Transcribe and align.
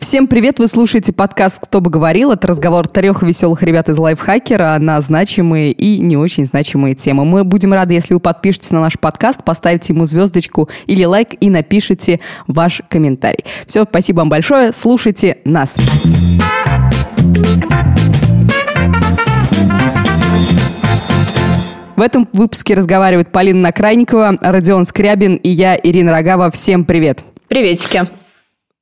Всем 0.00 0.28
привет! 0.28 0.58
Вы 0.58 0.66
слушаете 0.66 1.12
подкаст 1.12 1.60
«Кто 1.62 1.82
бы 1.82 1.90
говорил». 1.90 2.32
Это 2.32 2.48
разговор 2.48 2.88
трех 2.88 3.22
веселых 3.22 3.62
ребят 3.62 3.90
из 3.90 3.98
лайфхакера 3.98 4.78
на 4.80 4.98
значимые 5.02 5.72
и 5.72 5.98
не 5.98 6.16
очень 6.16 6.46
значимые 6.46 6.94
темы. 6.94 7.26
Мы 7.26 7.44
будем 7.44 7.74
рады, 7.74 7.92
если 7.92 8.14
вы 8.14 8.20
подпишетесь 8.20 8.70
на 8.70 8.80
наш 8.80 8.98
подкаст, 8.98 9.44
поставите 9.44 9.92
ему 9.92 10.06
звездочку 10.06 10.70
или 10.86 11.04
лайк 11.04 11.34
и 11.38 11.50
напишите 11.50 12.20
ваш 12.46 12.80
комментарий. 12.88 13.44
Все, 13.66 13.84
спасибо 13.84 14.20
вам 14.20 14.30
большое. 14.30 14.72
Слушайте 14.72 15.36
нас. 15.44 15.76
В 21.94 22.00
этом 22.00 22.26
выпуске 22.32 22.74
разговаривает 22.74 23.30
Полина 23.30 23.60
Накрайникова, 23.60 24.38
Родион 24.40 24.86
Скрябин 24.86 25.36
и 25.36 25.50
я, 25.50 25.76
Ирина 25.76 26.10
Рогава. 26.12 26.50
Всем 26.50 26.86
привет! 26.86 27.22
Приветики! 27.48 28.19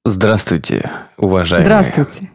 Здравствуйте, 0.09 0.91
уважаемые. 1.19 1.67
Здравствуйте. 1.67 2.31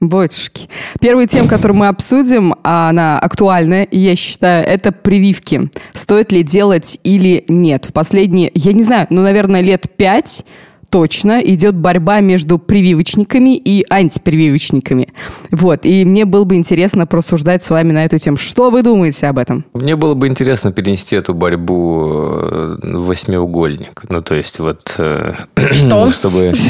Батюшки. 0.00 0.68
Первая 1.00 1.26
тема, 1.26 1.48
которую 1.48 1.78
мы 1.78 1.88
обсудим, 1.88 2.54
она 2.62 3.18
актуальная, 3.18 3.84
и 3.84 3.98
я 3.98 4.16
считаю, 4.16 4.66
это 4.66 4.92
прививки. 4.92 5.70
Стоит 5.94 6.30
ли 6.30 6.42
делать 6.42 6.98
или 7.02 7.44
нет. 7.48 7.86
В 7.86 7.92
последние, 7.94 8.50
я 8.54 8.74
не 8.74 8.82
знаю, 8.82 9.06
ну, 9.08 9.22
наверное, 9.22 9.62
лет 9.62 9.86
пять 9.96 10.44
точно 10.90 11.40
идет 11.40 11.76
борьба 11.76 12.20
между 12.20 12.58
прививочниками 12.58 13.56
и 13.56 13.84
антипрививочниками. 13.88 15.08
Вот, 15.50 15.86
и 15.86 16.04
мне 16.04 16.24
было 16.24 16.44
бы 16.44 16.56
интересно 16.56 17.06
просуждать 17.06 17.62
с 17.62 17.70
вами 17.70 17.92
на 17.92 18.04
эту 18.04 18.18
тему. 18.18 18.36
Что 18.36 18.70
вы 18.70 18.82
думаете 18.82 19.28
об 19.28 19.38
этом? 19.38 19.64
Мне 19.72 19.96
было 19.96 20.14
бы 20.14 20.26
интересно 20.26 20.72
перенести 20.72 21.16
эту 21.16 21.32
борьбу 21.32 22.08
э, 22.50 22.76
в 22.82 23.06
восьмиугольник. 23.06 24.02
Ну, 24.08 24.20
то 24.20 24.34
есть 24.34 24.58
вот... 24.58 24.94
Э, 24.98 25.34
Что? 25.70 26.10
Чтобы... 26.10 26.52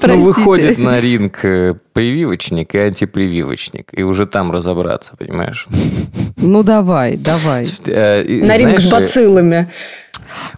Ну, 0.00 0.22
выходит 0.22 0.78
на 0.78 1.00
ринг 1.00 1.44
э, 1.44 1.74
прививочник 1.92 2.74
и 2.74 2.78
антипрививочник. 2.78 3.90
И 3.92 4.02
уже 4.02 4.26
там 4.26 4.52
разобраться, 4.52 5.16
понимаешь? 5.16 5.66
Ну, 6.36 6.62
давай, 6.62 7.16
давай. 7.16 7.64
На 7.86 8.56
ринг 8.56 8.80
с 8.80 8.90
бациллами. 8.90 9.68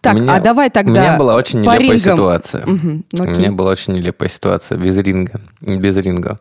Так, 0.01 0.15
меня, 0.15 0.37
а 0.37 0.41
давай 0.41 0.71
тогда... 0.71 1.01
У 1.01 1.05
меня 1.05 1.17
была 1.19 1.35
очень 1.37 1.61
нелепая 1.61 1.79
рингам. 1.79 1.99
ситуация. 1.99 2.67
Угу, 2.67 3.03
у 3.19 3.25
меня 3.25 3.53
была 3.53 3.71
очень 3.71 3.95
нелепая 3.95 4.29
ситуация 4.29 4.79
без 4.79 4.97
ринга. 4.99 5.41
Без 5.61 5.97
ринга. 5.97 6.39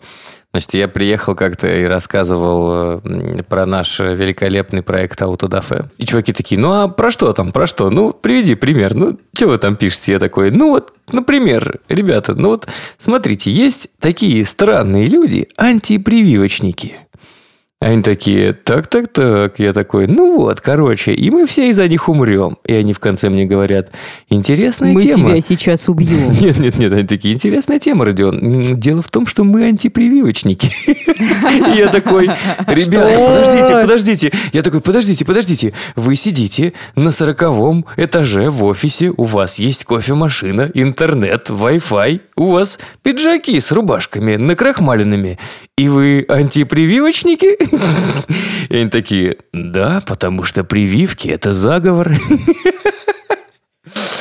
Значит, 0.51 0.73
я 0.73 0.87
приехал 0.87 1.35
как-то 1.35 1.67
и 1.67 1.83
рассказывал 1.83 3.01
э, 3.03 3.43
про 3.43 3.67
наш 3.67 3.99
великолепный 3.99 4.81
проект 4.81 5.21
Autodafe. 5.21 5.85
И 5.99 6.07
чуваки 6.07 6.33
такие, 6.33 6.59
ну 6.59 6.71
а 6.71 6.87
про 6.87 7.11
что 7.11 7.31
там, 7.33 7.51
про 7.51 7.67
что? 7.67 7.91
Ну, 7.91 8.13
приведи 8.13 8.55
пример. 8.55 8.95
Ну, 8.95 9.19
что 9.35 9.47
вы 9.47 9.59
там 9.59 9.75
пишете? 9.75 10.13
Я 10.13 10.19
такой, 10.19 10.49
ну 10.49 10.69
вот, 10.69 10.93
например, 11.11 11.79
ребята, 11.87 12.33
ну 12.33 12.49
вот, 12.49 12.67
смотрите, 12.97 13.51
есть 13.51 13.89
такие 13.99 14.43
странные 14.43 15.05
люди, 15.05 15.47
антипрививочники– 15.55 16.95
они 17.81 18.03
такие, 18.03 18.51
так-так-так. 18.51 19.57
Я 19.57 19.71
такой, 19.71 20.07
ну 20.07 20.35
вот, 20.35 20.59
короче, 20.59 21.13
и 21.13 21.31
мы 21.31 21.45
все 21.45 21.69
из-за 21.69 21.87
них 21.87 22.09
умрем. 22.09 22.57
И 22.65 22.73
они 22.73 22.91
в 22.91 22.99
конце 22.99 23.29
мне 23.29 23.45
говорят, 23.45 23.91
интересная 24.29 24.91
мы 24.91 24.99
тема. 24.99 25.29
Мы 25.29 25.29
тебя 25.29 25.41
сейчас 25.41 25.87
убьем. 25.87 26.31
Нет, 26.41 26.59
нет, 26.59 26.77
нет, 26.77 26.91
они 26.91 27.03
такие, 27.03 27.33
интересная 27.33 27.79
тема, 27.79 28.03
Родион. 28.03 28.61
Дело 28.61 29.01
в 29.01 29.09
том, 29.09 29.25
что 29.25 29.45
мы 29.45 29.63
антипрививочники. 29.63 30.71
Я 31.77 31.87
такой, 31.87 32.25
ребята, 32.67 33.19
подождите, 33.25 33.81
подождите. 33.81 34.31
Я 34.51 34.61
такой, 34.61 34.81
подождите, 34.81 35.23
подождите. 35.23 35.73
Вы 35.95 36.17
сидите 36.17 36.73
на 36.95 37.11
сороковом 37.11 37.85
этаже 37.95 38.49
в 38.49 38.65
офисе, 38.65 39.13
у 39.15 39.23
вас 39.23 39.57
есть 39.57 39.85
кофемашина, 39.85 40.69
интернет, 40.73 41.49
Wi-Fi, 41.49 42.21
у 42.35 42.51
вас 42.51 42.77
пиджаки 43.03 43.57
с 43.57 43.71
рубашками 43.71 44.35
накрахмаленными. 44.35 45.39
И 45.79 45.87
вы 45.87 46.25
антипрививочники? 46.27 47.57
И 48.67 48.75
они 48.75 48.89
такие, 48.89 49.37
да, 49.53 50.01
потому 50.05 50.43
что 50.43 50.65
прививки– 50.65 51.27
это 51.29 51.53
заговор. 51.53 52.11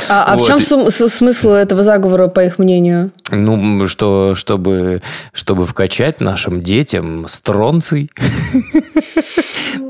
А, 0.08 0.24
а 0.24 0.36
вот. 0.36 0.44
в 0.44 0.46
чем 0.46 0.62
сум- 0.62 0.90
смысл 0.90 1.50
этого 1.50 1.82
заговора, 1.82 2.28
по 2.28 2.44
их 2.44 2.60
мнению? 2.60 3.10
Ну, 3.32 3.88
что, 3.88 4.36
чтобы, 4.36 5.02
чтобы 5.32 5.66
вкачать 5.66 6.20
нашим 6.20 6.62
детям 6.62 7.26
стронций. 7.28 8.08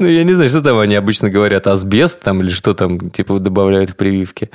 Ну, 0.00 0.06
я 0.06 0.25
не 0.25 0.33
знаю, 0.33 0.49
что 0.49 0.62
там 0.62 0.79
они 0.79 0.95
обычно 0.95 1.29
говорят, 1.29 1.67
асбест 1.67 2.21
там 2.21 2.43
или 2.43 2.50
что 2.50 2.73
там, 2.73 2.99
типа, 3.11 3.39
добавляют 3.41 3.91
в 3.91 3.97
прививки. 3.97 4.50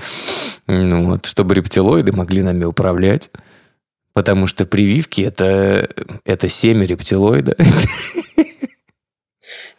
Ну, 0.67 1.11
вот, 1.11 1.27
чтобы 1.27 1.53
рептилоиды 1.55 2.11
могли 2.11 2.41
нами 2.41 2.65
управлять. 2.65 3.29
Потому 4.13 4.47
что 4.47 4.65
прививки 4.65 5.21
это, 5.21 5.89
это 6.25 6.47
семя 6.47 6.85
рептилоида. 6.85 7.55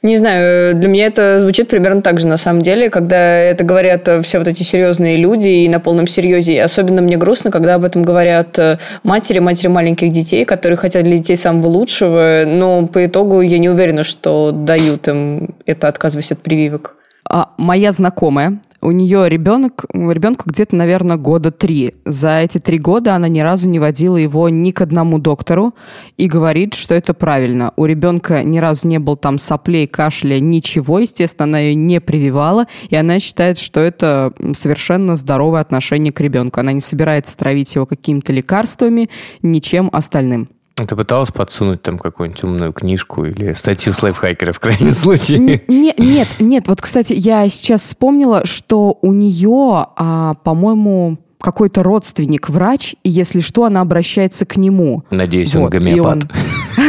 Не 0.03 0.19
знаю, 0.19 0.75
для 0.75 0.89
меня 0.89 1.07
это 1.07 1.41
звучит 1.41 1.69
примерно 1.69 2.03
так 2.03 2.21
же 2.21 2.27
на 2.27 2.37
самом 2.37 2.61
деле, 2.61 2.91
когда 2.91 3.39
это 3.39 3.65
говорят 3.65 4.07
все 4.23 4.39
вот 4.39 4.47
эти 4.47 4.63
серьезные 4.63 5.17
люди 5.17 5.49
и 5.49 5.69
на 5.71 5.81
полном 5.81 6.07
серьезе. 6.07 6.53
И 6.53 6.59
особенно 6.59 7.01
мне 7.01 7.17
грустно, 7.17 7.51
когда 7.51 7.77
об 7.77 7.85
этом 7.85 8.03
говорят 8.03 8.59
матери, 9.03 9.39
матери 9.39 9.69
маленьких 9.69 10.13
детей, 10.13 10.45
которые 10.45 10.77
хотят 10.77 11.05
для 11.05 11.17
детей 11.17 11.37
самого 11.37 11.69
лучшего, 11.69 12.45
но 12.47 12.87
по 12.87 13.07
итогу 13.07 13.41
я 13.41 13.59
не 13.59 13.71
уверена, 13.71 14.05
что 14.05 14.51
дают 14.53 15.09
им 15.09 15.55
это, 15.65 15.89
отказываясь 15.89 16.33
от 16.33 16.43
прививок. 16.43 16.97
А 17.27 17.55
моя 17.57 17.91
знакомая 17.91 18.59
у 18.85 18.91
нее 18.93 19.29
ребенок, 19.31 19.87
ребенку 19.93 20.45
где-то, 20.51 20.77
наверное, 20.77 21.17
года 21.17 21.51
три. 21.51 21.95
За 22.05 22.41
эти 22.41 22.59
три 22.59 22.79
года 22.79 23.15
она 23.15 23.29
ни 23.29 23.41
разу 23.41 23.69
не 23.69 23.79
водила 23.79 24.19
его 24.19 24.51
ни 24.51 24.73
к 24.73 24.83
одному 24.83 25.19
доктору 25.19 25.75
и 26.19 26.29
говорит, 26.29 26.75
что 26.75 26.95
это 26.95 27.15
правильно. 27.15 27.73
У 27.77 27.87
ребенка 27.87 28.45
ни 28.45 28.59
разу 28.59 28.87
не 28.87 28.99
был 28.99 29.17
там 29.17 29.39
соплей, 29.39 29.87
кашля, 29.87 30.39
ничего. 30.39 30.99
Естественно, 30.99 31.45
она 31.45 31.61
ее 31.61 31.75
не 31.75 31.99
прививала, 31.99 32.67
и 32.91 32.95
она 32.95 33.19
считает, 33.21 33.59
что 33.59 33.81
это 33.81 34.35
совершенно 34.55 35.17
здоровое 35.17 35.63
отношение 35.63 36.13
к 36.13 36.21
ребенку. 36.21 36.61
Она 36.61 36.73
не 36.73 36.83
собирается 36.83 37.37
травить 37.39 37.75
его 37.75 37.87
какими-то 37.87 38.35
лекарствами, 38.35 39.09
ничем 39.41 39.89
остальным. 39.93 40.51
Ты 40.77 40.97
пыталась 40.97 41.31
подсунуть 41.31 41.83
там 41.83 41.99
какую-нибудь 41.99 42.43
умную 42.43 42.73
книжку 42.73 43.25
или 43.25 43.53
статью 43.53 43.93
с 43.93 44.03
лайфхакера 44.03 44.53
в 44.53 44.59
крайнем 44.59 44.95
случае? 44.95 45.63
Нет, 45.69 45.99
нет, 45.99 46.29
нет. 46.41 46.69
Вот, 46.69 46.83
кстати, 46.83 47.13
я 47.13 47.49
сейчас 47.49 47.83
вспомнила, 47.83 48.45
что 48.45 48.99
у 49.01 49.13
нее, 49.13 49.87
а, 49.97 50.35
по-моему, 50.43 51.19
какой-то 51.41 51.83
родственник 51.83 52.49
врач, 52.49 52.97
и 53.05 53.11
если 53.11 53.41
что, 53.41 53.65
она 53.65 53.83
обращается 53.83 54.47
к 54.47 54.57
нему. 54.57 55.05
Надеюсь, 55.11 55.55
он 55.55 55.69
гомеопат. 55.69 56.25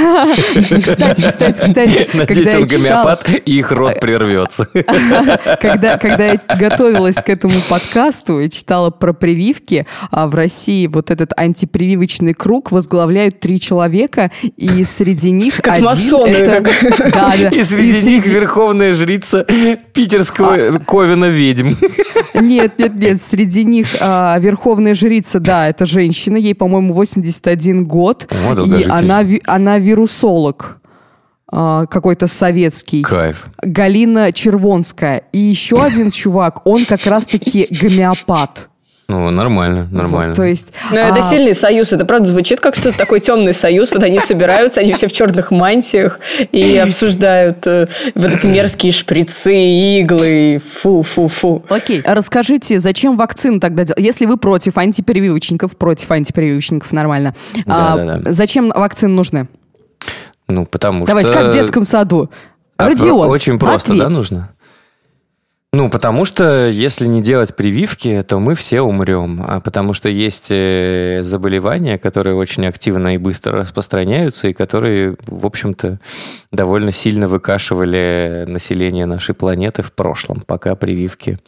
Кстати, 0.81 1.27
кстати, 1.27 1.61
кстати. 1.61 2.09
Надеюсь, 2.13 2.55
он 2.55 2.65
гомеопат, 2.65 3.29
и 3.45 3.59
их 3.59 3.71
рот 3.71 3.99
прервется. 3.99 4.65
Когда, 5.61 5.99
я 6.01 6.41
готовилась 6.57 7.15
к 7.15 7.29
этому 7.29 7.55
подкасту 7.69 8.39
и 8.39 8.49
читала 8.49 8.89
про 8.89 9.13
прививки, 9.13 9.85
а 10.11 10.27
в 10.27 10.35
России 10.35 10.87
вот 10.87 11.11
этот 11.11 11.31
антипрививочный 11.37 12.33
круг 12.33 12.71
возглавляют 12.71 13.39
три 13.39 13.59
человека, 13.59 14.31
и 14.57 14.83
среди 14.83 15.31
них 15.31 15.61
как 15.61 15.81
масоны. 15.81 16.35
И 17.55 17.63
среди, 17.63 18.05
них 18.05 18.25
верховная 18.25 18.91
жрица 18.91 19.45
питерского 19.93 20.53
а... 20.53 20.79
Ковина 20.79 21.25
ведьм. 21.25 21.73
Нет, 22.33 22.77
нет, 22.77 22.95
нет, 22.95 23.21
среди 23.21 23.63
них 23.63 23.87
а, 23.99 24.37
верховная 24.39 24.95
жрица, 24.95 25.39
да, 25.39 25.69
это 25.69 25.85
женщина, 25.85 26.37
ей, 26.37 26.55
по-моему, 26.55 26.93
81 26.93 27.85
год. 27.85 28.31
И 28.65 28.85
она, 28.89 29.23
она 29.45 29.77
вирусолог 29.95 30.79
а, 31.47 31.85
какой-то 31.85 32.27
советский. 32.27 33.01
Кайф. 33.03 33.47
Галина 33.61 34.33
Червонская. 34.33 35.23
И 35.31 35.37
еще 35.37 35.81
один 35.81 36.11
чувак, 36.11 36.65
он 36.65 36.85
как 36.85 37.05
раз-таки 37.05 37.67
гомеопат. 37.69 38.67
Ну, 39.07 39.29
нормально, 39.29 39.87
нормально. 39.91 40.29
Вот, 40.29 40.37
то 40.37 40.43
есть... 40.43 40.73
Ну, 40.89 40.97
это 40.97 41.19
а... 41.19 41.29
сильный 41.29 41.53
союз. 41.53 41.93
Это 41.93 42.05
правда 42.05 42.27
звучит 42.27 42.59
как 42.59 42.75
что-то 42.75 42.97
такой 42.97 43.19
темный 43.19 43.53
союз. 43.53 43.91
Вот 43.91 44.01
они 44.01 44.19
собираются, 44.19 44.81
они 44.81 44.93
все 44.93 45.07
в 45.07 45.11
черных 45.11 45.51
мантиях 45.51 46.19
и 46.51 46.75
обсуждают 46.77 47.67
э, 47.67 47.87
вот 48.15 48.33
эти 48.33 48.47
мерзкие 48.47 48.91
шприцы, 48.91 49.53
иглы. 49.53 50.59
Фу-фу-фу. 50.59 51.63
Окей. 51.69 52.01
Расскажите, 52.03 52.79
зачем 52.79 53.15
вакцину 53.15 53.59
тогда 53.59 53.83
делать? 53.83 54.01
Если 54.01 54.25
вы 54.25 54.37
против 54.37 54.75
антипрививочников, 54.79 55.77
против 55.77 56.09
антипрививочников, 56.09 56.91
нормально. 56.91 57.35
Да, 57.67 57.93
а, 57.93 57.97
да, 57.97 58.17
да. 58.17 58.33
Зачем 58.33 58.69
вакцины 58.75 59.13
нужны? 59.13 59.47
Ну, 60.47 60.65
потому 60.65 61.05
Давайте, 61.05 61.27
что... 61.27 61.33
Давайте, 61.33 61.53
как 61.53 61.61
в 61.61 61.61
детском 61.61 61.85
саду. 61.85 62.29
А, 62.77 62.87
Родион, 62.87 63.29
Очень 63.29 63.57
просто, 63.57 63.93
ответь. 63.93 64.09
да, 64.09 64.15
нужно? 64.15 64.55
Ну, 65.75 65.89
потому 65.89 66.23
что 66.23 66.69
если 66.69 67.05
не 67.05 67.21
делать 67.21 67.53
прививки, 67.53 68.23
то 68.25 68.39
мы 68.39 68.55
все 68.55 68.79
умрем. 68.79 69.43
А 69.45 69.59
потому 69.59 69.93
что 69.93 70.07
есть 70.07 70.47
э, 70.49 71.19
заболевания, 71.21 71.97
которые 71.97 72.37
очень 72.37 72.65
активно 72.65 73.15
и 73.15 73.17
быстро 73.17 73.59
распространяются, 73.59 74.47
и 74.47 74.53
которые, 74.53 75.17
в 75.27 75.45
общем-то, 75.45 75.99
довольно 76.53 76.93
сильно 76.93 77.27
выкашивали 77.27 78.45
население 78.47 79.05
нашей 79.05 79.35
планеты 79.35 79.81
в 79.81 79.91
прошлом, 79.91 80.43
пока 80.47 80.75
прививки 80.75 81.39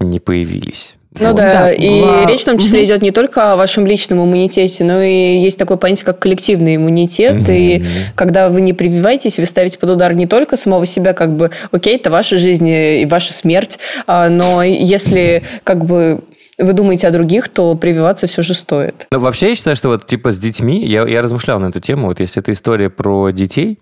не 0.00 0.20
появились. 0.20 0.96
Ну 1.18 1.32
да, 1.32 1.52
да, 1.52 1.72
и 1.72 2.02
а, 2.02 2.26
речь 2.26 2.42
в 2.42 2.44
том 2.44 2.58
числе 2.58 2.80
угу. 2.80 2.86
идет 2.86 3.02
не 3.02 3.10
только 3.10 3.52
о 3.52 3.56
вашем 3.56 3.86
личном 3.86 4.22
иммунитете, 4.24 4.84
но 4.84 5.02
и 5.02 5.38
есть 5.38 5.58
такое 5.58 5.76
понятие, 5.76 6.04
как 6.04 6.18
коллективный 6.18 6.76
иммунитет. 6.76 7.42
Угу. 7.42 7.52
И 7.52 7.84
когда 8.14 8.48
вы 8.48 8.60
не 8.60 8.72
прививаетесь, 8.72 9.38
вы 9.38 9.46
ставите 9.46 9.78
под 9.78 9.90
удар 9.90 10.14
не 10.14 10.26
только 10.26 10.56
самого 10.56 10.86
себя, 10.86 11.12
как 11.12 11.36
бы, 11.36 11.50
окей, 11.70 11.96
это 11.96 12.10
ваша 12.10 12.36
жизнь 12.36 12.68
и 12.68 13.06
ваша 13.06 13.32
смерть, 13.32 13.78
а, 14.06 14.28
но 14.28 14.62
если 14.62 15.42
как 15.64 15.84
бы 15.84 16.20
вы 16.58 16.72
думаете 16.72 17.08
о 17.08 17.10
других, 17.10 17.48
то 17.48 17.74
прививаться 17.74 18.26
все 18.26 18.42
же 18.42 18.54
стоит. 18.54 19.06
Ну, 19.10 19.18
вообще, 19.18 19.50
я 19.50 19.54
считаю, 19.54 19.76
что 19.76 19.88
вот 19.88 20.06
типа 20.06 20.32
с 20.32 20.38
детьми, 20.38 20.84
я, 20.84 21.06
я 21.06 21.22
размышлял 21.22 21.60
на 21.60 21.66
эту 21.66 21.80
тему, 21.80 22.08
вот 22.08 22.20
если 22.20 22.40
это 22.40 22.52
история 22.52 22.90
про 22.90 23.30
детей, 23.30 23.78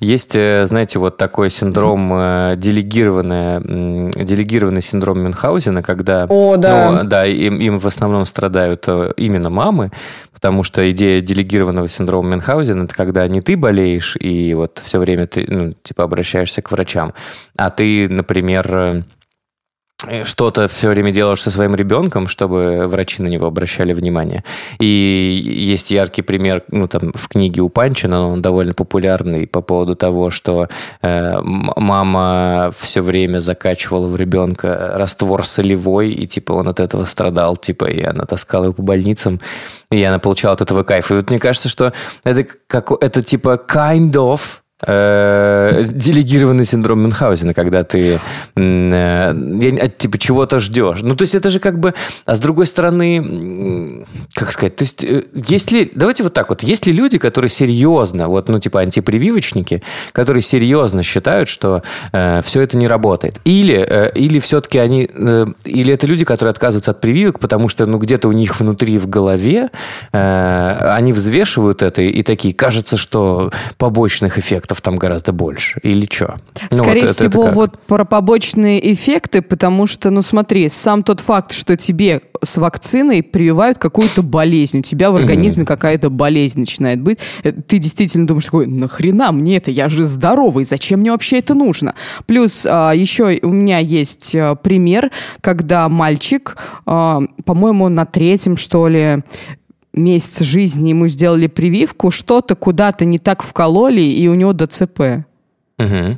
есть, 0.00 0.34
э, 0.34 0.64
знаете, 0.66 0.98
вот 0.98 1.16
такой 1.16 1.50
синдром 1.50 2.12
э, 2.14 2.54
делегированный, 2.56 4.10
делегированный 4.24 4.82
синдром 4.82 5.20
Мюнхгаузена, 5.20 5.82
когда... 5.82 6.26
О, 6.28 6.56
да. 6.56 6.90
Ну, 6.90 7.08
да, 7.08 7.26
им, 7.26 7.58
им 7.60 7.78
в 7.78 7.86
основном 7.86 8.26
страдают 8.26 8.84
э, 8.86 9.12
именно 9.16 9.50
мамы, 9.50 9.90
потому 10.32 10.62
что 10.62 10.90
идея 10.90 11.20
делегированного 11.20 11.88
синдрома 11.88 12.30
Мюнхгаузена 12.30 12.84
это 12.84 12.94
когда 12.94 13.26
не 13.28 13.40
ты 13.40 13.56
болеешь 13.56 14.16
и 14.18 14.54
вот 14.54 14.80
все 14.84 14.98
время 14.98 15.26
ты, 15.26 15.46
ну, 15.48 15.74
типа, 15.82 16.04
обращаешься 16.04 16.62
к 16.62 16.70
врачам, 16.70 17.12
а 17.56 17.70
ты, 17.70 18.08
например, 18.08 18.94
Э, 18.94 19.02
что-то 20.24 20.68
все 20.68 20.88
время 20.88 21.10
делаешь 21.10 21.42
со 21.42 21.50
своим 21.50 21.74
ребенком, 21.74 22.28
чтобы 22.28 22.86
врачи 22.86 23.22
на 23.22 23.28
него 23.28 23.46
обращали 23.46 23.92
внимание. 23.92 24.44
И 24.78 24.86
есть 25.54 25.90
яркий 25.90 26.22
пример, 26.22 26.62
ну, 26.70 26.88
там, 26.88 27.12
в 27.14 27.28
книге 27.28 27.62
у 27.62 27.68
Панчина, 27.68 28.28
он 28.28 28.42
довольно 28.42 28.74
популярный 28.74 29.46
по 29.46 29.60
поводу 29.60 29.94
того, 29.96 30.30
что 30.30 30.68
э, 31.02 31.40
мама 31.42 32.72
все 32.78 33.00
время 33.00 33.38
закачивала 33.38 34.06
в 34.06 34.16
ребенка 34.16 34.92
раствор 34.94 35.46
солевой, 35.46 36.10
и, 36.10 36.26
типа, 36.26 36.52
он 36.52 36.68
от 36.68 36.80
этого 36.80 37.04
страдал, 37.04 37.56
типа, 37.56 37.86
и 37.86 38.02
она 38.02 38.24
таскала 38.24 38.64
его 38.64 38.74
по 38.74 38.82
больницам, 38.82 39.40
и 39.90 40.02
она 40.02 40.18
получала 40.18 40.54
от 40.54 40.60
этого 40.60 40.82
кайф. 40.82 41.10
И 41.10 41.14
вот 41.14 41.30
мне 41.30 41.38
кажется, 41.38 41.68
что 41.68 41.92
это, 42.24 42.44
как, 42.66 42.90
это 43.00 43.22
типа 43.22 43.60
kind 43.68 44.12
of 44.12 44.40
э, 44.86 45.84
делегированный 45.90 46.64
синдром 46.64 47.00
Мюнхгаузена, 47.00 47.54
когда 47.54 47.84
ты 47.84 48.20
э, 48.56 49.88
типа 49.98 50.18
чего-то 50.18 50.58
ждешь. 50.58 51.00
Ну, 51.02 51.16
то 51.16 51.22
есть 51.22 51.34
это 51.34 51.48
же 51.50 51.60
как 51.60 51.78
бы... 51.78 51.94
А 52.24 52.34
с 52.34 52.40
другой 52.40 52.66
стороны, 52.66 54.06
как 54.34 54.52
сказать, 54.52 54.76
то 54.76 54.84
есть 54.84 55.04
э, 55.04 55.24
есть 55.48 55.70
ли... 55.70 55.90
Давайте 55.94 56.22
вот 56.22 56.32
так 56.32 56.48
вот. 56.48 56.62
Есть 56.62 56.86
ли 56.86 56.92
люди, 56.92 57.18
которые 57.18 57.48
серьезно, 57.48 58.28
вот, 58.28 58.48
ну, 58.48 58.58
типа 58.58 58.80
антипрививочники, 58.80 59.82
которые 60.12 60.42
серьезно 60.42 61.02
считают, 61.02 61.48
что 61.48 61.82
э, 62.12 62.40
все 62.44 62.60
это 62.60 62.76
не 62.76 62.86
работает? 62.86 63.40
Или, 63.44 64.10
или 64.14 64.38
все-таки 64.38 64.78
они... 64.78 65.04
Или 65.64 65.92
это 65.92 66.06
люди, 66.06 66.24
которые 66.24 66.50
отказываются 66.50 66.90
от 66.90 67.00
прививок, 67.00 67.38
потому 67.38 67.68
что, 67.68 67.86
ну, 67.86 67.98
где-то 67.98 68.28
у 68.28 68.32
них 68.32 68.60
внутри 68.60 68.98
в 68.98 69.08
голове 69.08 69.70
они 70.12 71.12
взвешивают 71.12 71.82
это 71.82 72.02
и 72.02 72.22
такие, 72.22 72.54
кажется, 72.54 72.96
что 72.96 73.50
побочных 73.76 74.38
эффектов 74.38 74.73
эффектов 74.74 74.80
там 74.82 74.96
гораздо 74.96 75.32
больше. 75.32 75.80
Или 75.82 76.06
что? 76.10 76.36
Ну, 76.70 76.76
Скорее 76.76 77.02
вот 77.02 77.10
всего, 77.10 77.28
это, 77.28 77.38
это 77.40 77.52
вот 77.52 77.78
про 77.86 78.04
побочные 78.04 78.92
эффекты, 78.92 79.42
потому 79.42 79.86
что, 79.86 80.10
ну 80.10 80.22
смотри, 80.22 80.68
сам 80.68 81.02
тот 81.02 81.20
факт, 81.20 81.52
что 81.52 81.76
тебе 81.76 82.22
с 82.42 82.56
вакциной 82.56 83.22
прививают 83.22 83.78
какую-то 83.78 84.22
болезнь, 84.22 84.80
у 84.80 84.82
тебя 84.82 85.10
в 85.10 85.16
организме 85.16 85.64
какая-то 85.64 86.10
болезнь 86.10 86.60
начинает 86.60 87.00
быть, 87.00 87.18
э, 87.42 87.52
ты 87.52 87.78
действительно 87.78 88.26
думаешь 88.26 88.44
такой, 88.44 88.66
нахрена 88.66 89.32
мне 89.32 89.56
это, 89.56 89.70
я 89.70 89.88
же 89.88 90.04
здоровый, 90.04 90.64
зачем 90.64 91.00
мне 91.00 91.10
вообще 91.10 91.38
это 91.38 91.54
нужно? 91.54 91.94
Плюс 92.26 92.66
а, 92.68 92.92
еще 92.92 93.38
у 93.42 93.48
меня 93.48 93.78
есть 93.78 94.34
а, 94.34 94.54
пример, 94.54 95.10
когда 95.40 95.88
мальчик, 95.88 96.56
а, 96.86 97.20
по-моему, 97.44 97.88
на 97.88 98.04
третьем, 98.04 98.56
что 98.56 98.88
ли, 98.88 99.22
месяц 99.94 100.40
жизни 100.40 100.90
ему 100.90 101.08
сделали 101.08 101.46
прививку, 101.46 102.10
что-то 102.10 102.54
куда-то 102.54 103.04
не 103.04 103.18
так 103.18 103.42
вкололи, 103.42 104.02
и 104.02 104.28
у 104.28 104.34
него 104.34 104.52
ДЦП. 104.52 105.26
Угу. 105.78 106.16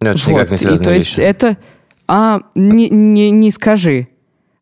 Ну, 0.00 0.08
это 0.08 0.18
вот. 0.24 0.28
никак 0.28 0.50
не 0.50 0.58
связано. 0.58 0.82
И, 0.82 0.84
то 0.84 0.92
есть 0.92 1.18
это... 1.18 1.56
А, 2.06 2.40
не, 2.54 2.88
не, 2.88 3.30
не 3.30 3.50
скажи. 3.50 4.08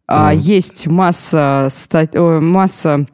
А, 0.08 0.34
mm. 0.34 0.38
Есть 0.38 0.86
масса, 0.86 1.68
масса 2.14 3.06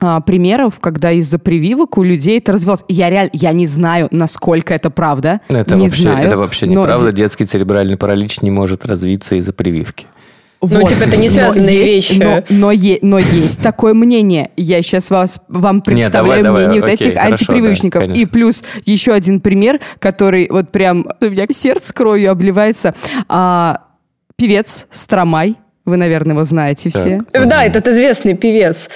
а, 0.00 0.20
примеров, 0.20 0.78
когда 0.80 1.12
из-за 1.12 1.38
прививок 1.38 1.98
у 1.98 2.02
людей 2.02 2.38
это 2.38 2.52
развивалось. 2.52 2.84
Я 2.88 3.10
реально, 3.10 3.30
я 3.32 3.52
не 3.52 3.66
знаю, 3.66 4.08
насколько 4.10 4.72
это 4.72 4.90
правда. 4.90 5.40
Это 5.48 5.74
не 5.74 5.88
вообще, 5.88 6.02
знаю. 6.02 6.26
Это 6.26 6.36
вообще 6.36 6.66
неправда. 6.66 7.12
Детский 7.12 7.46
церебральный 7.46 7.96
паралич 7.96 8.40
не 8.42 8.50
может 8.50 8.86
развиться 8.86 9.36
из-за 9.36 9.52
прививки. 9.52 10.06
Вот. 10.60 10.72
Ну, 10.72 10.88
типа, 10.88 11.04
это 11.04 11.16
не 11.16 11.28
связанные 11.28 11.78
но 11.78 11.84
вещи. 11.84 12.12
Есть, 12.12 12.20
но, 12.20 12.42
но, 12.48 12.72
е, 12.72 12.98
но 13.02 13.18
есть 13.20 13.62
такое 13.62 13.94
мнение. 13.94 14.50
Я 14.56 14.82
сейчас 14.82 15.08
вас, 15.10 15.40
вам 15.48 15.82
представляю 15.82 16.36
Нет, 16.36 16.42
давай, 16.42 16.62
мнение 16.66 16.80
давай, 16.80 16.96
вот 16.96 17.00
окей, 17.00 17.08
этих 17.08 17.18
хорошо, 17.18 17.32
антипривычников. 17.32 18.06
Да, 18.08 18.14
И 18.14 18.24
плюс 18.26 18.64
еще 18.84 19.12
один 19.12 19.40
пример, 19.40 19.80
который 20.00 20.48
вот 20.50 20.70
прям 20.70 21.06
у 21.20 21.26
меня 21.26 21.46
сердце 21.50 21.94
кровью 21.94 22.32
обливается. 22.32 22.94
А, 23.28 23.82
певец 24.34 24.88
Стромай, 24.90 25.54
вы, 25.84 25.96
наверное, 25.96 26.34
его 26.34 26.44
знаете 26.44 26.90
так. 26.90 27.02
все. 27.02 27.20
Да, 27.32 27.64
этот 27.64 27.86
известный 27.86 28.34
певец. 28.34 28.90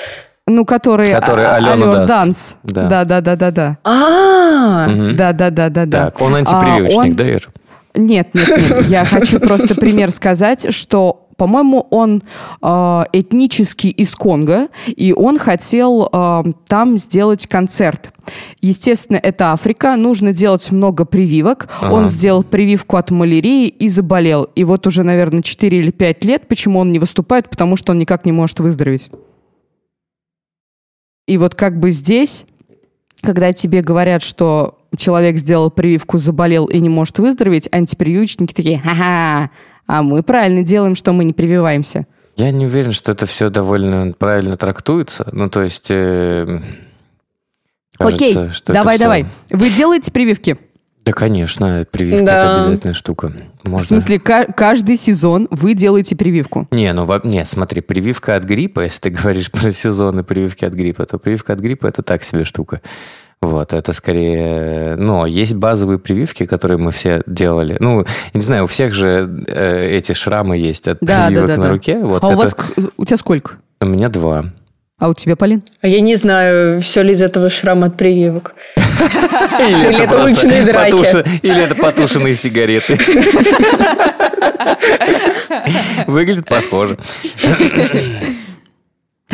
Ну, 0.48 0.64
который... 0.64 1.12
Который 1.12 1.46
а, 1.46 1.54
Алена 1.54 2.06
Данс. 2.06 2.56
Да, 2.64 3.04
да, 3.04 3.20
да, 3.20 3.36
да, 3.36 3.50
да. 3.52 3.78
А, 3.84 4.88
да, 4.88 5.32
да, 5.32 5.50
да, 5.50 5.68
да, 5.68 5.86
да. 5.86 6.04
Так, 6.06 6.20
он 6.20 6.34
антипрививочник, 6.34 7.14
да, 7.14 7.28
Ир? 7.28 7.48
Нет, 7.94 8.28
нет, 8.34 8.48
нет. 8.48 8.86
Я 8.86 9.04
хочу 9.04 9.38
просто 9.38 9.74
пример 9.74 10.10
сказать, 10.10 10.74
что 10.74 11.28
по-моему, 11.42 11.88
он 11.90 12.22
э, 12.62 13.04
этнический 13.12 13.90
из 13.90 14.14
Конго, 14.14 14.68
и 14.86 15.12
он 15.12 15.40
хотел 15.40 16.08
э, 16.12 16.42
там 16.68 16.98
сделать 16.98 17.48
концерт. 17.48 18.12
Естественно, 18.60 19.18
это 19.20 19.50
Африка, 19.50 19.96
нужно 19.96 20.32
делать 20.32 20.70
много 20.70 21.04
прививок. 21.04 21.68
Ага. 21.80 21.92
Он 21.92 22.06
сделал 22.06 22.44
прививку 22.44 22.96
от 22.96 23.10
малярии 23.10 23.66
и 23.66 23.88
заболел. 23.88 24.44
И 24.54 24.62
вот 24.62 24.86
уже, 24.86 25.02
наверное, 25.02 25.42
4 25.42 25.76
или 25.76 25.90
5 25.90 26.24
лет, 26.24 26.46
почему 26.46 26.78
он 26.78 26.92
не 26.92 27.00
выступает, 27.00 27.50
потому 27.50 27.76
что 27.76 27.90
он 27.90 27.98
никак 27.98 28.24
не 28.24 28.30
может 28.30 28.60
выздороветь. 28.60 29.10
И 31.26 31.38
вот 31.38 31.56
как 31.56 31.80
бы 31.80 31.90
здесь, 31.90 32.46
когда 33.20 33.52
тебе 33.52 33.82
говорят, 33.82 34.22
что 34.22 34.78
человек 34.96 35.38
сделал 35.38 35.72
прививку, 35.72 36.18
заболел 36.18 36.66
и 36.66 36.78
не 36.78 36.88
может 36.88 37.18
выздороветь, 37.18 37.68
антипрививочники 37.72 38.54
такие, 38.54 38.78
ха-ха, 38.78 39.50
а 39.86 40.02
мы 40.02 40.22
правильно 40.22 40.62
делаем, 40.62 40.94
что 40.94 41.12
мы 41.12 41.24
не 41.24 41.32
прививаемся. 41.32 42.06
Я 42.36 42.50
не 42.50 42.66
уверен, 42.66 42.92
что 42.92 43.12
это 43.12 43.26
все 43.26 43.50
довольно 43.50 44.12
правильно 44.18 44.56
трактуется. 44.56 45.28
Ну, 45.32 45.50
то 45.50 45.62
есть... 45.62 45.88
Э, 45.90 46.60
кажется, 47.98 48.24
Окей, 48.24 48.50
что 48.50 48.72
давай, 48.72 48.96
все... 48.96 49.04
давай. 49.04 49.26
Вы 49.50 49.70
делаете 49.70 50.10
прививки? 50.10 50.56
Да, 51.04 51.12
конечно, 51.12 51.84
прививка 51.90 52.24
да. 52.24 52.38
это 52.38 52.56
обязательная 52.56 52.94
штука. 52.94 53.32
Можно... 53.64 53.84
В 53.84 53.88
смысле, 53.88 54.20
каждый 54.20 54.96
сезон 54.96 55.48
вы 55.50 55.74
делаете 55.74 56.14
прививку? 56.14 56.68
Не, 56.70 56.92
ну 56.92 57.08
не, 57.24 57.44
смотри, 57.44 57.80
прививка 57.80 58.36
от 58.36 58.44
гриппа, 58.44 58.80
если 58.80 59.00
ты 59.00 59.10
говоришь 59.10 59.50
про 59.50 59.72
сезоны 59.72 60.22
прививки 60.22 60.64
от 60.64 60.74
гриппа, 60.74 61.04
то 61.04 61.18
прививка 61.18 61.54
от 61.54 61.58
гриппа 61.58 61.88
это 61.88 62.02
так 62.02 62.22
себе 62.22 62.44
штука. 62.44 62.80
Вот, 63.42 63.72
это 63.72 63.92
скорее... 63.92 64.94
Ну, 64.94 65.26
есть 65.26 65.54
базовые 65.54 65.98
прививки, 65.98 66.46
которые 66.46 66.78
мы 66.78 66.92
все 66.92 67.24
делали. 67.26 67.76
Ну, 67.80 68.02
я 68.02 68.06
не 68.34 68.42
знаю, 68.42 68.64
у 68.64 68.66
всех 68.68 68.94
же 68.94 69.44
э, 69.48 69.96
эти 69.96 70.12
шрамы 70.12 70.56
есть 70.56 70.86
от 70.86 70.98
да, 71.00 71.26
прививок 71.26 71.48
да, 71.48 71.56
да, 71.56 71.60
на 71.60 71.66
да. 71.66 71.72
руке. 71.72 71.98
Вот 71.98 72.22
а 72.22 72.28
это... 72.28 72.36
у 72.36 72.38
вас... 72.38 72.56
У 72.96 73.04
тебя 73.04 73.16
сколько? 73.16 73.54
У 73.80 73.86
меня 73.86 74.08
два. 74.08 74.44
А 75.00 75.08
у 75.08 75.14
тебя, 75.14 75.34
Полин? 75.34 75.60
А 75.80 75.88
я 75.88 76.00
не 76.00 76.14
знаю, 76.14 76.80
все 76.80 77.02
ли 77.02 77.14
из 77.14 77.20
этого 77.20 77.50
шрам 77.50 77.82
от 77.82 77.96
прививок. 77.96 78.54
Или 78.76 80.04
это 80.04 80.22
уличные 80.22 80.64
драки. 80.64 81.44
Или 81.44 81.64
это 81.64 81.74
потушенные 81.74 82.36
сигареты. 82.36 82.96
Выглядит 86.06 86.46
похоже. 86.46 86.96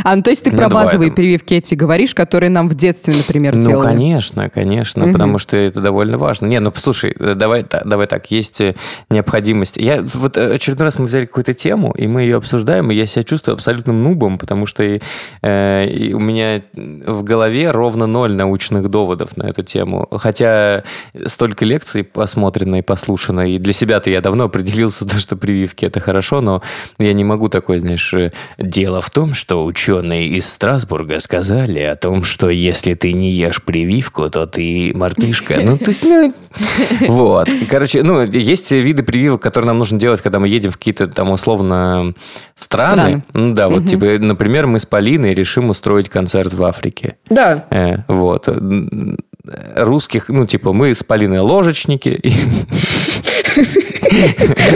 А, 0.05 0.17
ну 0.17 0.23
то 0.23 0.31
есть 0.31 0.45
ты 0.45 0.53
про 0.53 0.69
базовые 0.69 1.13
прививки 1.13 1.55
эти 1.55 1.75
говоришь, 1.75 2.15
которые 2.15 2.51
нам 2.51 2.69
в 2.69 2.75
детстве, 2.75 3.15
например, 3.15 3.57
ну, 3.57 3.63
делали? 3.63 3.87
Ну, 3.87 3.93
конечно, 3.93 4.49
конечно, 4.51 5.05
угу. 5.05 5.13
потому 5.13 5.39
что 5.39 5.57
это 5.57 5.81
довольно 5.81 6.19
важно. 6.19 6.47
Не, 6.47 6.61
ну, 6.61 6.71
послушай, 6.71 7.15
э, 7.19 7.35
давай, 7.35 7.65
давай 7.85 8.07
так, 8.07 8.31
есть 8.31 8.61
э, 8.61 8.75
необходимость. 9.11 9.77
Я, 9.77 10.03
вот 10.15 10.39
э, 10.39 10.55
очередной 10.55 10.87
раз 10.87 10.99
мы 10.99 11.07
взяли 11.07 11.27
какую-то 11.27 11.55
тему, 11.55 11.93
и 11.97 12.07
мы 12.07 12.23
ее 12.23 12.37
обсуждаем, 12.37 12.91
и 12.91 12.95
я 12.95 13.07
себя 13.07 13.25
чувствую 13.25 13.55
абсолютным 13.55 14.03
нубом, 14.03 14.39
потому 14.39 14.67
что 14.67 14.83
и, 14.83 15.01
э, 15.43 15.87
и 15.87 16.13
у 16.15 16.21
меня 16.21 16.63
в 16.75 17.23
голове 17.23 17.71
ровно 17.71 18.07
ноль 18.07 18.33
научных 18.33 18.89
доводов 18.89 19.37
на 19.37 19.45
эту 19.45 19.63
тему. 19.63 20.09
Хотя 20.11 20.85
столько 21.27 21.65
лекций 21.65 22.05
посмотрено 22.05 22.77
и 22.77 22.83
послушано, 22.83 23.53
и 23.53 23.59
для 23.59 23.73
себя-то 23.73 24.11
я 24.11 24.21
давно 24.21 24.45
определился, 24.45 25.07
что 25.19 25.37
прививки– 25.37 25.85
это 25.87 26.01
хорошо, 26.01 26.41
но 26.41 26.63
я 26.99 27.13
не 27.13 27.25
могу 27.25 27.49
такое, 27.49 27.81
знаешь, 27.81 28.15
дело 28.59 29.01
в 29.01 29.11
том, 29.11 29.35
что 29.35 29.65
ученые 29.65 29.88
ученые 29.89 30.29
из 30.29 30.49
Страсбурга 30.49 31.19
сказали 31.19 31.81
о 31.81 31.97
том, 31.97 32.23
что 32.23 32.51
если 32.51 32.95
ты 32.95 33.13
не 33.13 33.31
ешь 33.31 33.63
прививку, 33.63 34.29
то 34.29 34.47
ты 34.47 34.93
мартышка. 34.95 35.61
Ну, 35.63 35.79
то 35.79 35.89
есть, 35.89 36.05
ну, 36.05 36.35
вот. 37.09 37.49
Короче, 37.71 38.03
ну, 38.03 38.23
есть 38.23 38.71
виды 38.71 39.03
прививок, 39.03 39.43
которые 39.43 39.69
нам 39.69 39.79
нужно 39.79 39.99
делать, 39.99 40.21
когда 40.21 40.39
мы 40.39 40.49
едем 40.49 40.73
в 40.73 40.77
какие-то 40.77 41.07
там 41.09 41.31
условно 41.31 42.15
страны. 42.55 42.93
страны. 42.93 43.25
Ну, 43.33 43.55
да, 43.55 43.69
вот, 43.69 43.81
угу. 43.81 43.87
типа, 43.87 44.05
например, 44.19 44.67
мы 44.67 44.79
с 44.79 44.87
Полиной 44.87 45.35
решим 45.35 45.71
устроить 45.71 46.09
концерт 46.09 46.53
в 46.53 46.63
Африке. 46.65 47.17
Да. 47.31 47.65
Э, 47.71 48.03
вот. 48.09 48.49
Русских, 49.77 50.29
ну, 50.29 50.45
типа, 50.45 50.73
мы 50.73 50.95
с 50.95 51.03
Полиной 51.03 51.39
ложечники. 51.39 52.21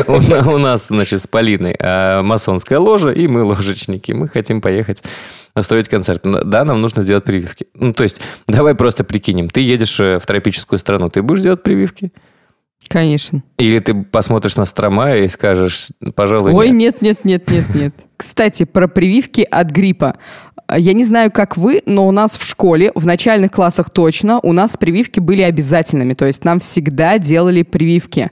У 0.07 0.59
нас, 0.59 0.89
значит, 0.89 1.21
с 1.23 1.27
Полиной 1.27 1.75
а, 1.79 2.23
масонская 2.23 2.79
ложа, 2.79 3.11
и 3.11 3.27
мы 3.29 3.43
ложечники. 3.43 4.13
Мы 4.13 4.29
хотим 4.29 4.61
поехать 4.61 5.03
устроить 5.55 5.89
концерт. 5.89 6.23
Да, 6.23 6.65
нам 6.65 6.81
нужно 6.81 7.03
сделать 7.03 7.25
прививки. 7.25 7.67
Ну, 7.75 7.93
то 7.93 8.03
есть, 8.03 8.21
давай 8.47 8.75
просто 8.75 9.05
прикинем. 9.05 9.49
Ты 9.49 9.61
едешь 9.61 10.01
э, 10.01 10.19
в 10.19 10.27
тропическую 10.27 10.79
страну, 10.79 11.11
ты 11.11 11.23
будешь 11.23 11.43
делать 11.43 11.63
прививки? 11.63 12.13
Конечно. 12.89 13.43
Или 13.59 13.79
ты 13.79 13.95
посмотришь 13.95 14.57
на 14.57 14.65
Стромая 14.65 15.23
и 15.23 15.29
скажешь, 15.29 15.89
пожалуй, 16.15 16.53
Ой, 16.53 16.71
нет, 16.71 17.01
нет, 17.01 17.25
нет, 17.25 17.49
нет, 17.51 17.75
нет. 17.75 17.95
Кстати, 18.17 18.65
про 18.65 18.89
прививки 18.89 19.47
от 19.49 19.71
гриппа. 19.71 20.17
Я 20.75 20.93
не 20.95 21.05
знаю, 21.05 21.31
как 21.31 21.57
вы, 21.57 21.83
но 21.87 22.07
у 22.07 22.13
нас 22.13 22.37
в 22.37 22.47
школе, 22.47 22.93
в 22.95 23.05
начальных 23.05 23.53
классах 23.53 23.91
точно, 23.91 24.41
у 24.43 24.53
нас 24.53 24.77
прививки 24.77 25.21
были 25.21 25.43
обязательными. 25.43 26.15
То 26.15 26.27
есть 26.27 26.45
нам 26.45 26.61
всегда 26.61 27.19
делали 27.19 27.63
прививки 27.63 28.31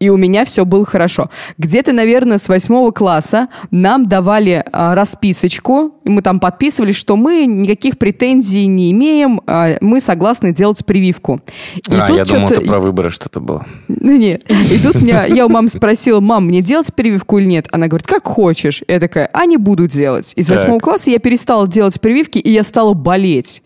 и 0.00 0.10
у 0.10 0.16
меня 0.16 0.44
все 0.44 0.64
было 0.64 0.84
хорошо. 0.84 1.30
Где-то, 1.58 1.92
наверное, 1.92 2.38
с 2.38 2.48
восьмого 2.48 2.90
класса 2.90 3.48
нам 3.70 4.06
давали 4.06 4.64
а, 4.72 4.94
расписочку, 4.94 5.94
и 6.04 6.08
мы 6.08 6.22
там 6.22 6.40
подписывали, 6.40 6.92
что 6.92 7.16
мы 7.16 7.46
никаких 7.46 7.98
претензий 7.98 8.66
не 8.66 8.92
имеем, 8.92 9.40
а, 9.46 9.76
мы 9.80 10.00
согласны 10.00 10.52
делать 10.52 10.84
прививку. 10.84 11.40
И 11.88 11.94
а, 11.94 12.06
я 12.12 12.24
думал, 12.24 12.48
это 12.48 12.60
про 12.60 12.78
выборы 12.78 13.10
что-то 13.10 13.40
было. 13.40 13.66
Ну, 13.88 14.16
нет. 14.16 14.44
И 14.48 14.78
тут 14.78 14.96
меня, 14.96 15.24
я 15.24 15.46
у 15.46 15.48
мамы 15.48 15.68
спросила, 15.68 16.20
мам, 16.20 16.46
мне 16.46 16.62
делать 16.62 16.94
прививку 16.94 17.38
или 17.38 17.46
нет? 17.46 17.68
Она 17.72 17.88
говорит, 17.88 18.06
как 18.06 18.26
хочешь. 18.26 18.82
Я 18.86 19.00
такая, 19.00 19.28
а 19.32 19.46
не 19.46 19.56
буду 19.56 19.88
делать. 19.88 20.32
Из 20.36 20.48
восьмого 20.48 20.78
класса 20.78 21.10
я 21.10 21.18
перестала 21.18 21.57
делать 21.66 22.00
прививки, 22.00 22.38
и 22.38 22.50
я 22.50 22.62
стала 22.62 22.94
болеть 22.94 23.62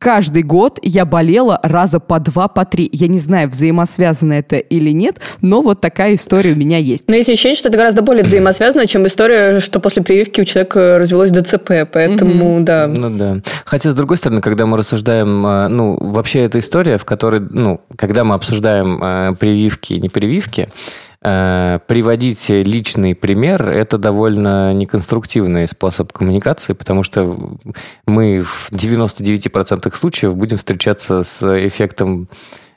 каждый 0.00 0.42
год 0.42 0.78
я 0.82 1.04
болела 1.04 1.60
раза 1.62 2.00
по 2.00 2.18
два, 2.18 2.48
по 2.48 2.64
три. 2.64 2.88
Я 2.92 3.06
не 3.06 3.20
знаю, 3.20 3.48
взаимосвязано 3.48 4.32
это 4.32 4.56
или 4.56 4.90
нет, 4.90 5.20
но 5.42 5.60
вот 5.60 5.80
такая 5.80 6.14
история 6.14 6.52
у 6.52 6.56
меня 6.56 6.78
есть. 6.78 7.08
Но 7.08 7.14
есть 7.14 7.28
ощущение, 7.28 7.56
что 7.56 7.68
это 7.68 7.78
гораздо 7.78 8.02
более 8.02 8.24
взаимосвязано, 8.24 8.86
чем 8.86 9.06
история, 9.06 9.60
что 9.60 9.78
после 9.78 10.02
прививки 10.02 10.40
у 10.40 10.44
человека 10.44 10.98
развелось 10.98 11.30
ДЦП, 11.30 11.86
поэтому 11.92 12.58
mm-hmm. 12.58 12.64
да. 12.64 12.86
Ну 12.88 13.10
да. 13.10 13.36
Хотя, 13.64 13.90
с 13.90 13.94
другой 13.94 14.16
стороны, 14.16 14.40
когда 14.40 14.66
мы 14.66 14.78
рассуждаем, 14.78 15.44
а, 15.46 15.68
ну, 15.68 15.98
вообще 16.00 16.40
эта 16.40 16.58
история, 16.58 16.96
в 16.96 17.04
которой, 17.04 17.40
ну, 17.40 17.82
когда 17.96 18.24
мы 18.24 18.34
обсуждаем 18.34 18.98
а, 19.02 19.34
прививки 19.34 19.92
и 19.92 20.00
непрививки, 20.00 20.70
Э, 20.70 21.09
приводить 21.22 22.48
личный 22.48 23.14
пример– 23.14 23.68
это 23.70 23.98
довольно 23.98 24.72
неконструктивный 24.72 25.68
способ 25.68 26.12
коммуникации, 26.12 26.72
потому 26.72 27.02
что 27.02 27.58
мы 28.06 28.42
в 28.42 28.72
99% 28.72 29.94
случаев 29.94 30.34
будем 30.34 30.56
встречаться 30.56 31.22
с 31.22 31.42
эффектом 31.66 32.28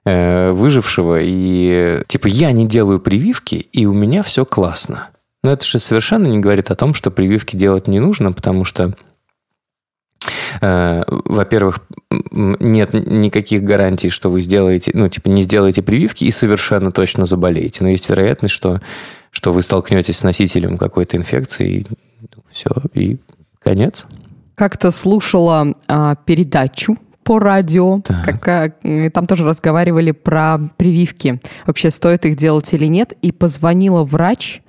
э, 0.05 0.51
выжившего, 0.51 1.19
и 1.21 2.01
типа 2.07 2.27
я 2.27 2.51
не 2.51 2.67
делаю 2.67 2.99
прививки, 2.99 3.55
и 3.55 3.85
у 3.85 3.93
меня 3.93 4.23
все 4.23 4.45
классно. 4.45 5.09
Но 5.43 5.51
это 5.51 5.65
же 5.65 5.79
совершенно 5.79 6.27
не 6.27 6.39
говорит 6.39 6.69
о 6.69 6.75
том, 6.75 6.93
что 6.93 7.11
прививки 7.11 7.55
делать 7.55 7.87
не 7.87 7.99
нужно, 7.99 8.33
потому 8.33 8.65
что 8.65 8.93
Э, 8.93 9.12
во-первых, 10.61 11.79
нет 12.31 12.93
никаких 12.93 13.63
гарантий, 13.63 14.09
что 14.09 14.29
вы 14.29 14.41
сделаете, 14.41 14.91
ну, 14.93 15.09
типа, 15.09 15.29
не 15.29 15.43
сделаете 15.43 15.81
прививки 15.81 16.25
и 16.25 16.31
совершенно 16.31 16.91
точно 16.91 17.25
заболеете. 17.25 17.83
Но 17.83 17.89
есть 17.89 18.09
вероятность, 18.09 18.53
что, 18.53 18.81
что 19.31 19.51
вы 19.51 19.61
столкнетесь 19.61 20.19
с 20.19 20.23
носителем 20.23 20.77
какой-то 20.77 21.17
инфекции, 21.17 21.79
и 21.79 21.85
все, 22.51 22.69
и 22.93 23.17
конец. 23.63 24.05
Как-то 24.55 24.91
слушала 24.91 25.75
а, 25.87 26.15
передачу 26.25 26.97
по 27.23 27.39
радио, 27.39 28.01
так. 28.01 28.41
как, 28.41 28.75
там 29.13 29.27
тоже 29.27 29.45
разговаривали 29.45 30.11
про 30.11 30.59
прививки. 30.77 31.39
Вообще, 31.65 31.89
стоит 31.89 32.25
их 32.25 32.35
делать 32.35 32.73
или 32.73 32.85
нет. 32.85 33.13
И 33.21 33.31
позвонила 33.31 34.03
врач, 34.03 34.61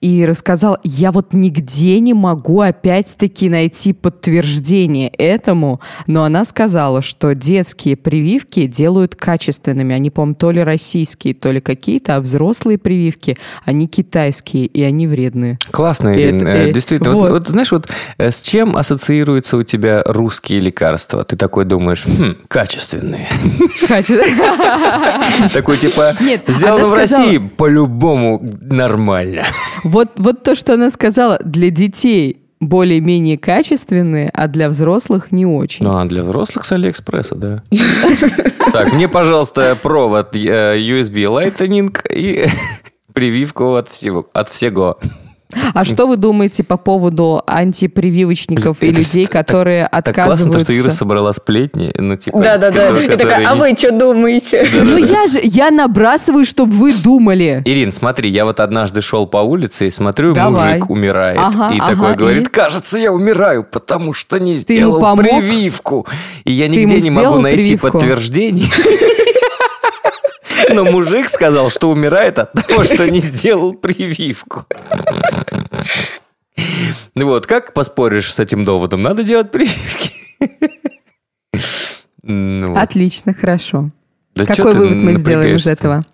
и 0.00 0.24
рассказал, 0.24 0.78
я 0.82 1.12
вот 1.12 1.32
нигде 1.32 1.98
не 2.00 2.14
могу 2.14 2.60
опять-таки 2.60 3.48
найти 3.48 3.92
подтверждение 3.92 5.08
этому, 5.08 5.80
но 6.06 6.24
она 6.24 6.44
сказала, 6.44 7.02
что 7.02 7.34
детские 7.34 7.96
прививки 7.96 8.66
делают 8.66 9.14
качественными. 9.14 9.94
Они, 9.94 10.10
по-моему, 10.10 10.34
то 10.34 10.50
ли 10.50 10.62
российские, 10.62 11.34
то 11.34 11.50
ли 11.50 11.60
какие-то, 11.60 12.16
а 12.16 12.20
взрослые 12.20 12.78
прививки, 12.78 13.36
они 13.64 13.86
китайские, 13.88 14.66
и 14.66 14.82
они 14.82 15.06
вредные. 15.06 15.58
Классно, 15.70 16.18
Ирин. 16.18 16.36
Это, 16.36 16.68
э, 16.68 16.72
Действительно. 16.72 17.14
Вот. 17.14 17.30
Вот, 17.30 17.30
вот 17.30 17.48
знаешь, 17.48 17.72
вот 17.72 17.88
э, 18.18 18.30
с 18.30 18.40
чем 18.40 18.76
ассоциируются 18.76 19.56
у 19.56 19.62
тебя 19.62 20.02
русские 20.06 20.60
лекарства? 20.60 21.24
Ты 21.24 21.36
такой 21.36 21.64
думаешь, 21.64 22.04
хм, 22.06 22.36
качественные. 22.48 23.28
Такой 25.52 25.78
типа, 25.78 26.12
сделано 26.46 26.84
в 26.86 26.92
России, 26.92 27.38
по-любому 27.38 28.40
нормально. 28.60 29.44
Вот, 29.88 30.12
вот 30.16 30.42
то, 30.42 30.54
что 30.54 30.74
она 30.74 30.90
сказала, 30.90 31.38
для 31.42 31.70
детей 31.70 32.42
более-менее 32.60 33.38
качественные, 33.38 34.28
а 34.34 34.46
для 34.46 34.68
взрослых 34.68 35.32
не 35.32 35.46
очень. 35.46 35.86
Ну, 35.86 35.96
а 35.96 36.04
для 36.04 36.22
взрослых 36.22 36.66
с 36.66 36.72
Алиэкспресса, 36.72 37.36
да. 37.36 37.62
Так, 38.72 38.92
мне, 38.92 39.08
пожалуйста, 39.08 39.78
провод 39.82 40.36
э, 40.36 40.76
USB 40.78 41.24
Lightning 41.24 41.96
и 42.12 42.48
прививку 43.14 43.76
от 43.76 43.88
всего. 43.88 44.28
От 44.34 44.50
всего. 44.50 44.98
А 45.72 45.84
что 45.84 46.06
вы 46.06 46.16
думаете 46.16 46.62
по 46.62 46.76
поводу 46.76 47.42
антипрививочников 47.46 48.82
и 48.82 48.90
людей, 48.90 49.24
которые 49.24 49.86
отказываются? 49.86 50.44
Так 50.44 50.52
классно, 50.52 50.60
что 50.60 50.78
Ира 50.78 50.90
собрала 50.90 51.32
сплетни. 51.32 51.90
Ну, 51.96 52.16
типа, 52.16 52.38
Да-да-да. 52.40 52.98
И 53.00 53.16
такая, 53.16 53.48
а 53.48 53.54
вы 53.54 53.74
что 53.76 53.92
думаете? 53.92 54.66
Ну, 54.74 54.98
я 54.98 55.26
же, 55.26 55.40
я 55.42 55.70
набрасываю, 55.70 56.44
чтобы 56.44 56.72
вы 56.72 56.92
думали. 56.94 57.62
Ирин, 57.64 57.92
смотри, 57.92 58.28
я 58.30 58.44
вот 58.44 58.60
однажды 58.60 59.00
шел 59.00 59.26
по 59.26 59.38
улице 59.38 59.88
и 59.88 59.90
смотрю, 59.90 60.34
мужик 60.34 60.90
умирает. 60.90 61.40
И 61.72 61.78
такой 61.78 62.14
говорит, 62.14 62.48
кажется, 62.48 62.98
я 62.98 63.12
умираю, 63.12 63.64
потому 63.64 64.12
что 64.12 64.38
не 64.38 64.54
сделал 64.54 65.16
прививку. 65.16 66.06
И 66.44 66.52
я 66.52 66.68
нигде 66.68 67.00
не 67.00 67.10
могу 67.10 67.38
найти 67.38 67.76
подтверждение. 67.76 68.68
Но 70.70 70.84
мужик 70.84 71.28
сказал, 71.28 71.70
что 71.70 71.90
умирает 71.90 72.38
от 72.38 72.52
того, 72.52 72.84
что 72.84 73.10
не 73.10 73.20
сделал 73.20 73.74
прививку. 73.74 74.66
Ну 77.14 77.26
вот, 77.26 77.46
как 77.46 77.72
поспоришь 77.72 78.32
с 78.32 78.38
этим 78.38 78.64
доводом? 78.64 79.02
Надо 79.02 79.22
делать 79.22 79.50
прививки. 79.50 80.12
Ну, 82.22 82.76
Отлично, 82.76 83.32
хорошо. 83.32 83.90
Да 84.34 84.44
Какой 84.44 84.74
вывод 84.74 84.96
мы 84.96 85.16
сделаем 85.16 85.56
из 85.56 85.66
этого? 85.66 86.04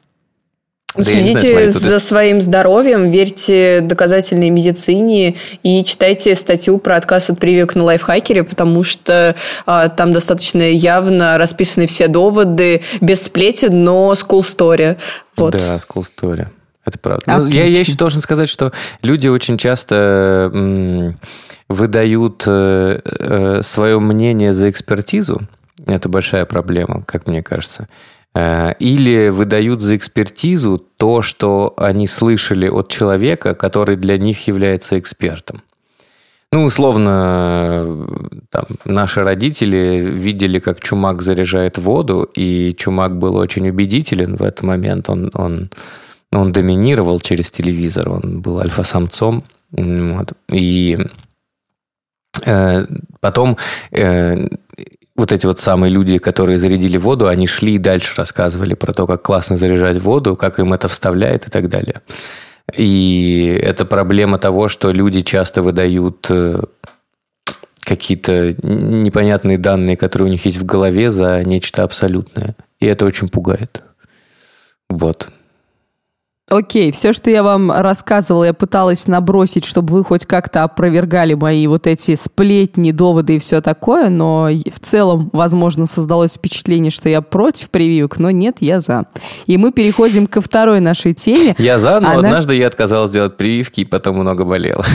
Да 0.96 1.02
Следите 1.02 1.52
знаю, 1.52 1.72
за 1.72 1.98
своим 1.98 2.40
здоровьем, 2.40 3.10
верьте 3.10 3.80
доказательной 3.80 4.50
медицине 4.50 5.34
и 5.64 5.82
читайте 5.82 6.34
статью 6.36 6.78
про 6.78 6.96
отказ 6.96 7.30
от 7.30 7.40
прививок 7.40 7.74
на 7.74 7.84
лайфхакере, 7.84 8.44
потому 8.44 8.84
что 8.84 9.34
а, 9.66 9.88
там 9.88 10.12
достаточно 10.12 10.62
явно 10.62 11.36
расписаны 11.36 11.86
все 11.86 12.06
доводы, 12.06 12.82
без 13.00 13.22
сплетен, 13.22 13.82
но 13.82 14.12
school 14.12 14.40
story. 14.42 14.96
Вот. 15.36 15.52
Да, 15.52 15.76
school 15.76 16.04
story. 16.04 16.46
Это 16.84 16.98
правда. 16.98 17.24
Ну, 17.26 17.46
я, 17.46 17.64
я 17.64 17.80
еще 17.80 17.96
должен 17.96 18.20
сказать, 18.20 18.48
что 18.48 18.72
люди 19.02 19.26
очень 19.26 19.58
часто 19.58 20.50
м, 20.52 21.18
выдают 21.68 22.44
э, 22.46 23.00
э, 23.04 23.62
свое 23.62 23.98
мнение 23.98 24.54
за 24.54 24.70
экспертизу. 24.70 25.40
Это 25.86 26.08
большая 26.08 26.44
проблема, 26.44 27.02
как 27.06 27.26
мне 27.26 27.42
кажется. 27.42 27.88
Э, 28.34 28.72
или 28.80 29.28
выдают 29.28 29.80
за 29.80 29.96
экспертизу 29.96 30.78
то, 30.96 31.22
что 31.22 31.74
они 31.76 32.06
слышали 32.06 32.68
от 32.68 32.88
человека, 32.88 33.54
который 33.54 33.96
для 33.96 34.18
них 34.18 34.48
является 34.48 34.98
экспертом. 34.98 35.62
Ну, 36.50 36.64
условно, 36.64 38.06
там, 38.50 38.64
наши 38.84 39.22
родители 39.22 40.00
видели, 40.04 40.60
как 40.60 40.80
Чумак 40.80 41.20
заряжает 41.22 41.78
воду, 41.78 42.28
и 42.36 42.74
Чумак 42.78 43.18
был 43.18 43.36
очень 43.36 43.68
убедителен 43.68 44.36
в 44.36 44.42
этот 44.42 44.62
момент. 44.62 45.10
Он, 45.10 45.30
он, 45.34 45.70
он 46.32 46.52
доминировал 46.52 47.20
через 47.20 47.50
телевизор, 47.50 48.08
он 48.08 48.40
был 48.40 48.60
альфа-самцом. 48.60 49.42
Вот. 49.72 50.32
И 50.48 50.98
э, 52.44 52.86
потом 53.20 53.56
э, 53.90 54.46
вот 55.16 55.32
эти 55.32 55.46
вот 55.46 55.60
самые 55.60 55.92
люди, 55.92 56.18
которые 56.18 56.58
зарядили 56.58 56.96
воду, 56.96 57.28
они 57.28 57.46
шли 57.46 57.74
и 57.74 57.78
дальше 57.78 58.14
рассказывали 58.16 58.74
про 58.74 58.92
то, 58.92 59.06
как 59.06 59.22
классно 59.22 59.56
заряжать 59.56 59.98
воду, 59.98 60.34
как 60.34 60.58
им 60.58 60.72
это 60.72 60.88
вставляет 60.88 61.46
и 61.46 61.50
так 61.50 61.68
далее. 61.68 62.02
И 62.76 63.58
это 63.62 63.84
проблема 63.84 64.38
того, 64.38 64.68
что 64.68 64.90
люди 64.90 65.20
часто 65.20 65.62
выдают 65.62 66.26
э, 66.30 66.62
какие-то 67.84 68.54
непонятные 68.62 69.58
данные, 69.58 69.96
которые 69.96 70.28
у 70.28 70.32
них 70.32 70.44
есть 70.46 70.56
в 70.56 70.64
голове, 70.64 71.10
за 71.10 71.44
нечто 71.44 71.84
абсолютное. 71.84 72.56
И 72.80 72.86
это 72.86 73.04
очень 73.04 73.28
пугает. 73.28 73.82
Вот. 74.88 75.28
Окей, 76.50 76.92
все, 76.92 77.14
что 77.14 77.30
я 77.30 77.42
вам 77.42 77.72
рассказывала, 77.72 78.44
я 78.44 78.52
пыталась 78.52 79.06
набросить, 79.06 79.64
чтобы 79.64 79.94
вы 79.94 80.04
хоть 80.04 80.26
как-то 80.26 80.62
опровергали 80.62 81.32
мои 81.32 81.66
вот 81.66 81.86
эти 81.86 82.14
сплетни, 82.16 82.90
доводы 82.90 83.36
и 83.36 83.38
все 83.38 83.62
такое, 83.62 84.10
но 84.10 84.50
в 84.50 84.78
целом, 84.80 85.30
возможно, 85.32 85.86
создалось 85.86 86.34
впечатление, 86.34 86.90
что 86.90 87.08
я 87.08 87.22
против 87.22 87.70
прививок, 87.70 88.18
но 88.18 88.30
нет, 88.30 88.58
я 88.60 88.80
за. 88.80 89.06
И 89.46 89.56
мы 89.56 89.72
переходим 89.72 90.26
ко 90.26 90.42
второй 90.42 90.80
нашей 90.80 91.14
теме. 91.14 91.54
Я 91.56 91.78
за, 91.78 91.98
но 92.00 92.10
Она... 92.10 92.18
однажды 92.18 92.54
я 92.56 92.66
отказалась 92.66 93.10
делать 93.10 93.38
прививки 93.38 93.80
и 93.80 93.84
потом 93.86 94.18
много 94.18 94.44
болела. 94.44 94.84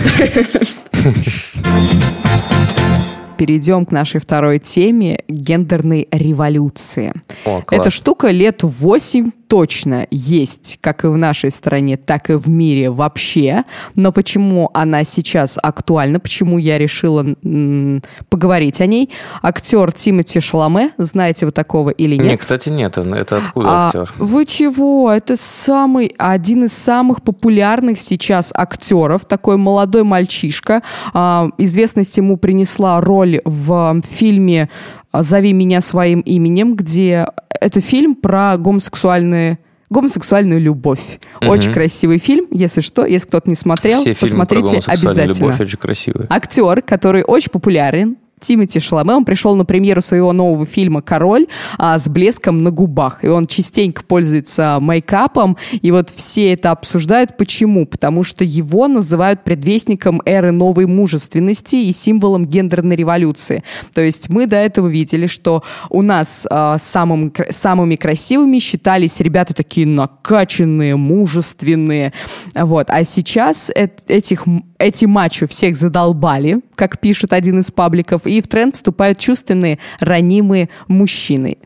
перейдем 3.39 3.85
к 3.85 3.91
нашей 3.91 4.19
второй 4.19 4.59
теме– 4.59 5.23
гендерной 5.29 6.09
революции. 6.11 7.13
О, 7.45 7.63
Эта 7.71 7.89
штука 7.89 8.31
лет 8.31 8.63
8 8.63 9.31
точно 9.49 10.05
есть 10.11 10.77
как 10.79 11.03
и 11.03 11.07
в 11.07 11.17
нашей 11.17 11.51
стране, 11.51 11.97
так 11.97 12.29
и 12.29 12.33
в 12.33 12.47
мире 12.47 12.91
вообще. 12.91 13.63
Но 13.95 14.11
почему 14.11 14.69
она 14.73 15.03
сейчас 15.03 15.57
актуальна, 15.61 16.19
почему 16.19 16.59
я 16.59 16.77
решила 16.77 17.25
м- 17.43 18.01
поговорить 18.29 18.79
о 18.79 18.85
ней? 18.85 19.09
Актер 19.41 19.91
Тимоти 19.91 20.39
Шаломе, 20.39 20.91
знаете 20.97 21.47
вы 21.47 21.51
такого 21.51 21.89
или 21.89 22.15
нет? 22.15 22.25
Нет, 22.25 22.39
кстати, 22.39 22.69
нет. 22.69 22.97
Это 22.97 23.37
откуда 23.37 23.69
а, 23.69 23.87
актер? 23.87 24.13
Вы 24.19 24.45
чего? 24.45 25.11
Это 25.11 25.35
самый, 25.35 26.13
один 26.19 26.65
из 26.65 26.73
самых 26.73 27.23
популярных 27.23 27.99
сейчас 27.99 28.53
актеров. 28.55 29.25
Такой 29.25 29.57
молодой 29.57 30.03
мальчишка. 30.03 30.83
А, 31.13 31.49
известность 31.57 32.17
ему 32.17 32.37
принесла 32.37 33.01
роль 33.01 33.41
в 33.45 34.01
фильме 34.11 34.69
«Зови 35.11 35.53
меня 35.53 35.81
своим 35.81 36.19
именем», 36.19 36.75
где 36.75 37.25
это 37.61 37.81
фильм 37.81 38.15
про 38.15 38.57
гомосексуальные 38.57 39.59
гомосексуальную 39.89 40.61
любовь. 40.61 41.19
Угу. 41.41 41.49
Очень 41.49 41.73
красивый 41.73 42.19
фильм, 42.19 42.45
если 42.51 42.81
что, 42.81 43.05
если 43.05 43.27
кто-то 43.27 43.49
не 43.49 43.55
смотрел, 43.55 44.01
Все 44.01 44.15
посмотрите 44.15 44.81
обязательно. 44.85 45.45
Любовь 45.45 45.59
очень 45.61 45.77
красивый. 45.79 46.27
Актер, 46.29 46.83
который 46.83 47.23
очень 47.23 47.49
популярен, 47.49 48.17
Тимати 48.39 48.79
Шаломе, 48.79 49.13
он 49.13 49.25
пришел 49.25 49.55
на 49.55 49.65
премьеру 49.65 50.01
своего 50.01 50.33
нового 50.33 50.65
фильма 50.65 51.01
«Король» 51.01 51.47
а, 51.77 51.99
с 51.99 52.07
блеском 52.07 52.63
на 52.63 52.71
губах. 52.71 53.23
И 53.23 53.27
он 53.27 53.47
частенько 53.47 54.03
пользуется 54.03 54.77
мейкапом. 54.81 55.57
И 55.71 55.91
вот 55.91 56.09
все 56.09 56.53
это 56.53 56.71
обсуждают. 56.71 57.37
Почему? 57.37 57.85
Потому 57.85 58.23
что 58.23 58.43
его 58.43 58.87
называют 58.87 59.43
предвестником 59.43 60.21
эры 60.25 60.51
новой 60.51 60.85
мужественности 60.85 61.75
и 61.75 61.91
символом 61.91 62.45
гендерной 62.45 62.95
революции. 62.95 63.63
То 63.93 64.01
есть 64.01 64.29
мы 64.29 64.47
до 64.47 64.55
этого 64.55 64.87
видели, 64.87 65.27
что 65.27 65.63
у 65.89 66.01
нас 66.01 66.47
а, 66.49 66.77
самым, 66.77 67.33
самыми 67.49 67.95
красивыми 67.95 68.59
считались 68.59 69.19
ребята 69.19 69.53
такие 69.53 69.85
накачанные, 69.85 70.95
мужественные. 70.95 72.13
Вот. 72.55 72.89
А 72.89 73.03
сейчас 73.03 73.71
этих, 74.07 74.45
эти 74.77 75.05
мачо 75.05 75.47
всех 75.47 75.77
задолбали, 75.77 76.61
как 76.75 76.99
пишет 76.99 77.33
один 77.33 77.59
из 77.59 77.71
пабликов, 77.71 78.25
и 78.29 78.41
в 78.41 78.47
тренд 78.47 78.75
вступают 78.75 79.19
чувственные, 79.19 79.79
ранимые 79.99 80.69
мужчины. 80.87 81.57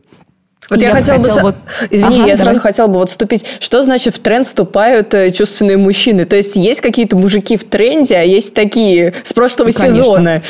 Вот 0.70 0.80
я, 0.80 0.88
я 0.88 0.94
хотела 0.94 1.18
бы... 1.18 1.28
Вот... 1.42 1.56
Извини, 1.90 2.20
ага, 2.20 2.28
я 2.28 2.36
давай. 2.36 2.36
сразу 2.36 2.60
хотела 2.60 2.86
бы 2.86 2.94
вот 2.94 3.10
вступить. 3.10 3.44
Что 3.60 3.82
значит 3.82 4.14
в 4.14 4.18
тренд 4.18 4.46
вступают 4.46 5.12
э, 5.12 5.30
чувственные 5.30 5.76
мужчины? 5.76 6.24
То 6.24 6.36
есть 6.36 6.56
есть 6.56 6.80
какие-то 6.80 7.16
мужики 7.16 7.56
в 7.56 7.64
тренде, 7.64 8.16
а 8.16 8.22
есть 8.22 8.54
такие 8.54 9.12
с 9.24 9.32
прошлого 9.32 9.68
ну, 9.68 9.72
сезона. 9.72 10.42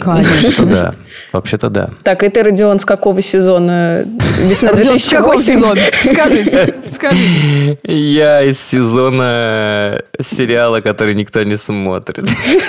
Конечно, 0.00 0.66
да. 0.66 0.94
Вообще-то 1.32 1.70
да. 1.70 1.90
Так, 2.02 2.22
это 2.22 2.42
Родион 2.42 2.78
с 2.78 2.84
какого 2.84 3.22
сезона? 3.22 4.06
Весна 4.38 4.72
2008? 4.72 5.06
С 5.06 5.10
какого 5.10 5.42
сезона? 5.42 5.80
Скажите, 6.04 6.74
скажите. 6.92 7.78
Я 7.84 8.42
из 8.42 8.60
сезона 8.60 10.02
сериала, 10.20 10.80
который 10.80 11.14
никто 11.14 11.42
не 11.42 11.56
смотрит. 11.56 12.24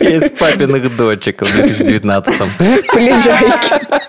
Я 0.00 0.16
из 0.16 0.30
папиных 0.30 0.96
дочек 0.96 1.42
в 1.42 1.60
2019-м. 1.60 2.50
Полежайки. 2.92 4.01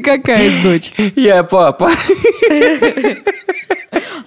Ты 0.00 0.16
какая 0.16 0.46
из 0.46 0.58
дочь? 0.60 0.92
Я 1.16 1.42
папа. 1.42 1.90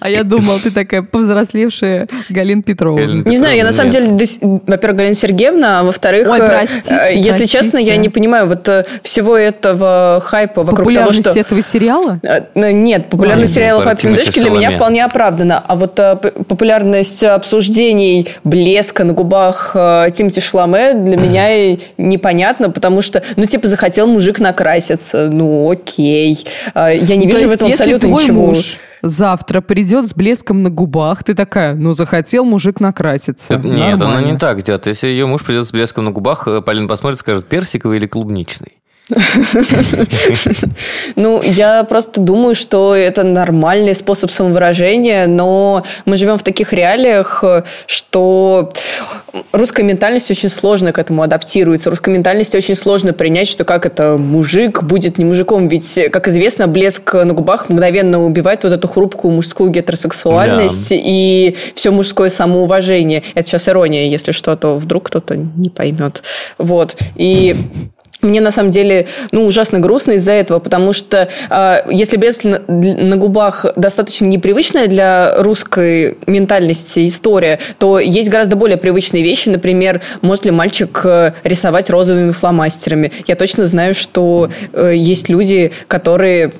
А 0.04 0.10
я 0.10 0.22
думал, 0.22 0.58
ты 0.60 0.70
такая 0.70 1.00
повзрослевшая 1.02 2.06
Галина 2.28 2.62
Петрова. 2.62 2.98
Не 2.98 3.38
знаю, 3.38 3.56
я 3.56 3.64
на 3.64 3.72
самом 3.72 3.90
деле, 3.90 4.08
во-первых, 4.42 4.98
Галина 4.98 5.14
Сергеевна, 5.14 5.80
а 5.80 5.82
во-вторых, 5.82 6.28
Ой, 6.28 6.38
простите, 6.38 6.94
э, 6.94 7.14
если 7.14 7.30
простите. 7.30 7.58
честно, 7.58 7.78
я 7.78 7.96
не 7.96 8.10
понимаю 8.10 8.46
вот 8.46 8.68
э, 8.68 8.84
всего 9.02 9.34
этого 9.34 10.22
хайпа 10.22 10.62
вокруг 10.62 10.92
того, 10.92 11.12
что... 11.12 11.30
этого 11.30 11.62
сериала? 11.62 12.20
Э, 12.22 12.42
нет, 12.54 13.08
популярность 13.08 13.54
сериала 13.54 13.82
«Папины 13.82 14.16
дочки» 14.16 14.40
для 14.40 14.50
меня 14.50 14.72
вполне 14.72 15.04
оправдана. 15.04 15.62
А 15.66 15.74
вот 15.74 15.94
популярность 15.94 17.24
обсуждений 17.24 18.28
блеска 18.44 19.04
на 19.04 19.14
губах 19.14 19.70
Тимати 19.72 20.40
Шламе 20.40 20.94
для 20.94 21.16
меня 21.16 21.78
непонятно, 21.96 22.68
потому 22.68 23.00
что, 23.00 23.22
ну, 23.36 23.46
типа, 23.46 23.68
захотел 23.68 24.06
мужик 24.06 24.38
накраситься, 24.38 25.30
ну, 25.32 25.63
окей. 25.70 26.44
Я 26.74 27.16
не 27.16 27.26
вижу 27.26 27.48
в 27.48 27.52
этом 27.52 27.70
абсолютно 27.70 28.06
ничего. 28.08 28.46
Муж 28.46 28.78
завтра 29.04 29.60
придет 29.60 30.08
с 30.08 30.14
блеском 30.14 30.62
на 30.62 30.70
губах, 30.70 31.22
ты 31.22 31.34
такая, 31.34 31.74
ну, 31.74 31.92
захотел 31.92 32.44
мужик 32.44 32.80
накраситься. 32.80 33.54
Это, 33.54 33.68
нет, 33.68 34.00
она 34.00 34.22
не 34.22 34.36
так 34.38 34.62
делает. 34.62 34.86
Если 34.86 35.08
ее 35.08 35.26
муж 35.26 35.44
придет 35.44 35.66
с 35.66 35.72
блеском 35.72 36.06
на 36.06 36.10
губах, 36.10 36.48
э, 36.48 36.62
Полин 36.62 36.88
посмотрит, 36.88 37.20
скажет, 37.20 37.46
персиковый 37.46 37.98
или 37.98 38.06
клубничный. 38.06 38.78
Ну, 41.16 41.42
я 41.42 41.84
просто 41.84 42.20
думаю, 42.20 42.54
что 42.54 42.94
это 42.94 43.22
нормальный 43.22 43.94
способ 43.94 44.30
самовыражения, 44.30 45.26
но 45.26 45.84
мы 46.06 46.16
живем 46.16 46.38
в 46.38 46.42
таких 46.42 46.72
реалиях, 46.72 47.44
что 47.86 48.72
русская 49.52 49.82
ментальность 49.82 50.30
очень 50.30 50.48
сложно 50.48 50.92
к 50.92 50.98
этому 50.98 51.22
адаптируется. 51.22 51.90
Русской 51.90 52.10
ментальности 52.10 52.56
очень 52.56 52.74
сложно 52.74 53.12
принять, 53.12 53.48
что 53.48 53.64
как 53.64 53.86
это 53.86 54.16
мужик 54.16 54.82
будет 54.82 55.18
не 55.18 55.24
мужиком. 55.24 55.68
Ведь, 55.68 55.98
как 56.10 56.28
известно, 56.28 56.66
блеск 56.66 57.14
на 57.14 57.32
губах 57.34 57.68
мгновенно 57.68 58.24
убивает 58.24 58.64
вот 58.64 58.72
эту 58.72 58.88
хрупкую 58.88 59.34
мужскую 59.34 59.70
гетеросексуальность 59.70 60.90
да. 60.90 60.96
и 60.98 61.56
все 61.74 61.90
мужское 61.90 62.30
самоуважение. 62.30 63.22
Это 63.34 63.48
сейчас 63.48 63.68
ирония, 63.68 64.08
если 64.08 64.32
что, 64.32 64.56
то 64.56 64.76
вдруг 64.76 65.04
кто-то 65.04 65.36
не 65.36 65.68
поймет. 65.68 66.22
Вот. 66.58 66.96
И 67.16 67.56
мне 68.24 68.40
на 68.40 68.50
самом 68.50 68.70
деле 68.70 69.06
ну, 69.30 69.44
ужасно 69.44 69.80
грустно 69.80 70.12
из-за 70.12 70.32
этого, 70.32 70.58
потому 70.58 70.92
что 70.92 71.28
э, 71.50 71.76
если 71.90 72.16
блеск 72.16 72.44
на 72.44 73.16
губах 73.16 73.66
достаточно 73.76 74.26
непривычная 74.26 74.86
для 74.86 75.34
русской 75.42 76.16
ментальности 76.26 77.06
история, 77.06 77.58
то 77.78 77.98
есть 77.98 78.28
гораздо 78.28 78.56
более 78.56 78.76
привычные 78.76 79.22
вещи. 79.22 79.48
Например, 79.48 80.00
может 80.20 80.44
ли 80.44 80.50
мальчик 80.50 81.00
э, 81.04 81.32
рисовать 81.44 81.90
розовыми 81.90 82.32
фломастерами? 82.32 83.12
Я 83.26 83.36
точно 83.36 83.66
знаю, 83.66 83.94
что 83.94 84.50
э, 84.72 84.92
есть 84.94 85.28
люди, 85.28 85.72
которые 85.88 86.52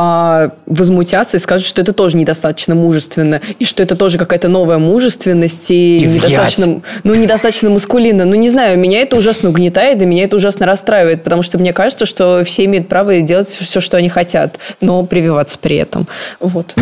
а, 0.00 0.52
возмутятся 0.66 1.38
и 1.38 1.40
скажут, 1.40 1.66
что 1.66 1.82
это 1.82 1.92
тоже 1.92 2.16
недостаточно 2.16 2.76
мужественно, 2.76 3.40
и 3.58 3.64
что 3.64 3.82
это 3.82 3.96
тоже 3.96 4.16
какая-то 4.16 4.46
новая 4.46 4.78
мужественность, 4.78 5.72
и 5.72 6.04
Изъять. 6.04 6.22
недостаточно, 6.30 6.82
ну, 7.02 7.14
недостаточно 7.16 7.68
мускулинно. 7.68 8.24
Ну, 8.24 8.36
не 8.36 8.48
знаю, 8.48 8.78
меня 8.78 9.00
это 9.00 9.16
ужасно 9.16 9.48
угнетает, 9.48 10.00
и 10.00 10.06
меня 10.06 10.22
это 10.22 10.36
ужасно 10.36 10.66
расстраивает, 10.66 11.24
потому 11.24 11.42
что 11.42 11.58
мне 11.58 11.72
кажется, 11.72 12.06
что 12.06 12.44
все 12.44 12.66
имеют 12.66 12.86
право 12.86 13.20
делать 13.22 13.48
все, 13.48 13.80
что 13.80 13.96
они 13.96 14.08
хотят, 14.08 14.60
но 14.80 15.02
прививаться 15.02 15.58
при 15.60 15.74
этом. 15.74 16.06
Вот. 16.38 16.76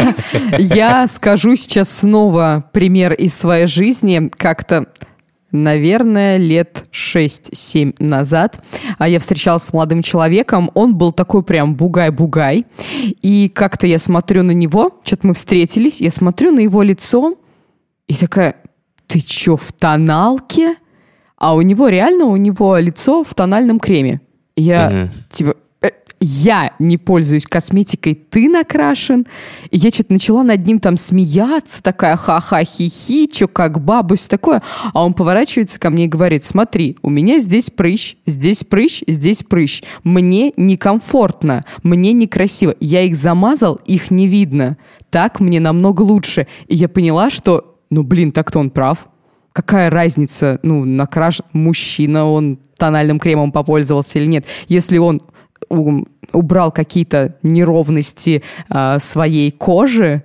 Я 0.58 1.06
скажу 1.10 1.56
сейчас 1.56 1.88
снова 1.88 2.64
пример 2.72 3.14
из 3.14 3.34
своей 3.34 3.66
жизни. 3.66 4.30
Как-то 4.36 4.84
наверное, 5.52 6.36
лет 6.36 6.84
6-7 6.92 7.96
назад. 7.98 8.62
А 8.98 9.08
я 9.08 9.18
встречалась 9.18 9.64
с 9.64 9.72
молодым 9.72 10.02
человеком. 10.02 10.70
Он 10.74 10.94
был 10.94 11.12
такой 11.12 11.42
прям 11.42 11.74
бугай-бугай. 11.74 12.66
И 13.22 13.48
как-то 13.48 13.86
я 13.86 13.98
смотрю 13.98 14.42
на 14.42 14.52
него, 14.52 15.00
что-то 15.04 15.26
мы 15.26 15.34
встретились, 15.34 16.00
я 16.00 16.10
смотрю 16.10 16.52
на 16.52 16.60
его 16.60 16.82
лицо 16.82 17.34
и 18.08 18.14
такая, 18.14 18.56
ты 19.06 19.20
чё, 19.20 19.56
в 19.56 19.72
тоналке? 19.72 20.76
А 21.36 21.54
у 21.54 21.60
него 21.62 21.88
реально, 21.88 22.24
у 22.24 22.36
него 22.36 22.76
лицо 22.78 23.22
в 23.22 23.34
тональном 23.34 23.78
креме. 23.78 24.20
Я, 24.56 24.88
угу. 24.88 25.14
типа, 25.30 25.56
я 26.20 26.72
не 26.78 26.98
пользуюсь 26.98 27.46
косметикой, 27.46 28.14
ты 28.14 28.48
накрашен. 28.48 29.26
И 29.70 29.78
я 29.78 29.90
что-то 29.90 30.12
начала 30.12 30.42
над 30.42 30.66
ним 30.66 30.80
там 30.80 30.96
смеяться, 30.96 31.82
такая 31.82 32.16
ха-ха, 32.16 32.64
хи-хи, 32.64 33.30
что 33.32 33.46
как 33.46 33.80
бабусь, 33.80 34.26
такое. 34.26 34.62
А 34.92 35.04
он 35.04 35.14
поворачивается 35.14 35.78
ко 35.78 35.90
мне 35.90 36.06
и 36.06 36.08
говорит, 36.08 36.44
смотри, 36.44 36.96
у 37.02 37.10
меня 37.10 37.38
здесь 37.38 37.70
прыщ, 37.70 38.16
здесь 38.26 38.64
прыщ, 38.64 39.02
здесь 39.06 39.42
прыщ. 39.42 39.82
Мне 40.02 40.52
некомфортно, 40.56 41.64
мне 41.82 42.12
некрасиво. 42.12 42.74
Я 42.80 43.02
их 43.02 43.14
замазал, 43.14 43.76
их 43.86 44.10
не 44.10 44.26
видно. 44.26 44.76
Так 45.10 45.40
мне 45.40 45.60
намного 45.60 46.02
лучше. 46.02 46.48
И 46.66 46.74
я 46.74 46.88
поняла, 46.88 47.30
что, 47.30 47.76
ну 47.90 48.02
блин, 48.02 48.32
так-то 48.32 48.58
он 48.58 48.70
прав. 48.70 49.08
Какая 49.52 49.90
разница, 49.90 50.60
ну, 50.62 50.84
накрашен 50.84 51.44
мужчина, 51.52 52.30
он 52.30 52.58
тональным 52.76 53.18
кремом 53.18 53.50
попользовался 53.50 54.18
или 54.18 54.26
нет. 54.26 54.44
Если 54.68 54.98
он 54.98 55.20
убрал 55.68 56.72
какие-то 56.72 57.36
неровности 57.42 58.42
э, 58.68 58.98
своей 58.98 59.50
кожи, 59.50 60.22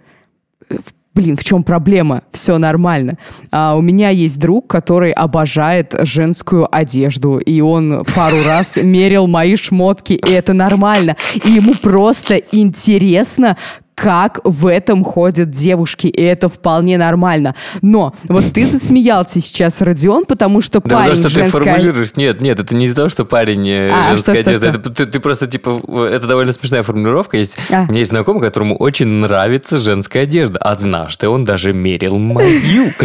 блин, 1.14 1.38
в 1.38 1.44
чем 1.44 1.64
проблема? 1.64 2.24
Все 2.32 2.58
нормально. 2.58 3.18
А 3.52 3.76
у 3.76 3.82
меня 3.82 4.10
есть 4.10 4.40
друг, 4.40 4.68
который 4.68 5.12
обожает 5.12 5.96
женскую 6.02 6.74
одежду, 6.76 7.38
и 7.38 7.62
он 7.62 8.04
пару 8.16 8.44
раз 8.46 8.78
мерил 8.78 9.28
мои 9.28 9.56
шмотки, 9.56 10.14
и 10.14 10.32
это 10.32 10.54
нормально. 10.54 11.16
И 11.46 11.52
ему 11.52 11.76
просто 11.76 12.36
интересно, 12.36 13.58
как 13.96 14.40
в 14.44 14.68
этом 14.68 15.04
ходят 15.04 15.50
девушки, 15.50 16.08
и 16.08 16.22
это 16.22 16.50
вполне 16.50 16.98
нормально. 16.98 17.56
Но 17.82 18.14
вот 18.26 18.54
ты 18.54 18.66
засмеялся 18.66 19.42
сейчас, 19.42 19.82
Родион, 19.82 20.26
потому 20.26 20.62
что 20.62 20.82
да, 20.82 20.98
парень 20.98 21.10
потому 21.10 21.30
что 21.30 21.40
женская... 21.40 21.60
ты 21.60 21.70
формулируешь. 21.70 22.16
Нет, 22.16 22.42
нет, 22.42 22.60
это 22.60 22.76
не 22.76 22.86
из-за 22.86 22.96
того, 22.96 23.10
что 23.10 23.26
парень 23.26 23.68
э, 23.68 23.92
а, 23.92 24.12
женская 24.12 24.36
что, 24.36 24.50
одежда. 24.50 24.74
Что, 24.74 24.80
что? 24.80 24.90
Это, 24.90 24.90
ты, 24.90 25.06
ты 25.06 25.20
просто, 25.20 25.48
типа, 25.48 26.08
это 26.12 26.28
довольно 26.28 26.52
смешная 26.52 26.84
формулировка. 26.84 27.38
Есть, 27.38 27.58
а. 27.70 27.86
У 27.88 27.92
меня 27.92 28.00
есть 28.00 28.12
знакомый, 28.12 28.42
которому 28.42 28.78
очень 28.78 29.08
нравится 29.08 29.78
женская 29.78 30.24
одежда. 30.24 30.60
Однажды 30.60 31.30
он 31.30 31.46
даже 31.46 31.74
мерил 31.74 32.18
мою. 32.18 32.92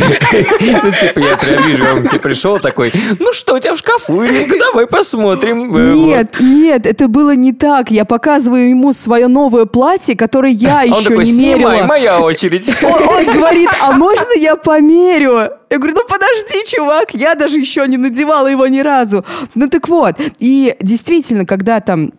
Ну, 0.61 0.93
типа, 0.93 1.19
я 1.19 1.37
прям 1.37 1.67
вижу, 1.67 1.85
он 1.97 2.07
тебе 2.07 2.21
пришел 2.21 2.59
такой, 2.59 2.93
ну 3.19 3.33
что 3.33 3.55
у 3.55 3.59
тебя 3.59 3.75
в 3.75 3.79
шкафу? 3.79 4.23
Давай 4.59 4.87
посмотрим. 4.87 5.73
Нет, 5.91 6.37
нет, 6.41 6.87
это 6.87 7.09
было 7.09 7.35
не 7.35 7.53
так. 7.53 7.91
Я 7.91 8.05
показываю 8.05 8.71
ему 8.71 8.93
свое 8.93 9.29
новое 9.29 9.65
платье, 9.65 10.17
которое 10.17 10.53
я 10.53 10.78
я 10.85 10.95
еще 10.95 11.09
такой, 11.11 11.25
не 11.25 11.33
мерила. 11.33 11.71
Снимай, 11.71 11.87
моя 11.87 12.21
очередь. 12.21 12.69
Он, 12.83 13.09
он 13.09 13.25
говорит, 13.27 13.71
а 13.81 13.93
можно 13.93 14.33
я 14.37 14.57
померю? 14.57 15.51
Я 15.71 15.79
говорю, 15.79 15.95
ну 15.95 16.03
подожди, 16.09 16.65
чувак, 16.67 17.15
я 17.15 17.35
даже 17.35 17.59
еще 17.59 17.87
не 17.87 17.97
надевала 17.97 18.47
его 18.47 18.67
ни 18.67 18.81
разу. 18.81 19.25
Ну 19.55 19.69
так 19.69 19.89
вот, 19.89 20.17
и 20.39 20.77
действительно, 20.81 21.45
когда 21.45 21.81
там 21.81 22.13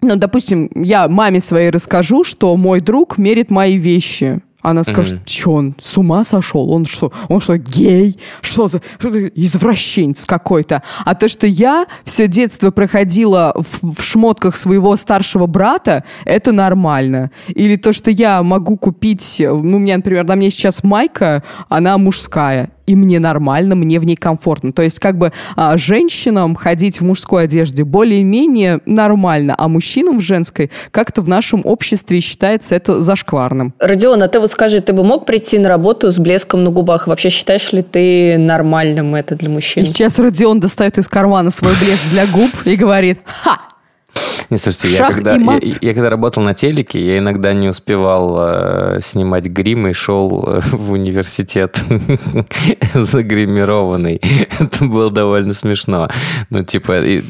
ну, 0.00 0.14
допустим, 0.16 0.70
я 0.74 1.08
маме 1.08 1.40
своей 1.40 1.70
расскажу, 1.70 2.22
что 2.22 2.56
мой 2.56 2.80
друг 2.80 3.18
мерит 3.18 3.50
мои 3.50 3.76
вещи. 3.76 4.40
Она 4.60 4.82
скажет, 4.82 5.20
mm-hmm. 5.20 5.40
что 5.40 5.52
он 5.52 5.74
с 5.80 5.96
ума 5.96 6.24
сошел? 6.24 6.70
Он 6.72 6.84
что, 6.84 7.12
он 7.28 7.40
что, 7.40 7.56
гей? 7.56 8.18
Что 8.40 8.66
за 8.66 8.82
что 8.98 9.08
извращенец 9.28 10.24
какой-то? 10.24 10.82
А 11.04 11.14
то, 11.14 11.28
что 11.28 11.46
я 11.46 11.86
все 12.04 12.26
детство 12.26 12.72
проходила 12.72 13.54
в, 13.54 13.94
в 13.94 14.02
шмотках 14.02 14.56
своего 14.56 14.96
старшего 14.96 15.46
брата, 15.46 16.02
это 16.24 16.50
нормально. 16.50 17.30
Или 17.46 17.76
то, 17.76 17.92
что 17.92 18.10
я 18.10 18.42
могу 18.42 18.76
купить, 18.76 19.36
ну, 19.38 19.76
у 19.76 19.78
меня, 19.78 19.96
например, 19.96 20.24
на 20.24 20.34
мне 20.34 20.50
сейчас 20.50 20.82
майка, 20.82 21.44
она 21.68 21.96
мужская 21.96 22.70
и 22.88 22.96
мне 22.96 23.20
нормально, 23.20 23.74
мне 23.74 24.00
в 24.00 24.04
ней 24.04 24.16
комфортно. 24.16 24.72
То 24.72 24.82
есть 24.82 24.98
как 24.98 25.18
бы 25.18 25.30
а, 25.56 25.76
женщинам 25.76 26.54
ходить 26.54 27.00
в 27.00 27.04
мужской 27.04 27.44
одежде 27.44 27.84
более-менее 27.84 28.80
нормально, 28.86 29.54
а 29.58 29.68
мужчинам 29.68 30.18
в 30.18 30.22
женской 30.22 30.70
как-то 30.90 31.20
в 31.20 31.28
нашем 31.28 31.60
обществе 31.64 32.20
считается 32.20 32.74
это 32.74 33.02
зашкварным. 33.02 33.74
Родион, 33.78 34.22
а 34.22 34.28
ты 34.28 34.40
вот 34.40 34.50
скажи, 34.50 34.80
ты 34.80 34.94
бы 34.94 35.04
мог 35.04 35.26
прийти 35.26 35.58
на 35.58 35.68
работу 35.68 36.10
с 36.10 36.18
блеском 36.18 36.64
на 36.64 36.70
губах? 36.70 37.06
Вообще 37.06 37.28
считаешь 37.28 37.72
ли 37.72 37.82
ты 37.82 38.38
нормальным 38.38 39.14
это 39.14 39.34
для 39.36 39.50
мужчин? 39.50 39.82
И 39.82 39.86
сейчас 39.86 40.18
Родион 40.18 40.58
достает 40.58 40.96
из 40.96 41.08
кармана 41.08 41.50
свой 41.50 41.74
блеск 41.78 42.08
для 42.10 42.26
губ 42.26 42.50
и 42.64 42.74
говорит 42.74 43.20
«Ха!» 43.24 43.67
Не, 44.50 44.56
слушайте, 44.56 44.88
я 44.88 45.10
когда, 45.10 45.36
я, 45.36 45.60
я 45.80 45.94
когда 45.94 46.10
работал 46.10 46.42
на 46.42 46.54
телеке, 46.54 47.04
я 47.04 47.18
иногда 47.18 47.52
не 47.52 47.68
успевал 47.68 48.36
э, 48.38 49.00
снимать 49.02 49.46
грим 49.46 49.88
и 49.88 49.92
шел 49.92 50.44
э, 50.46 50.60
в 50.60 50.92
университет 50.92 51.78
загримированный. 52.94 54.20
Это 54.58 54.84
было 54.84 55.10
довольно 55.10 55.54
смешно. 55.54 56.08
Ну, 56.50 56.64
типа, 56.64 57.04
и 57.04 57.22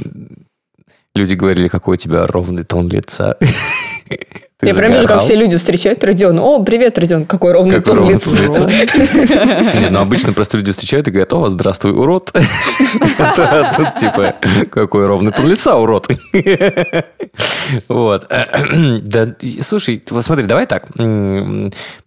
люди 1.15 1.35
говорили, 1.35 1.69
какой 1.69 1.95
у 1.95 1.99
тебя 1.99 2.27
ровный 2.27 2.65
тон 2.65 2.89
лица. 2.89 3.37
Ты 4.59 4.67
я 4.67 4.75
прям 4.75 4.93
вижу, 4.93 5.07
как 5.07 5.21
все 5.21 5.37
люди 5.37 5.57
встречают 5.57 6.03
Родиона. 6.03 6.43
О, 6.43 6.65
привет, 6.65 6.99
Родион, 6.99 7.27
какой 7.27 7.53
ровный 7.53 7.77
какой 7.77 7.95
тон 7.95 8.11
лица. 8.11 8.69
Не, 9.81 9.89
ну 9.91 10.01
обычно 10.01 10.33
просто 10.33 10.57
люди 10.57 10.73
встречают 10.73 11.07
и 11.07 11.13
говорят, 11.13 11.33
о, 11.33 11.49
здравствуй, 11.49 11.93
урод. 11.93 12.33
А 13.19 13.73
тут 13.73 13.95
типа, 14.01 14.35
какой 14.69 15.07
ровный 15.07 15.31
тон 15.31 15.47
лица, 15.47 15.77
урод. 15.77 16.09
Вот. 17.89 18.29
Да, 19.03 19.37
слушай, 19.61 20.03
вот 20.11 20.25
смотри, 20.25 20.45
давай 20.45 20.67
так. 20.67 20.89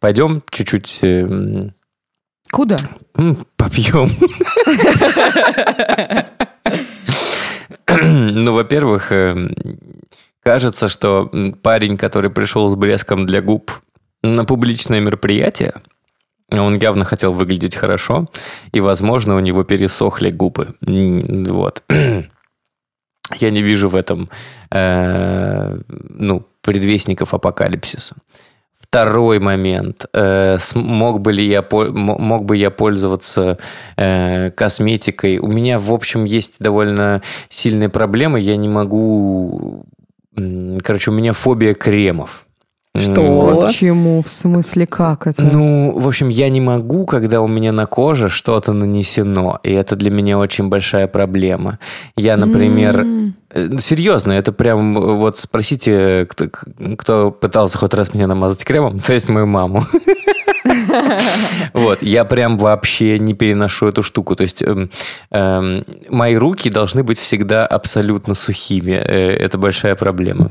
Пойдем 0.01 0.43
чуть-чуть... 0.49 0.99
Э, 1.03 1.69
Куда? 2.51 2.75
Попьем. 3.55 4.11
Ну, 7.87 8.53
во-первых, 8.53 9.11
э, 9.11 9.35
Кажется, 10.43 10.88
что 10.88 11.32
парень, 11.62 11.97
который 11.97 12.32
пришел 12.32 12.69
с 12.69 12.75
блеском 12.75 13.25
для 13.25 13.41
губ 13.41 13.71
на 14.23 14.43
публичное 14.43 14.99
мероприятие, 14.99 15.73
он 16.49 16.77
явно 16.77 17.06
хотел 17.06 17.32
выглядеть 17.32 17.75
хорошо, 17.75 18.27
и, 18.73 18.82
возможно, 18.82 19.36
у 19.36 19.39
него 19.39 19.63
пересохли 19.63 20.32
губы. 20.32 20.75
Вот. 20.82 21.84
Я 23.39 23.49
не 23.49 23.62
вижу 23.62 23.88
в 23.88 23.95
этом 23.95 24.30
э, 24.71 25.80
ну, 25.88 26.45
предвестников 26.62 27.34
апокалипсиса. 27.34 28.15
Второй 28.77 29.39
момент. 29.39 30.06
Э, 30.13 30.58
мог, 30.75 31.21
бы 31.21 31.32
ли 31.32 31.47
я, 31.47 31.65
мог 31.71 32.43
бы 32.43 32.58
я 32.58 32.71
пользоваться 32.71 33.58
э, 33.95 34.51
косметикой? 34.51 35.38
У 35.38 35.47
меня, 35.47 35.80
в 35.80 35.93
общем, 35.93 36.25
есть 36.25 36.56
довольно 36.60 37.21
сильные 37.47 37.88
проблемы. 37.88 38.41
Я 38.41 38.58
не 38.58 38.67
могу 38.67 39.86
Короче, 40.84 41.12
у 41.12 41.13
меня 41.13 41.34
фобия 41.34 41.73
кремов. 41.73 42.45
Что? 42.93 43.21
Вот. 43.21 43.67
Почему? 43.67 44.21
В 44.21 44.30
смысле, 44.30 44.86
как 44.86 45.25
это? 45.25 45.43
Ну, 45.43 45.97
в 45.97 46.08
общем, 46.08 46.27
я 46.27 46.49
не 46.49 46.60
могу, 46.60 47.06
когда 47.06 47.41
у 47.41 47.47
меня 47.47 47.71
на 47.71 47.86
коже 47.86 48.27
что-то 48.27 48.73
нанесено. 48.73 49.60
И 49.63 49.71
это 49.71 49.95
для 49.95 50.12
меня 50.12 50.38
очень 50.38 50.67
большая 50.67 51.08
проблема. 51.08 51.80
Я, 52.17 52.36
например... 52.38 53.01
Mm. 53.01 53.32
Серьезно, 53.80 54.32
это 54.34 54.51
прям... 54.51 54.95
Вот 54.95 55.38
спросите, 55.38 56.25
кто, 56.30 56.47
кто 56.97 57.32
пытался 57.32 57.77
хоть 57.77 57.93
раз 57.93 58.13
меня 58.13 58.27
намазать 58.27 58.63
кремом, 58.63 58.99
то 59.06 59.13
есть 59.13 59.30
мою 59.30 59.45
маму. 59.45 59.86
Вот, 61.74 62.02
я 62.02 62.26
прям 62.26 62.58
вообще 62.58 63.20
не 63.20 63.34
переношу 63.34 63.88
эту 63.88 64.04
штуку. 64.04 64.36
То 64.36 64.44
есть 64.44 64.62
эм, 64.62 64.89
эм, 65.32 65.86
мои 66.10 66.36
руки 66.36 66.70
должны 66.70 67.04
быть 67.04 67.20
всегда 67.20 67.65
абсолютно 67.65 68.36
сухими. 68.36 68.91
Э, 68.91 69.32
это 69.34 69.58
большая 69.58 69.96
проблема. 69.96 70.50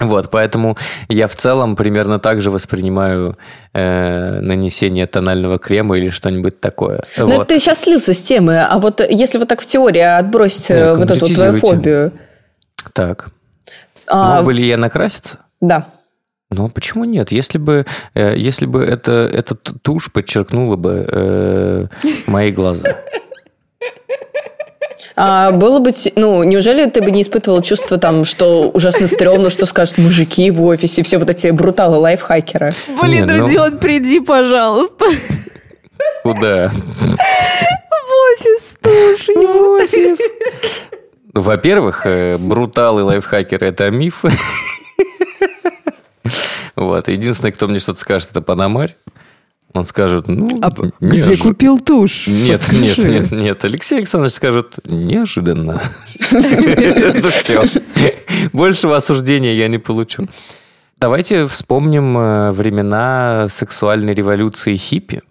Вот, 0.00 0.30
поэтому 0.30 0.78
я 1.08 1.26
в 1.26 1.36
целом 1.36 1.76
примерно 1.76 2.18
так 2.18 2.40
же 2.40 2.50
воспринимаю 2.50 3.36
э, 3.74 4.40
нанесение 4.40 5.06
тонального 5.06 5.58
крема 5.58 5.98
или 5.98 6.08
что-нибудь 6.08 6.58
такое. 6.58 7.02
Но 7.18 7.26
вот. 7.26 7.48
ты 7.48 7.58
сейчас 7.58 7.82
слился 7.82 8.14
с 8.14 8.22
темы, 8.22 8.60
а 8.60 8.78
вот 8.78 9.02
если 9.08 9.36
вот 9.38 9.48
так 9.48 9.60
в 9.60 9.66
теории 9.66 10.00
отбросить 10.00 10.70
Нет, 10.70 10.96
вот 10.96 11.10
эту 11.10 11.26
твою 11.26 11.58
фобию. 11.58 12.12
Так. 12.94 13.28
А... 14.08 14.36
Мог 14.36 14.46
бы 14.46 14.54
ли 14.54 14.66
я 14.66 14.78
накраситься? 14.78 15.38
Да. 15.60 15.88
Ну, 16.50 16.68
почему 16.68 17.04
нет? 17.04 17.30
Если 17.30 17.58
бы, 17.58 17.86
э, 18.14 18.34
если 18.36 18.66
бы 18.66 18.82
это, 18.82 19.12
этот 19.12 19.70
тушь 19.82 20.10
подчеркнула 20.12 20.76
бы 20.76 21.06
э, 21.08 21.86
мои 22.26 22.50
глаза. 22.50 22.96
А 25.16 25.52
было 25.52 25.78
бы, 25.78 25.92
ну, 26.16 26.42
неужели 26.42 26.88
ты 26.88 27.02
бы 27.02 27.10
не 27.10 27.22
испытывал 27.22 27.62
чувство 27.62 27.98
там, 27.98 28.24
что 28.24 28.70
ужасно 28.70 29.06
стрёмно, 29.06 29.50
что 29.50 29.66
скажут 29.66 29.98
мужики 29.98 30.50
в 30.50 30.62
офисе, 30.64 31.02
все 31.02 31.18
вот 31.18 31.30
эти 31.30 31.48
бруталы 31.48 31.98
лайфхакеры? 31.98 32.72
Блин, 33.00 33.26
Нет, 33.26 33.30
Родион, 33.30 33.72
ну... 33.72 33.78
приди, 33.78 34.20
пожалуйста. 34.20 35.04
Куда? 36.22 36.68
В 36.68 38.32
офис, 38.32 38.74
слушай, 38.82 39.36
в 39.36 39.60
офис. 39.72 40.18
Во-первых, 41.34 42.06
э, 42.06 42.36
бруталы 42.38 43.04
лайфхакеры– 43.04 43.66
это 43.68 43.90
миф. 43.90 44.24
Вот. 46.80 47.08
Единственное, 47.08 47.52
кто 47.52 47.68
мне 47.68 47.78
что-то 47.78 48.00
скажет, 48.00 48.30
это 48.30 48.40
Панамарь. 48.40 48.96
Он 49.72 49.84
скажет, 49.84 50.26
ну, 50.26 50.58
а 50.62 50.72
где 50.98 51.34
ж... 51.34 51.38
купил 51.38 51.78
тушь? 51.78 52.26
Нет, 52.26 52.60
нет, 52.72 52.98
нет, 52.98 53.30
нет. 53.30 53.64
Алексей 53.64 53.98
Александрович 53.98 54.34
скажет, 54.34 54.80
неожиданно. 54.84 55.80
Это 56.32 57.28
все. 57.30 57.64
Большего 58.52 58.96
осуждения 58.96 59.54
я 59.54 59.68
не 59.68 59.78
получу. 59.78 60.26
Давайте 60.98 61.46
вспомним 61.46 62.18
э, 62.18 62.50
времена 62.50 63.46
сексуальной 63.48 64.12
революции 64.12 64.76
хиппи. 64.76 65.22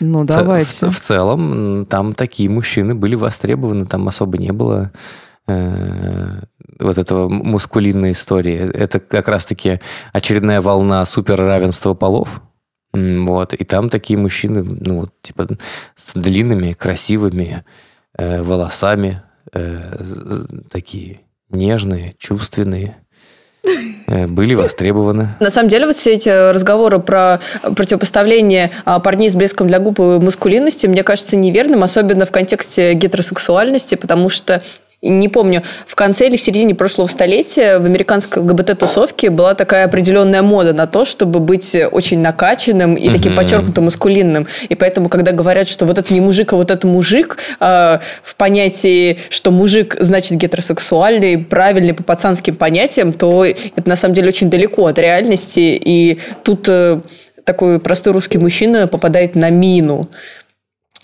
Ну, 0.00 0.24
давайте. 0.24 0.88
В, 0.88 1.00
целом, 1.00 1.86
там 1.86 2.14
такие 2.14 2.48
мужчины 2.48 2.94
были 2.94 3.14
востребованы, 3.14 3.84
там 3.86 4.08
особо 4.08 4.38
не 4.38 4.52
было 4.52 4.92
э, 5.48 6.40
вот 6.78 6.98
этого 6.98 7.28
мускулинной 7.28 8.12
истории. 8.12 8.70
Это 8.74 9.00
как 9.00 9.28
раз-таки 9.28 9.80
очередная 10.12 10.60
волна 10.60 11.04
суперравенства 11.06 11.94
полов. 11.94 12.40
Вот. 12.92 13.52
И 13.54 13.64
там 13.64 13.90
такие 13.90 14.18
мужчины, 14.18 14.62
ну, 14.62 15.00
вот, 15.00 15.10
типа, 15.20 15.48
с 15.96 16.14
длинными, 16.14 16.72
красивыми, 16.72 17.64
э, 18.16 18.42
волосами, 18.42 19.22
э, 19.52 19.98
такие 20.70 21.20
нежные, 21.50 22.14
чувственные, 22.18 22.96
э, 24.08 24.26
были 24.26 24.54
востребованы. 24.54 25.36
На 25.40 25.50
самом 25.50 25.68
деле, 25.68 25.86
вот 25.86 25.96
все 25.96 26.14
эти 26.14 26.52
разговоры 26.52 26.98
про 26.98 27.40
противопоставление 27.62 28.70
а, 28.84 28.98
парней 28.98 29.28
с 29.28 29.34
блеском 29.34 29.66
для 29.66 29.78
губ 29.78 29.98
и 29.98 30.02
маскулинности, 30.02 30.86
мне 30.86 31.02
кажется 31.02 31.36
неверным, 31.36 31.82
особенно 31.82 32.24
в 32.24 32.32
контексте 32.32 32.94
гетеросексуальности, 32.94 33.94
потому 33.96 34.30
что 34.30 34.62
не 35.08 35.28
помню, 35.28 35.62
в 35.86 35.94
конце 35.94 36.26
или 36.28 36.36
в 36.36 36.40
середине 36.40 36.74
прошлого 36.74 37.06
столетия 37.06 37.78
в 37.78 37.84
американской 37.84 38.42
ГБТ-тусовке 38.42 39.30
была 39.30 39.54
такая 39.54 39.84
определенная 39.84 40.42
мода 40.42 40.72
на 40.72 40.86
то, 40.86 41.04
чтобы 41.04 41.40
быть 41.40 41.76
очень 41.90 42.20
накачанным 42.20 42.94
и 42.94 43.10
таким 43.10 43.32
mm-hmm. 43.32 43.36
подчеркнуто 43.36 43.80
маскулинным. 43.80 44.46
И 44.68 44.74
поэтому, 44.74 45.08
когда 45.08 45.32
говорят, 45.32 45.68
что 45.68 45.86
вот 45.86 45.98
это 45.98 46.12
не 46.12 46.20
мужик, 46.20 46.52
а 46.52 46.56
вот 46.56 46.70
это 46.70 46.86
мужик, 46.86 47.38
э, 47.60 47.98
в 48.22 48.36
понятии, 48.36 49.18
что 49.28 49.50
мужик 49.50 49.96
значит 49.98 50.32
гетеросексуальный, 50.32 51.38
правильный 51.38 51.94
по 51.94 52.02
пацанским 52.02 52.56
понятиям, 52.56 53.12
то 53.12 53.44
это 53.44 53.88
на 53.88 53.96
самом 53.96 54.14
деле 54.14 54.28
очень 54.28 54.50
далеко 54.50 54.86
от 54.86 54.98
реальности. 54.98 55.80
И 55.82 56.18
тут 56.42 56.68
э, 56.68 57.00
такой 57.44 57.80
простой 57.80 58.12
русский 58.12 58.38
мужчина 58.38 58.86
попадает 58.86 59.34
на 59.34 59.50
мину. 59.50 60.08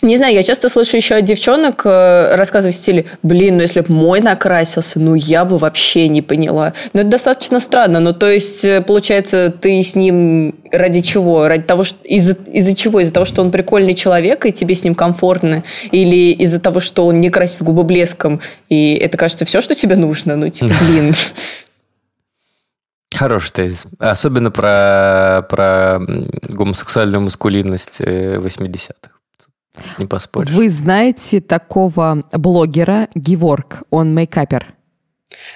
Не 0.04 0.16
знаю, 0.16 0.34
я 0.34 0.42
часто 0.42 0.68
слышу 0.68 0.96
еще 0.96 1.14
от 1.14 1.24
девчонок 1.24 1.82
э, 1.84 2.34
рассказы 2.34 2.72
в 2.72 2.74
стиле, 2.74 3.06
блин, 3.22 3.58
ну 3.58 3.62
если 3.62 3.82
бы 3.82 3.94
мой 3.94 4.20
накрасился, 4.20 4.98
ну 4.98 5.14
я 5.14 5.44
бы 5.44 5.58
вообще 5.58 6.08
не 6.08 6.22
поняла. 6.22 6.72
Но 6.92 7.02
это 7.02 7.10
достаточно 7.10 7.60
странно. 7.60 8.00
Ну 8.00 8.12
то 8.12 8.28
есть, 8.28 8.64
э, 8.64 8.80
получается, 8.80 9.54
ты 9.56 9.80
с 9.80 9.94
ним 9.94 10.56
ради 10.72 11.02
чего? 11.02 11.46
Ради 11.46 11.62
того, 11.62 11.84
что... 11.84 11.98
Из-за, 12.02 12.32
из-за 12.32 12.74
чего? 12.74 12.98
Из-за 12.98 13.14
того, 13.14 13.24
что 13.24 13.42
он 13.42 13.52
прикольный 13.52 13.94
человек, 13.94 14.44
и 14.44 14.50
тебе 14.50 14.74
с 14.74 14.82
ним 14.82 14.96
комфортно? 14.96 15.62
Или 15.92 16.32
из-за 16.32 16.60
того, 16.60 16.80
что 16.80 17.06
он 17.06 17.20
не 17.20 17.30
красит 17.30 17.62
губы 17.62 17.84
блеском, 17.84 18.40
и 18.68 18.94
это, 18.94 19.16
кажется, 19.16 19.44
все, 19.44 19.60
что 19.60 19.76
тебе 19.76 19.94
нужно? 19.94 20.34
Ну 20.34 20.48
типа, 20.48 20.74
блин... 20.88 21.14
Хороший 23.14 23.52
тезис. 23.52 23.86
Особенно 24.00 24.50
про, 24.50 25.46
про 25.48 26.00
гомосексуальную 26.48 27.20
маскулинность 27.20 28.00
80-х. 28.00 29.21
Не 29.98 30.06
поспоришь. 30.06 30.50
Вы 30.50 30.68
знаете 30.68 31.40
такого 31.40 32.24
блогера 32.32 33.08
Геворг? 33.14 33.82
Он 33.90 34.14
мейкапер. 34.14 34.74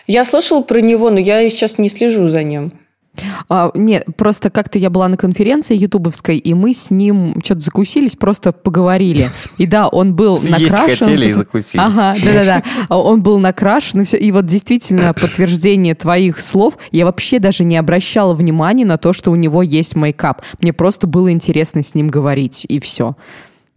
Я 0.07 0.25
слышал 0.25 0.65
про 0.65 0.81
него, 0.81 1.11
но 1.11 1.19
я 1.19 1.49
сейчас 1.51 1.79
не 1.79 1.89
слежу 1.89 2.29
за 2.29 2.43
ним. 2.43 2.73
А, 3.49 3.71
нет, 3.75 4.05
просто 4.17 4.51
как-то 4.51 4.79
я 4.79 4.91
была 4.91 5.09
на 5.09 5.17
конференции 5.17 5.77
ютубовской, 5.77 6.37
и 6.39 6.55
мы 6.55 6.75
с 6.75 6.91
ним 6.91 7.41
что-то 7.43 7.61
закусились, 7.61 8.17
просто 8.17 8.53
поговорили. 8.53 9.31
И 9.59 9.67
да, 9.67 9.89
он 9.89 10.15
был 10.15 10.41
накрашен. 10.41 10.89
Есть 10.89 10.99
хотели 10.99 11.29
и 11.29 11.33
закусились. 11.33 11.83
Ага, 11.83 12.15
да-да-да. 12.23 12.63
Он 12.95 13.23
был 13.23 13.39
накрашен, 13.39 14.03
и 14.03 14.05
все. 14.05 14.17
И 14.19 14.31
вот 14.33 14.47
действительно 14.47 15.15
подтверждение 15.15 15.95
твоих 15.95 16.41
слов, 16.41 16.77
я 16.91 17.05
вообще 17.05 17.39
даже 17.39 17.65
не 17.65 17.77
обращала 17.77 18.35
внимания 18.35 18.85
на 18.85 18.99
то, 18.99 19.13
что 19.13 19.31
у 19.31 19.37
него 19.37 19.63
есть 19.63 19.97
мейкап. 19.97 20.43
Мне 20.61 20.73
просто 20.73 21.07
было 21.07 21.31
интересно 21.31 21.83
с 21.83 21.95
ним 21.95 22.09
говорить, 22.09 22.67
и 22.69 22.81
все. 22.81 23.17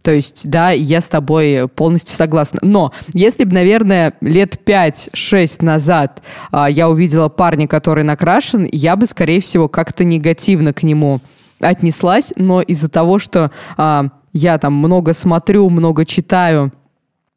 То 0.02 0.12
есть, 0.12 0.48
да, 0.48 0.70
я 0.70 1.00
с 1.00 1.08
тобой 1.08 1.68
полностью 1.68 2.16
согласна. 2.16 2.58
Но 2.62 2.92
если 3.12 3.44
бы, 3.44 3.52
наверное, 3.52 4.14
лет 4.20 4.58
5-6 4.64 5.64
назад 5.64 6.22
а, 6.50 6.70
я 6.70 6.88
увидела 6.88 7.28
парня, 7.28 7.68
который 7.68 8.04
накрашен, 8.04 8.66
я 8.72 8.96
бы, 8.96 9.06
скорее 9.06 9.40
всего, 9.40 9.68
как-то 9.68 10.04
негативно 10.04 10.72
к 10.72 10.82
нему 10.82 11.20
отнеслась. 11.60 12.32
Но 12.36 12.62
из-за 12.62 12.88
того, 12.88 13.18
что 13.18 13.50
а, 13.76 14.06
я 14.32 14.58
там 14.58 14.74
много 14.74 15.12
смотрю, 15.12 15.68
много 15.68 16.06
читаю, 16.06 16.72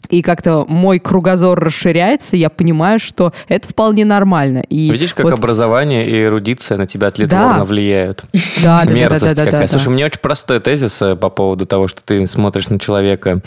и 0.09 0.21
как-то 0.21 0.65
мой 0.67 0.99
кругозор 0.99 1.59
расширяется, 1.59 2.37
я 2.37 2.49
понимаю, 2.49 2.99
что 2.99 3.33
это 3.47 3.67
вполне 3.67 4.05
нормально. 4.05 4.59
И 4.59 4.91
Видишь, 4.91 5.13
как 5.13 5.25
вот 5.25 5.33
образование 5.33 6.07
и 6.07 6.23
эрудиция 6.23 6.77
на 6.77 6.87
тебя 6.87 7.11
тлетворно 7.11 7.59
да. 7.59 7.63
влияют. 7.63 8.23
Да, 8.61 8.85
да, 8.85 8.93
Мерзость 8.93 9.23
да, 9.23 9.29
да, 9.29 9.35
да, 9.35 9.45
какая. 9.45 9.61
Да, 9.61 9.67
Слушай, 9.67 9.87
у 9.89 9.91
меня 9.91 10.05
очень 10.05 10.19
простой 10.19 10.59
тезис 10.59 11.01
э, 11.01 11.15
по 11.15 11.29
поводу 11.29 11.65
того, 11.65 11.87
что 11.87 12.01
ты 12.03 12.25
смотришь 12.27 12.67
на 12.67 12.79
человека 12.79 13.41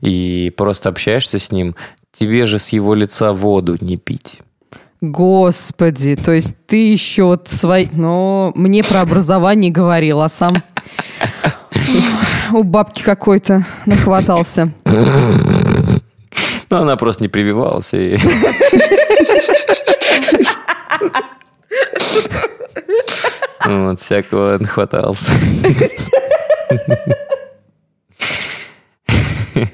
и 0.00 0.52
просто 0.56 0.88
общаешься 0.88 1.38
с 1.38 1.50
ним. 1.50 1.74
Тебе 2.12 2.46
же 2.46 2.58
с 2.58 2.68
его 2.68 2.94
лица 2.94 3.32
воду 3.32 3.76
не 3.80 3.96
пить. 3.96 4.40
Господи, 5.00 6.14
то 6.14 6.32
есть 6.32 6.54
ты 6.66 6.92
еще 6.92 7.24
вот 7.24 7.48
свой... 7.48 7.88
Но 7.92 8.52
мне 8.54 8.84
про 8.84 9.00
образование 9.00 9.70
говорил, 9.70 10.22
а 10.22 10.28
сам 10.28 10.62
у 12.52 12.62
бабки 12.62 13.02
какой-то 13.02 13.64
нахватался. 13.84 14.72
Ну, 16.72 16.78
она 16.78 16.96
просто 16.96 17.22
не 17.22 17.28
прививалась. 17.28 17.92
И... 17.92 18.16
Вот, 23.66 24.00
всякого 24.00 24.58
хватался. 24.66 25.32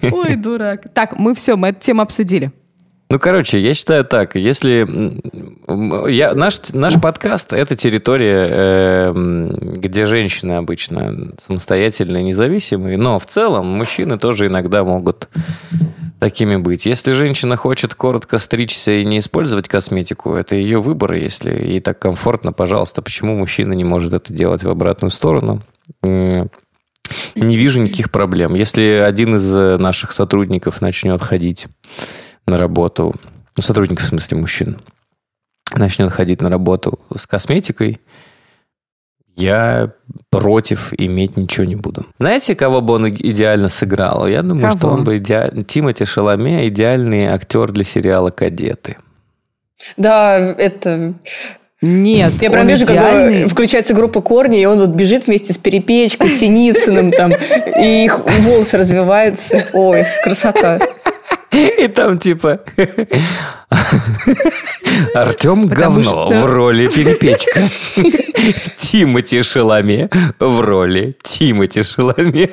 Ой, 0.02 0.34
дурак. 0.34 0.92
Так, 0.92 1.16
мы 1.16 1.36
все, 1.36 1.56
мы 1.56 1.68
эту 1.68 1.80
тему 1.80 2.02
обсудили. 2.02 2.50
Ну, 3.10 3.18
короче, 3.20 3.60
я 3.60 3.74
считаю 3.74 4.04
так, 4.04 4.34
если... 4.34 4.86
Я, 6.10 6.34
наш, 6.34 6.60
наш 6.72 7.00
подкаст– 7.00 7.52
это 7.54 7.76
территория, 7.76 8.48
э, 8.50 9.12
где 9.76 10.04
женщины 10.04 10.52
обычно 10.54 11.32
самостоятельные, 11.38 12.24
независимые, 12.24 12.98
но 12.98 13.20
в 13.20 13.26
целом 13.26 13.68
мужчины 13.68 14.18
тоже 14.18 14.48
иногда 14.48 14.82
могут 14.84 15.28
такими 16.18 16.56
быть. 16.56 16.86
Если 16.86 17.12
женщина 17.12 17.56
хочет 17.56 17.94
коротко 17.94 18.38
стричься 18.38 18.92
и 18.92 19.04
не 19.04 19.18
использовать 19.18 19.68
косметику, 19.68 20.34
это 20.34 20.56
ее 20.56 20.80
выбор. 20.80 21.14
Если 21.14 21.50
ей 21.50 21.80
так 21.80 21.98
комфортно, 21.98 22.52
пожалуйста, 22.52 23.02
почему 23.02 23.36
мужчина 23.36 23.72
не 23.72 23.84
может 23.84 24.12
это 24.12 24.32
делать 24.32 24.62
в 24.62 24.68
обратную 24.68 25.10
сторону? 25.10 25.62
Не 26.02 26.48
вижу 27.34 27.80
никаких 27.80 28.10
проблем. 28.10 28.54
Если 28.54 28.82
один 28.82 29.36
из 29.36 29.80
наших 29.80 30.12
сотрудников 30.12 30.80
начнет 30.80 31.22
ходить 31.22 31.66
на 32.46 32.58
работу, 32.58 33.14
ну, 33.56 33.62
сотрудников 33.62 34.04
в 34.04 34.08
смысле 34.08 34.38
мужчин, 34.38 34.80
начнет 35.74 36.12
ходить 36.12 36.40
на 36.42 36.50
работу 36.50 36.98
с 37.16 37.26
косметикой, 37.26 38.00
я 39.38 39.90
против 40.30 40.92
иметь 40.98 41.36
ничего 41.36 41.64
не 41.64 41.76
буду. 41.76 42.06
Знаете, 42.18 42.54
кого 42.54 42.80
бы 42.80 42.94
он 42.94 43.08
идеально 43.08 43.68
сыграл? 43.68 44.26
Я 44.26 44.42
думаю, 44.42 44.68
кого? 44.68 44.78
что 44.78 44.88
он 44.88 45.04
бы 45.04 45.18
идеально... 45.18 45.64
Тимати 45.64 46.04
Шаломе 46.04 46.68
идеальный 46.68 47.26
актер 47.26 47.70
для 47.72 47.84
сериала 47.84 48.30
«Кадеты». 48.30 48.96
Да, 49.96 50.36
это... 50.36 51.14
Нет, 51.80 52.42
Я 52.42 52.50
прям 52.50 52.66
вижу, 52.66 52.84
идеальный. 52.84 53.34
когда 53.42 53.48
включается 53.48 53.94
группа 53.94 54.20
Корни, 54.20 54.60
и 54.60 54.64
он 54.64 54.80
вот 54.80 54.90
бежит 54.90 55.28
вместе 55.28 55.52
с 55.52 55.58
Перепечкой, 55.58 56.28
Синицыным 56.28 57.12
там, 57.12 57.30
и 57.32 58.04
их 58.04 58.18
волосы 58.40 58.78
развиваются. 58.78 59.64
Ой, 59.72 60.04
красота. 60.24 60.80
И 61.50 61.88
там 61.88 62.18
типа 62.18 62.60
Артем 65.14 65.66
Говно 65.66 66.02
что... 66.02 66.28
в 66.28 66.44
роли 66.44 66.86
Перепечка. 66.86 67.68
Тимати 68.76 69.42
Шаломе 69.42 70.08
в 70.38 70.60
роли 70.60 71.14
Тимати 71.22 71.82
Шаломе. 71.82 72.50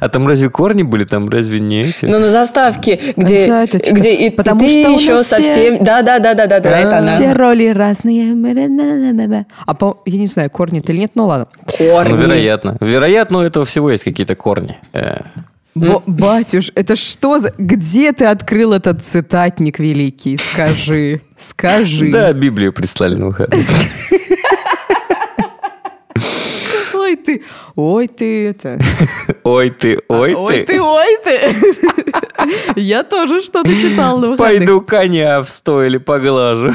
А 0.00 0.08
там 0.08 0.26
разве 0.26 0.48
корни 0.48 0.82
были? 0.82 1.04
Там 1.04 1.28
разве 1.28 1.60
не 1.60 1.82
эти? 1.82 2.06
Ну, 2.06 2.18
на 2.18 2.30
заставке, 2.30 2.98
где, 3.16 3.52
а 3.52 3.66
где 3.66 4.14
и, 4.14 4.30
Потому 4.30 4.64
и 4.64 4.68
ты 4.68 4.80
что 4.80 4.90
еще 4.92 5.22
совсем... 5.22 5.76
Все... 5.76 5.84
Да, 5.84 6.02
да, 6.02 6.18
да, 6.18 6.34
да, 6.34 6.46
да, 6.46 6.60
да, 6.60 6.78
это 6.78 6.98
она. 6.98 7.14
Все 7.14 7.32
роли 7.32 7.68
разные. 7.68 8.34
А 9.66 9.74
по... 9.74 10.02
я 10.06 10.18
не 10.18 10.26
знаю, 10.26 10.50
корни 10.50 10.80
это 10.80 10.92
или 10.92 11.00
нет, 11.00 11.12
ну 11.14 11.26
ладно. 11.26 11.48
Корни. 11.78 12.12
Ну, 12.12 12.16
вероятно. 12.16 12.76
Вероятно, 12.80 13.38
у 13.38 13.42
этого 13.42 13.64
всего 13.64 13.90
есть 13.90 14.04
какие-то 14.04 14.34
корни. 14.34 14.78
Э. 15.82 16.00
Батюш, 16.06 16.70
это 16.74 16.96
что 16.96 17.38
за... 17.38 17.52
Где 17.58 18.12
ты 18.12 18.26
открыл 18.26 18.72
этот 18.72 19.04
цитатник 19.04 19.78
великий? 19.78 20.36
Скажи, 20.36 21.20
скажи. 21.36 22.10
Да, 22.10 22.32
Библию 22.32 22.72
прислали 22.72 23.16
на 23.16 23.26
выходные. 23.26 23.64
Ой 26.94 27.16
ты, 27.16 27.42
ой 27.74 28.06
ты 28.08 28.48
это. 28.48 28.78
Ой 29.42 29.70
ты, 29.70 29.98
ой 30.08 30.32
ты. 30.32 30.36
Ой 30.36 30.64
ты, 30.64 30.82
ой 30.82 31.18
ты. 31.24 31.56
Я 32.76 33.02
тоже 33.02 33.40
что-то 33.40 33.70
читал 33.74 34.18
на 34.18 34.28
выходных. 34.28 34.58
Пойду 34.58 34.80
коня 34.82 35.40
в 35.42 35.48
стойле 35.48 35.98
поглажу. 35.98 36.74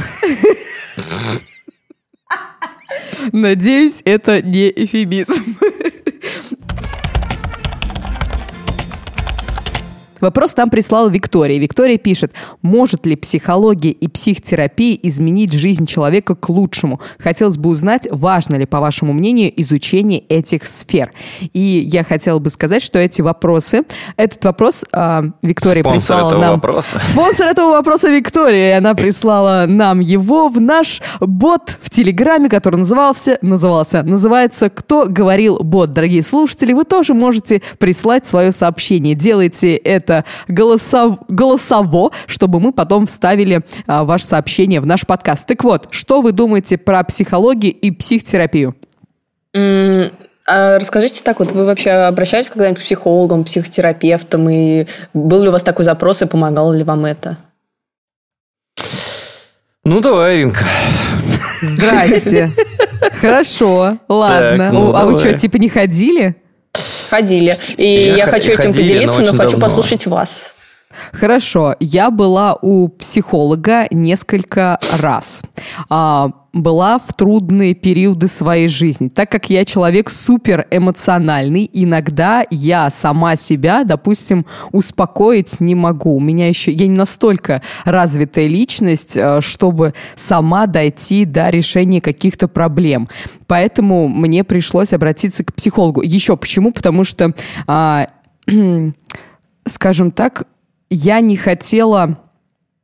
Надеюсь, 3.31 4.01
это 4.05 4.41
не 4.41 4.69
эфемизм. 4.69 5.55
Вопрос 10.23 10.55
нам 10.55 10.69
прислала 10.69 11.09
Виктория. 11.09 11.59
Виктория 11.59 11.97
пишет, 11.97 12.31
может 12.61 13.05
ли 13.05 13.17
психология 13.17 13.91
и 13.91 14.07
психотерапия 14.07 14.97
изменить 15.03 15.51
жизнь 15.51 15.85
человека 15.85 16.33
к 16.33 16.47
лучшему? 16.47 17.01
Хотелось 17.19 17.57
бы 17.57 17.69
узнать, 17.69 18.07
важно 18.09 18.55
ли, 18.55 18.65
по 18.65 18.79
вашему 18.79 19.11
мнению, 19.11 19.51
изучение 19.61 20.21
этих 20.21 20.65
сфер. 20.65 21.11
И 21.51 21.59
я 21.59 22.05
хотела 22.05 22.39
бы 22.39 22.49
сказать, 22.51 22.81
что 22.81 22.99
эти 22.99 23.21
вопросы, 23.21 23.83
этот 24.15 24.45
вопрос 24.45 24.85
э, 24.93 25.23
Виктория 25.41 25.83
Спонсор 25.83 25.99
прислала 25.99 26.27
этого 26.29 26.41
нам... 26.41 26.53
вопроса. 26.53 27.01
Спонсор 27.03 27.47
этого 27.47 27.71
вопроса 27.71 28.09
Виктория. 28.09 28.69
И 28.69 28.77
она 28.77 28.93
прислала 28.95 29.65
нам 29.67 29.99
его 29.99 30.47
в 30.47 30.61
наш 30.61 31.01
бот 31.19 31.77
в 31.81 31.89
Телеграме, 31.89 32.47
который 32.47 32.77
назывался, 32.77 33.39
назывался, 33.41 34.03
называется 34.03 34.69
«Кто 34.69 35.05
говорил 35.05 35.59
бот?». 35.59 35.91
Дорогие 35.91 36.23
слушатели, 36.23 36.71
вы 36.71 36.85
тоже 36.85 37.13
можете 37.13 37.61
прислать 37.77 38.25
свое 38.25 38.53
сообщение. 38.53 39.15
Делайте 39.15 39.75
это 39.75 40.12
голосов, 40.47 41.19
голосово, 41.27 42.11
чтобы 42.27 42.59
мы 42.59 42.71
потом 42.71 43.07
вставили 43.07 43.61
а, 43.87 44.03
ваше 44.03 44.25
сообщение 44.25 44.81
в 44.81 44.85
наш 44.85 45.05
подкаст. 45.05 45.45
Так 45.47 45.63
вот, 45.63 45.87
что 45.91 46.21
вы 46.21 46.31
думаете 46.31 46.77
про 46.77 47.03
психологию 47.03 47.73
и 47.73 47.91
психотерапию? 47.91 48.75
А 50.45 50.77
расскажите 50.77 51.23
так, 51.23 51.39
вот 51.39 51.51
вы 51.53 51.65
вообще 51.65 51.91
обращались 51.91 52.49
когда-нибудь 52.49 52.79
к 52.79 52.83
психологам, 52.83 53.45
психотерапевтам, 53.45 54.49
и 54.49 54.87
был 55.13 55.43
ли 55.43 55.49
у 55.49 55.51
вас 55.51 55.63
такой 55.63 55.85
запрос, 55.85 56.21
и 56.21 56.25
помогало 56.25 56.73
ли 56.73 56.83
вам 56.83 57.05
это? 57.05 57.37
Ну, 59.85 59.99
давай, 60.01 60.37
Ринка. 60.37 60.65
Здрасте. 61.61 62.51
Хорошо, 63.21 63.97
ладно. 64.09 64.57
Так, 64.57 64.73
ну, 64.73 64.93
а 64.93 65.05
вы 65.05 65.13
давай. 65.13 65.19
что, 65.19 65.37
типа 65.37 65.57
не 65.57 65.69
ходили? 65.69 66.35
Ходили. 67.13 67.53
И 67.77 67.85
Я 67.85 68.15
я, 68.17 68.25
хочу 68.25 68.51
этим 68.51 68.73
поделиться, 68.73 69.21
но 69.21 69.37
хочу 69.37 69.59
послушать 69.59 70.07
вас. 70.07 70.52
Хорошо, 71.11 71.75
я 71.79 72.11
была 72.11 72.57
у 72.61 72.87
психолога 72.87 73.87
несколько 73.91 74.79
раз. 74.99 75.43
А, 75.89 76.29
была 76.53 76.99
в 76.99 77.13
трудные 77.13 77.73
периоды 77.73 78.27
своей 78.27 78.67
жизни. 78.67 79.09
Так 79.09 79.31
как 79.31 79.49
я 79.49 79.65
человек 79.65 80.09
супер 80.11 80.67
эмоциональный, 80.69 81.69
иногда 81.73 82.45
я 82.51 82.89
сама 82.91 83.35
себя, 83.35 83.83
допустим, 83.83 84.45
успокоить 84.71 85.59
не 85.59 85.73
могу. 85.73 86.15
У 86.15 86.19
меня 86.19 86.47
еще, 86.47 86.71
я 86.71 86.87
не 86.87 86.95
настолько 86.95 87.63
развитая 87.85 88.47
личность, 88.47 89.17
э, 89.17 89.41
чтобы 89.41 89.95
сама 90.15 90.67
дойти 90.67 91.25
до 91.25 91.49
решения 91.49 92.01
каких-то 92.01 92.47
проблем. 92.47 93.09
Поэтому 93.47 94.07
мне 94.07 94.43
пришлось 94.43 94.93
обратиться 94.93 95.43
к 95.43 95.55
психологу. 95.55 96.03
Еще 96.03 96.37
почему? 96.37 96.71
Потому 96.71 97.03
что 97.03 97.33
а, 97.65 98.07
скажем 99.67 100.11
так, 100.11 100.45
я 100.93 101.19
не 101.19 101.35
хотела 101.37 102.17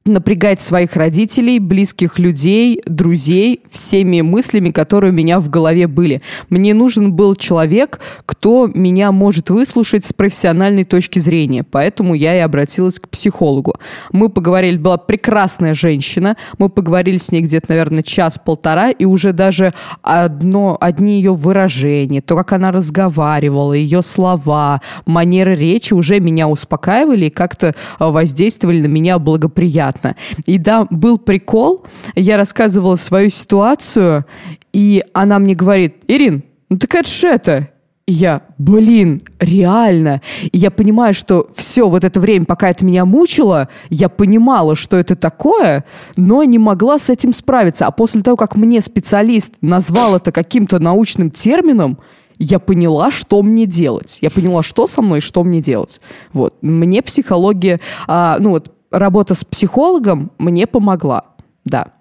напрягать 0.09 0.61
своих 0.61 0.95
родителей, 0.95 1.59
близких 1.59 2.19
людей, 2.19 2.81
друзей 2.85 3.61
всеми 3.69 4.21
мыслями, 4.21 4.71
которые 4.71 5.11
у 5.11 5.15
меня 5.15 5.39
в 5.39 5.49
голове 5.49 5.87
были. 5.87 6.21
Мне 6.49 6.73
нужен 6.73 7.13
был 7.13 7.35
человек, 7.35 7.99
кто 8.25 8.67
меня 8.67 9.11
может 9.11 9.49
выслушать 9.49 10.05
с 10.05 10.13
профессиональной 10.13 10.83
точки 10.83 11.19
зрения. 11.19 11.63
Поэтому 11.63 12.13
я 12.13 12.35
и 12.35 12.39
обратилась 12.39 12.99
к 12.99 13.07
психологу. 13.09 13.75
Мы 14.11 14.29
поговорили, 14.29 14.77
была 14.77 14.97
прекрасная 14.97 15.73
женщина, 15.73 16.35
мы 16.57 16.69
поговорили 16.69 17.17
с 17.17 17.31
ней 17.31 17.41
где-то, 17.41 17.67
наверное, 17.69 18.03
час-полтора, 18.03 18.91
и 18.91 19.05
уже 19.05 19.33
даже 19.33 19.73
одно, 20.01 20.77
одни 20.79 21.17
ее 21.17 21.33
выражения, 21.33 22.21
то, 22.21 22.35
как 22.35 22.53
она 22.53 22.71
разговаривала, 22.71 23.73
ее 23.73 24.01
слова, 24.01 24.81
манера 25.05 25.51
речи 25.51 25.93
уже 25.93 26.19
меня 26.19 26.47
успокаивали 26.47 27.25
и 27.25 27.29
как-то 27.29 27.75
а, 27.97 28.09
воздействовали 28.09 28.81
на 28.81 28.87
меня 28.87 29.19
благоприятно. 29.19 29.98
И 30.45 30.57
да, 30.57 30.85
был 30.89 31.17
прикол, 31.17 31.85
я 32.15 32.37
рассказывала 32.37 32.95
свою 32.95 33.29
ситуацию, 33.29 34.25
и 34.73 35.03
она 35.13 35.39
мне 35.39 35.55
говорит, 35.55 35.95
Ирин, 36.07 36.43
ну 36.69 36.77
так 36.77 36.95
это 36.95 37.09
ж 37.09 37.23
это, 37.23 37.69
и 38.09 38.11
я, 38.11 38.41
блин, 38.57 39.21
реально. 39.39 40.23
И 40.41 40.57
я 40.57 40.71
понимаю, 40.71 41.13
что 41.13 41.47
все 41.53 41.87
вот 41.87 42.03
это 42.03 42.19
время, 42.19 42.45
пока 42.45 42.71
это 42.71 42.83
меня 42.83 43.05
мучило, 43.05 43.69
я 43.91 44.09
понимала, 44.09 44.75
что 44.75 44.97
это 44.97 45.15
такое, 45.15 45.85
но 46.15 46.43
не 46.43 46.57
могла 46.57 46.97
с 46.97 47.11
этим 47.11 47.35
справиться. 47.35 47.85
А 47.85 47.91
после 47.91 48.23
того, 48.23 48.35
как 48.35 48.55
мне 48.55 48.81
специалист 48.81 49.53
назвал 49.61 50.15
это 50.15 50.31
каким-то 50.31 50.79
научным 50.79 51.29
термином, 51.29 51.99
я 52.39 52.57
поняла, 52.57 53.11
что 53.11 53.43
мне 53.43 53.67
делать. 53.67 54.17
Я 54.21 54.31
поняла, 54.31 54.63
что 54.63 54.87
со 54.87 55.03
мной 55.03 55.21
что 55.21 55.43
мне 55.43 55.61
делать. 55.61 56.01
Вот. 56.33 56.55
Мне 56.63 57.03
психология, 57.03 57.79
а, 58.07 58.37
ну 58.39 58.49
вот, 58.49 58.71
работа 58.91 59.35
с 59.35 59.43
психологом 59.43 60.31
мне 60.37 60.67
помогла. 60.67 61.23
Да. 61.65 61.93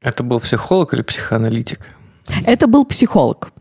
Это 0.00 0.22
был 0.22 0.40
психолог 0.40 0.94
или 0.94 1.02
психоаналитик? 1.02 1.80
Это 2.44 2.66
был 2.66 2.84
психолог. 2.84 3.52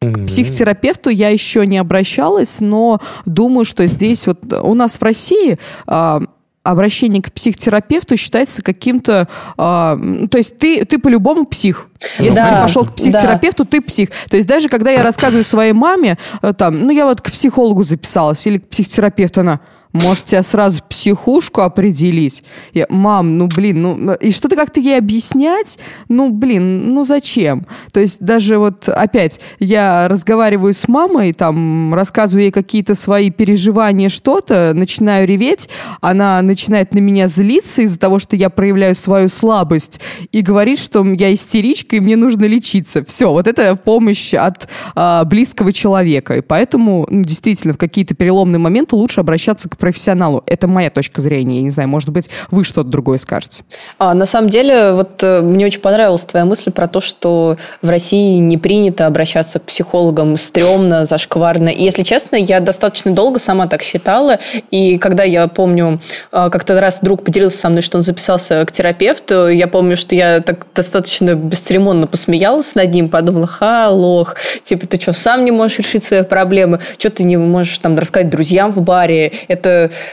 К 0.00 0.26
психотерапевту 0.26 1.10
я 1.10 1.30
еще 1.30 1.66
не 1.66 1.78
обращалась, 1.78 2.60
но 2.60 3.00
думаю, 3.26 3.64
что 3.64 3.86
здесь 3.86 4.26
вот 4.26 4.52
у 4.52 4.74
нас 4.74 4.96
в 4.96 5.02
России 5.02 5.58
а, 5.86 6.20
обращение 6.62 7.22
к 7.22 7.32
психотерапевту 7.32 8.16
считается 8.16 8.62
каким-то... 8.62 9.28
м, 9.56 10.28
то 10.28 10.38
есть 10.38 10.58
ты, 10.58 10.84
ты 10.84 10.98
по-любому 10.98 11.46
псих. 11.46 11.88
Если 12.18 12.36
Да, 12.36 12.56
ты 12.56 12.62
пошел 12.62 12.84
к 12.84 12.94
психотерапевту, 12.94 13.64
ты 13.64 13.80
псих. 13.80 14.10
То 14.30 14.36
есть 14.36 14.48
даже 14.48 14.68
когда 14.68 14.90
я 14.90 15.02
рассказываю 15.02 15.44
своей 15.44 15.72
маме, 15.72 16.18
э, 16.42 16.52
там, 16.52 16.86
ну 16.86 16.90
я 16.90 17.06
вот 17.06 17.20
к 17.20 17.32
психологу 17.32 17.82
записалась 17.84 18.46
или 18.46 18.58
к 18.58 18.68
психотерапевту, 18.68 19.40
она... 19.40 19.60
Может, 20.02 20.24
тебя 20.24 20.42
сразу 20.42 20.82
психушку 20.88 21.62
определить? 21.62 22.42
Я, 22.72 22.86
мам, 22.88 23.38
ну, 23.38 23.48
блин, 23.48 23.82
ну, 23.82 24.14
и 24.14 24.30
что-то 24.32 24.56
как-то 24.56 24.80
ей 24.80 24.98
объяснять? 24.98 25.78
Ну, 26.08 26.32
блин, 26.32 26.94
ну, 26.94 27.04
зачем? 27.04 27.66
То 27.92 28.00
есть 28.00 28.20
даже 28.20 28.58
вот 28.58 28.88
опять 28.88 29.40
я 29.58 30.08
разговариваю 30.08 30.74
с 30.74 30.88
мамой, 30.88 31.32
там, 31.32 31.94
рассказываю 31.94 32.44
ей 32.44 32.50
какие-то 32.50 32.94
свои 32.94 33.30
переживания, 33.30 34.08
что-то, 34.08 34.72
начинаю 34.74 35.26
реветь, 35.26 35.68
она 36.00 36.40
начинает 36.42 36.94
на 36.94 36.98
меня 36.98 37.28
злиться 37.28 37.82
из-за 37.82 37.98
того, 37.98 38.18
что 38.18 38.36
я 38.36 38.50
проявляю 38.50 38.94
свою 38.94 39.28
слабость 39.28 40.00
и 40.32 40.42
говорит, 40.42 40.78
что 40.78 41.04
я 41.04 41.32
истеричка 41.32 41.96
и 41.96 42.00
мне 42.00 42.16
нужно 42.16 42.44
лечиться. 42.44 43.04
Все, 43.04 43.30
вот 43.30 43.46
это 43.46 43.76
помощь 43.76 44.34
от 44.34 44.68
а, 44.94 45.24
близкого 45.24 45.72
человека. 45.72 46.36
И 46.36 46.40
поэтому, 46.40 47.06
ну, 47.10 47.24
действительно, 47.24 47.74
в 47.74 47.78
какие-то 47.78 48.14
переломные 48.14 48.58
моменты 48.58 48.96
лучше 48.96 49.20
обращаться 49.20 49.68
к 49.68 49.76
профессионалу. 49.88 50.42
Это 50.46 50.66
моя 50.66 50.90
точка 50.90 51.20
зрения. 51.20 51.56
Я 51.56 51.62
не 51.62 51.70
знаю, 51.70 51.88
может 51.88 52.10
быть, 52.10 52.28
вы 52.50 52.64
что-то 52.64 52.88
другое 52.90 53.18
скажете. 53.18 53.64
А, 53.98 54.14
на 54.14 54.26
самом 54.26 54.50
деле, 54.50 54.92
вот 54.92 55.22
э, 55.22 55.40
мне 55.40 55.66
очень 55.66 55.80
понравилась 55.80 56.24
твоя 56.24 56.44
мысль 56.44 56.70
про 56.70 56.88
то, 56.88 57.00
что 57.00 57.56
в 57.80 57.88
России 57.88 58.38
не 58.38 58.58
принято 58.58 59.06
обращаться 59.06 59.58
к 59.58 59.62
психологам 59.62 60.36
стрёмно, 60.36 61.06
зашкварно. 61.06 61.70
И, 61.70 61.82
если 61.82 62.02
честно, 62.02 62.36
я 62.36 62.60
достаточно 62.60 63.12
долго 63.12 63.38
сама 63.38 63.66
так 63.66 63.82
считала. 63.82 64.38
И 64.70 64.98
когда 64.98 65.24
я 65.24 65.48
помню, 65.48 66.00
э, 66.32 66.48
как-то 66.50 66.78
раз 66.80 67.00
друг 67.00 67.24
поделился 67.24 67.58
со 67.58 67.68
мной, 67.70 67.82
что 67.82 67.98
он 67.98 68.02
записался 68.02 68.64
к 68.66 68.72
терапевту, 68.72 69.48
я 69.48 69.66
помню, 69.68 69.96
что 69.96 70.14
я 70.14 70.40
так 70.40 70.66
достаточно 70.74 71.34
бесцеремонно 71.34 72.06
посмеялась 72.06 72.74
над 72.74 72.92
ним, 72.92 73.08
подумала, 73.08 73.46
ха, 73.46 73.88
лох, 73.88 74.36
типа, 74.62 74.86
ты 74.86 75.00
что, 75.00 75.12
сам 75.12 75.44
не 75.44 75.50
можешь 75.50 75.78
решить 75.78 76.04
свои 76.04 76.22
проблемы? 76.22 76.80
Что 76.98 77.10
ты 77.10 77.24
не 77.24 77.36
можешь 77.36 77.78
там 77.78 77.98
рассказать 77.98 78.30
друзьям 78.30 78.72
в 78.72 78.82
баре? 78.82 79.32
Это, 79.48 79.67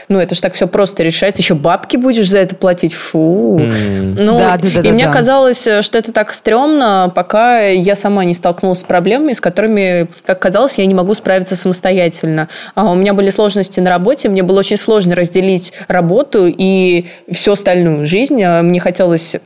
ну, 0.08 0.20
это 0.20 0.34
же 0.34 0.40
так 0.40 0.54
все 0.54 0.66
просто 0.66 1.02
решается. 1.02 1.42
Еще 1.42 1.54
бабки 1.54 1.96
будешь 1.96 2.28
за 2.28 2.38
это 2.38 2.54
платить? 2.54 2.94
Фу. 2.94 3.58
Ну, 3.58 4.38
Да, 4.38 4.56
да, 4.56 4.68
да, 4.74 4.80
и 4.80 4.82
да, 4.82 4.90
мне 4.90 5.06
да. 5.06 5.12
казалось, 5.12 5.66
что 5.80 5.98
это 5.98 6.12
так 6.12 6.32
стрёмно, 6.32 7.10
пока 7.14 7.60
я 7.60 7.94
сама 7.94 8.24
не 8.24 8.34
столкнулась 8.34 8.80
с 8.80 8.84
проблемами, 8.84 9.32
с 9.32 9.40
которыми, 9.40 10.08
как 10.24 10.38
казалось, 10.38 10.74
я 10.76 10.86
не 10.86 10.94
могу 10.94 11.14
справиться 11.14 11.56
самостоятельно. 11.56 12.48
А 12.74 12.90
у 12.90 12.94
меня 12.94 13.14
были 13.14 13.30
сложности 13.30 13.80
на 13.80 13.90
работе, 13.90 14.28
мне 14.28 14.42
было 14.42 14.60
очень 14.60 14.76
сложно 14.76 15.14
разделить 15.14 15.72
работу 15.88 16.46
и 16.46 17.06
всю 17.30 17.52
остальную 17.52 18.06
жизнь. 18.06 18.42
А 18.42 18.62
Мне 18.62 18.80
хотелось 18.80 19.36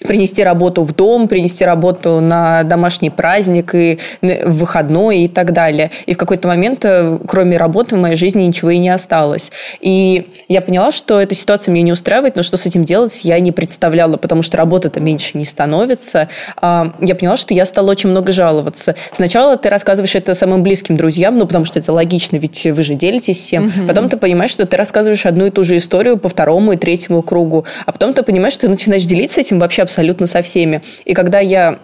принести 0.00 0.44
работу 0.44 0.82
в 0.82 0.94
дом, 0.94 1.28
принести 1.28 1.64
работу 1.64 2.20
на 2.20 2.62
домашний 2.62 3.10
праздник 3.10 3.74
и 3.74 3.98
в 4.22 4.60
выходной 4.60 5.20
и 5.20 5.28
так 5.28 5.52
далее. 5.52 5.90
И 6.06 6.14
в 6.14 6.16
какой-то 6.16 6.48
момент, 6.48 6.84
э, 6.84 7.18
кроме 7.26 7.56
работы, 7.56 7.96
в 7.96 7.98
моей 7.98 8.16
жизни 8.16 8.42
ничего 8.42 8.70
и 8.70 8.78
не 8.78 8.90
осталось. 8.90 9.50
И 9.80 10.28
я 10.48 10.60
поняла, 10.60 10.92
что 10.92 11.20
эта 11.20 11.34
ситуация 11.34 11.72
меня 11.72 11.86
не 11.86 11.92
устраивает, 11.92 12.36
но 12.36 12.42
что 12.42 12.56
с 12.56 12.66
этим 12.66 12.84
делать 12.84 13.20
я 13.24 13.40
не 13.40 13.52
представляла, 13.52 14.16
потому 14.16 14.42
что 14.42 14.56
работа-то 14.56 15.00
меньше 15.00 15.36
не 15.36 15.44
становится. 15.44 16.28
А, 16.56 16.92
Я 17.00 17.14
поняла, 17.14 17.36
что 17.36 17.54
я 17.54 17.66
стала 17.66 17.90
очень 17.90 18.10
много 18.10 18.32
жаловаться. 18.32 18.94
Сначала 19.12 19.56
ты 19.56 19.68
рассказываешь 19.68 20.14
это 20.14 20.34
самым 20.34 20.62
близким 20.62 20.96
друзьям, 20.96 21.38
ну, 21.38 21.46
потому 21.46 21.64
что 21.64 21.78
это 21.78 21.92
логично, 21.92 22.36
ведь 22.36 22.66
вы 22.66 22.82
же 22.82 22.94
делитесь 22.94 23.38
всем. 23.38 23.72
Потом 23.86 24.08
ты 24.08 24.16
понимаешь, 24.16 24.50
что 24.50 24.66
ты 24.66 24.76
рассказываешь 24.76 25.26
одну 25.26 25.46
и 25.46 25.50
ту 25.50 25.64
же 25.64 25.76
историю 25.76 26.18
по 26.18 26.28
второму 26.28 26.72
и 26.72 26.76
третьему 26.76 27.22
кругу. 27.22 27.64
А 27.86 27.92
потом 27.92 28.12
ты 28.12 28.22
понимаешь, 28.22 28.54
что 28.54 28.62
ты 28.62 28.68
начинаешь 28.68 29.04
делиться 29.04 29.40
этим 29.40 29.58
вообще 29.58 29.82
абсолютно 29.88 30.26
со 30.26 30.42
всеми. 30.42 30.82
И 31.06 31.14
когда 31.14 31.40
я 31.40 31.78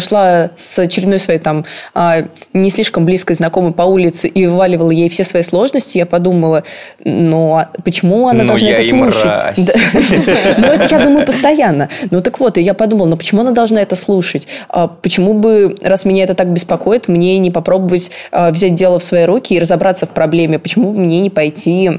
шла 0.00 0.50
с 0.56 0.78
очередной 0.80 1.20
своей 1.20 1.38
там 1.38 1.64
а, 1.94 2.24
не 2.52 2.70
слишком 2.70 3.04
близкой 3.04 3.36
знакомой 3.36 3.72
по 3.72 3.82
улице 3.82 4.26
и 4.26 4.46
вываливала 4.46 4.90
ей 4.90 5.08
все 5.08 5.22
свои 5.22 5.42
сложности, 5.42 5.98
я 5.98 6.06
подумала, 6.06 6.64
ну 7.04 7.56
а 7.56 7.70
почему 7.84 8.28
она 8.28 8.42
ну, 8.42 8.48
должна 8.48 8.70
это 8.70 8.88
слушать? 8.88 9.76
Ну 10.58 10.66
это 10.66 10.88
я 10.90 11.04
думаю 11.04 11.26
постоянно. 11.26 11.88
Ну 12.10 12.20
так 12.20 12.40
вот, 12.40 12.58
и 12.58 12.62
я 12.62 12.74
подумала, 12.74 13.06
ну 13.08 13.16
почему 13.16 13.42
она 13.42 13.52
должна 13.52 13.80
это 13.80 13.94
слушать? 13.94 14.48
А 14.68 14.88
почему 14.88 15.34
бы, 15.34 15.76
раз 15.82 16.04
меня 16.04 16.24
это 16.24 16.34
так 16.34 16.52
беспокоит, 16.52 17.08
мне 17.08 17.38
не 17.38 17.50
попробовать 17.50 18.10
взять 18.32 18.74
дело 18.74 18.98
в 18.98 19.04
свои 19.04 19.24
руки 19.24 19.54
и 19.54 19.58
разобраться 19.58 20.06
в 20.06 20.10
проблеме? 20.10 20.58
Почему 20.58 20.92
бы 20.92 21.00
мне 21.00 21.20
не 21.20 21.30
пойти 21.30 21.90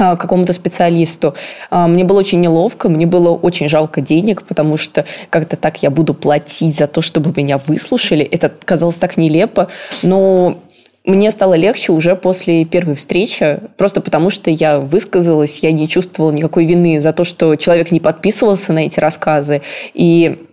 какому-то 0.00 0.52
специалисту. 0.52 1.34
А, 1.70 1.86
мне 1.86 2.04
было 2.04 2.18
очень 2.18 2.40
неловко, 2.40 2.88
мне 2.88 3.06
было 3.06 3.30
очень 3.30 3.68
жалко 3.68 4.00
денег, 4.00 4.42
потому 4.42 4.76
что 4.76 5.04
как-то 5.28 5.56
так 5.56 5.82
я 5.82 5.90
буду 5.90 6.14
платить 6.14 6.76
за 6.76 6.86
то, 6.86 7.02
чтобы 7.02 7.32
меня 7.36 7.58
выслушали. 7.58 8.24
Это 8.24 8.50
казалось 8.64 8.96
так 8.96 9.16
нелепо, 9.16 9.68
но 10.02 10.58
мне 11.04 11.30
стало 11.30 11.54
легче 11.54 11.92
уже 11.92 12.14
после 12.14 12.64
первой 12.64 12.94
встречи, 12.94 13.60
просто 13.76 14.00
потому 14.00 14.30
что 14.30 14.50
я 14.50 14.80
высказалась, 14.80 15.60
я 15.60 15.72
не 15.72 15.88
чувствовала 15.88 16.30
никакой 16.30 16.66
вины 16.66 17.00
за 17.00 17.12
то, 17.12 17.24
что 17.24 17.56
человек 17.56 17.90
не 17.90 18.00
подписывался 18.00 18.72
на 18.72 18.86
эти 18.86 19.00
рассказы. 19.00 19.62
И 19.94 20.38
а, 20.38 20.49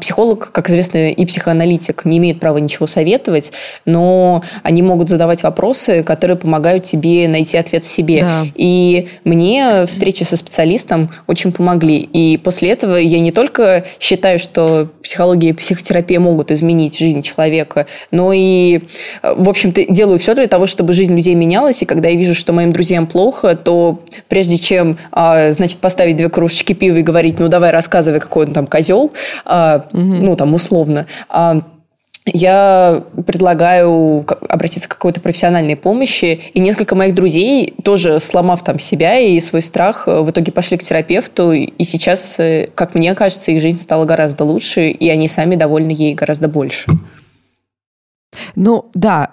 психолог, 0.00 0.52
как 0.52 0.70
известно, 0.70 1.10
и 1.10 1.26
психоаналитик 1.26 2.04
не 2.04 2.18
имеет 2.18 2.40
права 2.40 2.58
ничего 2.58 2.86
советовать, 2.86 3.52
но 3.84 4.42
они 4.62 4.82
могут 4.82 5.08
задавать 5.08 5.42
вопросы, 5.42 6.02
которые 6.02 6.36
помогают 6.36 6.84
тебе 6.84 7.26
найти 7.28 7.56
ответ 7.56 7.84
в 7.84 7.88
себе. 7.88 8.20
Да. 8.20 8.46
И 8.54 9.08
мне 9.24 9.84
встречи 9.86 10.22
со 10.22 10.36
специалистом 10.36 11.10
очень 11.26 11.52
помогли. 11.52 11.98
И 11.98 12.36
после 12.36 12.70
этого 12.70 12.96
я 12.96 13.20
не 13.20 13.32
только 13.32 13.84
считаю, 13.98 14.38
что 14.38 14.88
психология 15.02 15.50
и 15.50 15.52
психотерапия 15.52 16.20
могут 16.20 16.50
изменить 16.50 16.98
жизнь 16.98 17.22
человека, 17.22 17.86
но 18.10 18.32
и, 18.32 18.82
в 19.22 19.48
общем-то, 19.48 19.86
делаю 19.86 20.18
все 20.18 20.34
для 20.34 20.46
того, 20.46 20.66
чтобы 20.66 20.92
жизнь 20.92 21.14
людей 21.14 21.34
менялась. 21.34 21.82
И 21.82 21.86
когда 21.86 22.08
я 22.08 22.16
вижу, 22.16 22.34
что 22.34 22.52
моим 22.52 22.72
друзьям 22.72 23.06
плохо, 23.06 23.56
то 23.56 24.00
прежде 24.28 24.58
чем, 24.58 24.98
а, 25.10 25.52
значит, 25.52 25.78
поставить 25.78 26.16
две 26.16 26.28
кружечки 26.28 26.72
пива 26.72 26.98
и 26.98 27.02
говорить, 27.02 27.38
ну 27.38 27.48
давай 27.48 27.70
рассказывай, 27.70 28.20
какой 28.20 28.46
он 28.46 28.52
там 28.52 28.66
козел, 28.66 29.12
а, 29.64 29.86
угу. 29.92 30.02
ну, 30.02 30.36
там, 30.36 30.54
условно, 30.54 31.06
а, 31.28 31.62
я 32.26 33.02
предлагаю 33.26 34.24
обратиться 34.48 34.88
к 34.88 34.92
какой-то 34.92 35.20
профессиональной 35.20 35.76
помощи. 35.76 36.40
И 36.54 36.60
несколько 36.60 36.94
моих 36.94 37.14
друзей, 37.14 37.74
тоже 37.84 38.18
сломав 38.18 38.64
там 38.64 38.78
себя 38.78 39.18
и 39.18 39.38
свой 39.40 39.60
страх, 39.60 40.06
в 40.06 40.30
итоге 40.30 40.50
пошли 40.50 40.78
к 40.78 40.82
терапевту. 40.82 41.52
И 41.52 41.84
сейчас, 41.84 42.40
э, 42.40 42.70
как 42.74 42.94
мне 42.94 43.14
кажется, 43.14 43.50
их 43.50 43.60
жизнь 43.60 43.78
стала 43.78 44.06
гораздо 44.06 44.44
лучше, 44.44 44.88
и 44.88 45.08
они 45.10 45.28
сами 45.28 45.54
довольны 45.54 45.90
ей 45.90 46.14
гораздо 46.14 46.48
больше. 46.48 46.90
Ну, 48.56 48.86
да, 48.94 49.30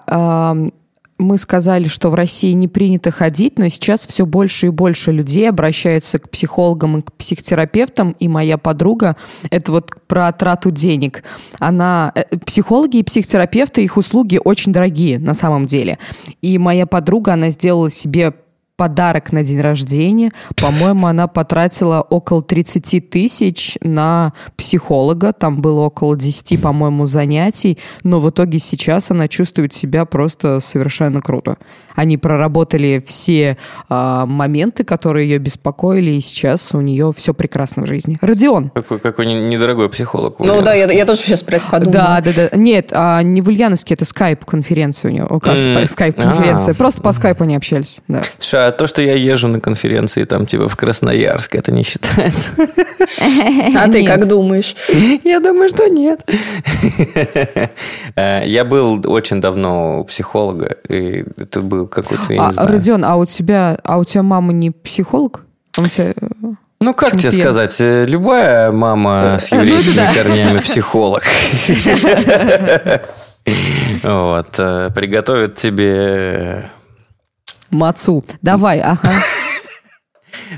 мы 1.22 1.38
сказали, 1.38 1.86
что 1.86 2.10
в 2.10 2.14
России 2.14 2.52
не 2.52 2.68
принято 2.68 3.10
ходить, 3.10 3.58
но 3.58 3.68
сейчас 3.68 4.06
все 4.06 4.26
больше 4.26 4.66
и 4.66 4.70
больше 4.70 5.12
людей 5.12 5.48
обращаются 5.48 6.18
к 6.18 6.30
психологам 6.30 6.98
и 6.98 7.02
к 7.02 7.12
психотерапевтам. 7.12 8.16
И 8.18 8.28
моя 8.28 8.58
подруга, 8.58 9.16
это 9.50 9.72
вот 9.72 9.90
про 10.06 10.30
трату 10.32 10.70
денег. 10.70 11.22
Она, 11.58 12.12
э, 12.14 12.36
психологи 12.44 12.98
и 12.98 13.02
психотерапевты, 13.02 13.82
их 13.82 13.96
услуги 13.96 14.40
очень 14.42 14.72
дорогие 14.72 15.18
на 15.18 15.34
самом 15.34 15.66
деле. 15.66 15.98
И 16.40 16.58
моя 16.58 16.86
подруга, 16.86 17.34
она 17.34 17.50
сделала 17.50 17.90
себе 17.90 18.34
подарок 18.82 19.30
на 19.30 19.44
день 19.44 19.60
рождения. 19.60 20.32
По-моему, 20.60 21.06
она 21.06 21.28
потратила 21.28 22.00
около 22.00 22.42
30 22.42 23.10
тысяч 23.10 23.78
на 23.80 24.32
психолога. 24.56 25.32
Там 25.32 25.62
было 25.62 25.82
около 25.82 26.16
10, 26.16 26.60
по-моему, 26.60 27.06
занятий. 27.06 27.78
Но 28.02 28.18
в 28.18 28.28
итоге 28.28 28.58
сейчас 28.58 29.12
она 29.12 29.28
чувствует 29.28 29.72
себя 29.72 30.04
просто 30.04 30.58
совершенно 30.58 31.20
круто. 31.20 31.58
Они 31.94 32.16
проработали 32.16 33.04
все 33.06 33.56
э, 33.88 34.24
моменты, 34.26 34.82
которые 34.82 35.28
ее 35.28 35.38
беспокоили, 35.38 36.10
и 36.10 36.20
сейчас 36.20 36.74
у 36.74 36.80
нее 36.80 37.12
все 37.16 37.34
прекрасно 37.34 37.84
в 37.84 37.86
жизни. 37.86 38.18
Родион. 38.20 38.70
Какой, 38.70 38.98
какой 38.98 39.26
недорогой 39.26 39.88
психолог. 39.90 40.40
Ну 40.40 40.60
да, 40.62 40.74
я, 40.74 40.90
я 40.90 41.06
тоже 41.06 41.20
сейчас 41.20 41.42
про 41.42 41.58
это 41.58 41.66
подумала. 41.70 41.92
Да, 41.92 42.20
да, 42.20 42.48
да. 42.50 42.56
Нет, 42.56 42.88
а 42.90 43.22
не 43.22 43.42
в 43.42 43.46
Ульяновске, 43.46 43.94
это 43.94 44.04
скайп-конференция 44.04 45.10
у 45.10 45.12
нее. 45.12 45.86
Скайп-конференция. 45.86 46.74
Просто 46.74 47.00
по 47.00 47.12
скайпу 47.12 47.44
они 47.44 47.54
общались. 47.54 48.00
Да. 48.08 48.22
Слушай, 48.38 48.68
а 48.68 48.71
то, 48.72 48.86
что 48.86 49.02
я 49.02 49.14
езжу 49.14 49.48
на 49.48 49.60
конференции 49.60 50.24
там 50.24 50.46
типа 50.46 50.68
в 50.68 50.76
Красноярск, 50.76 51.54
это 51.54 51.72
не 51.72 51.82
считается? 51.82 52.50
А 53.74 53.88
ты 53.88 54.04
как 54.06 54.26
думаешь? 54.26 54.74
Я 55.24 55.40
думаю, 55.40 55.68
что 55.68 55.88
нет. 55.88 56.20
Э, 58.16 58.42
я 58.44 58.64
был 58.64 59.02
очень 59.06 59.40
давно 59.40 60.00
у 60.00 60.04
психолога, 60.04 60.76
и 60.88 61.24
это 61.38 61.60
был 61.60 61.86
какой-то, 61.86 62.32
я 62.32 62.44
а, 62.44 62.46
не 62.48 62.52
знаю. 62.52 62.68
Родион, 62.68 63.04
а 63.04 63.16
у 63.16 63.24
тебя, 63.24 63.78
а 63.84 63.98
у 63.98 64.04
тебя 64.04 64.22
мама 64.22 64.52
не 64.52 64.70
психолог? 64.70 65.44
А 65.78 65.82
у 65.82 65.86
тебя... 65.86 66.12
Ну, 66.80 66.94
как 66.94 67.16
тебе 67.16 67.30
сказать, 67.30 67.80
э, 67.80 68.04
любая 68.06 68.72
мама 68.72 69.38
с 69.40 69.52
еврейскими 69.52 70.14
корнями 70.14 70.58
психолог. 70.64 71.22
Вот, 74.04 74.54
э, 74.58 74.90
приготовит 74.94 75.56
тебе... 75.56 76.70
Мацу. 77.72 78.24
Давай, 78.42 78.80
ага. 78.80 79.10